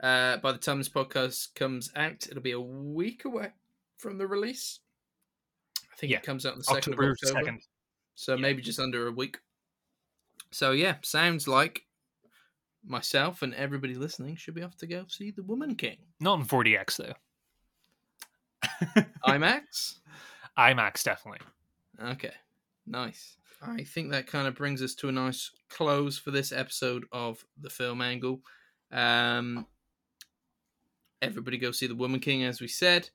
Uh, 0.02 0.38
by 0.38 0.52
the 0.52 0.58
time 0.58 0.78
this 0.78 0.88
podcast 0.88 1.54
comes 1.54 1.92
out, 1.96 2.26
it'll 2.30 2.40
be 2.42 2.52
a 2.52 2.60
week 2.60 3.26
away 3.26 3.48
from 3.98 4.16
the 4.16 4.26
release. 4.26 4.80
I 5.92 5.96
think 5.96 6.12
Yeah, 6.12 6.16
it 6.16 6.22
comes 6.22 6.46
out 6.46 6.52
on 6.52 6.58
the 6.60 6.64
second 6.64 6.78
October 6.94 7.10
of 7.10 7.18
October, 7.22 7.40
second. 7.44 7.60
so 8.14 8.34
Yeah. 8.34 8.40
maybe 8.40 8.62
just 8.62 8.80
under 8.80 9.06
a 9.06 9.12
week. 9.12 9.36
So 10.50 10.72
yeah, 10.72 10.94
sounds 11.02 11.46
like 11.46 11.82
myself 12.82 13.42
and 13.42 13.54
everybody 13.54 13.94
listening 13.94 14.36
should 14.36 14.54
be 14.54 14.62
off 14.62 14.78
to 14.78 14.86
go 14.86 15.04
see 15.08 15.30
the 15.30 15.42
Woman 15.42 15.74
King. 15.76 15.98
Not 16.20 16.40
in 16.40 16.46
4DX 16.46 16.96
though. 16.96 17.14
IMAX. 19.26 19.98
IMAX 20.58 21.02
definitely. 21.04 21.40
Okay, 22.02 22.32
nice. 22.86 23.36
I 23.64 23.84
think 23.84 24.10
that 24.10 24.26
kind 24.26 24.48
of 24.48 24.54
brings 24.54 24.82
us 24.82 24.94
to 24.96 25.08
a 25.08 25.12
nice 25.12 25.50
close 25.68 26.18
for 26.18 26.30
this 26.30 26.52
episode 26.52 27.04
of 27.12 27.44
the 27.60 27.70
Film 27.70 28.00
Angle. 28.00 28.40
Um, 28.90 29.66
everybody 31.20 31.58
go 31.58 31.70
see 31.70 31.86
the 31.86 31.94
Woman 31.94 32.20
King, 32.20 32.42
as 32.42 32.60
we 32.60 32.68
said, 32.68 33.08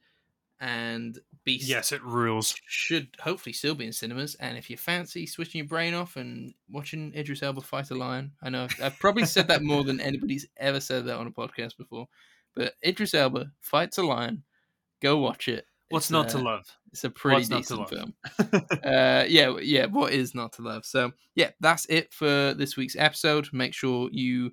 and 0.60 1.20
Beast. 1.44 1.70
Yes, 1.70 1.92
it 1.92 2.04
rules. 2.04 2.56
should 2.66 3.10
hopefully 3.20 3.54
still 3.54 3.76
be 3.76 3.86
in 3.86 3.94
cinemas. 3.94 4.36
And 4.36 4.58
if 4.58 4.70
you 4.70 4.78
fancy 4.78 5.26
switching 5.26 5.60
your 5.60 5.68
brain 5.68 5.94
off 5.94 6.16
and 6.16 6.54
watching 6.70 7.14
Idris 7.14 7.44
Elba 7.44 7.62
fight 7.62 7.92
a 7.92 7.96
lion, 7.96 8.32
I 8.42 8.50
know 8.50 8.64
I've, 8.64 8.82
I've 8.82 9.00
probably 9.00 9.26
said 9.26 9.50
that 9.50 9.62
more 9.64 9.84
than 9.84 10.00
anybody's 10.00 10.48
ever 10.58 10.80
said 10.80 11.06
that 11.06 11.18
on 11.18 11.28
a 11.28 11.32
podcast 11.32 11.78
before. 11.78 12.08
But 12.56 12.74
Idris 12.84 13.14
Elba 13.14 13.52
fights 13.62 13.98
a 13.98 14.04
lion. 14.04 14.44
Go 15.02 15.18
watch 15.18 15.48
it. 15.48 15.67
What's 15.90 16.12
not 16.12 16.30
to 16.30 16.40
love? 16.40 16.66
It's 16.92 17.04
a 17.04 17.10
pretty 17.10 17.48
What's 17.48 17.50
not 17.50 17.64
to 17.64 17.86
decent 17.86 17.90
film. 17.90 18.64
uh, 18.84 19.26
yeah, 19.28 19.56
yeah. 19.62 19.86
What 19.86 20.14
is 20.14 20.36
not 20.36 20.54
to 20.54 20.62
love? 20.62 20.86
So 20.86 21.12
yeah, 21.36 21.52
that's 21.60 21.86
it 21.86 22.14
for 22.14 22.54
this 22.54 22.76
week's 22.76 22.96
episode. 22.98 23.48
Make 23.54 23.74
sure 23.74 24.10
you 24.12 24.52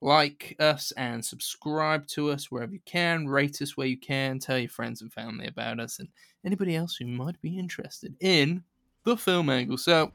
like 0.00 0.54
us 0.60 0.92
and 0.92 1.24
subscribe 1.24 2.06
to 2.08 2.30
us 2.30 2.50
wherever 2.50 2.72
you 2.72 2.80
can. 2.86 3.26
Rate 3.26 3.60
us 3.62 3.76
where 3.76 3.86
you 3.86 3.98
can. 3.98 4.38
Tell 4.38 4.58
your 4.58 4.68
friends 4.68 5.02
and 5.02 5.12
family 5.12 5.46
about 5.46 5.80
us 5.80 5.98
and 5.98 6.08
anybody 6.44 6.76
else 6.76 6.96
who 6.96 7.06
might 7.06 7.40
be 7.40 7.58
interested 7.58 8.14
in 8.20 8.62
the 9.04 9.16
film 9.16 9.50
angle. 9.50 9.78
So 9.78 10.12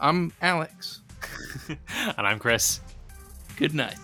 I'm 0.00 0.32
Alex. 0.40 1.02
and 1.68 2.26
I'm 2.26 2.38
Kris. 2.38 2.80
Good 3.56 3.74
night. 3.74 3.98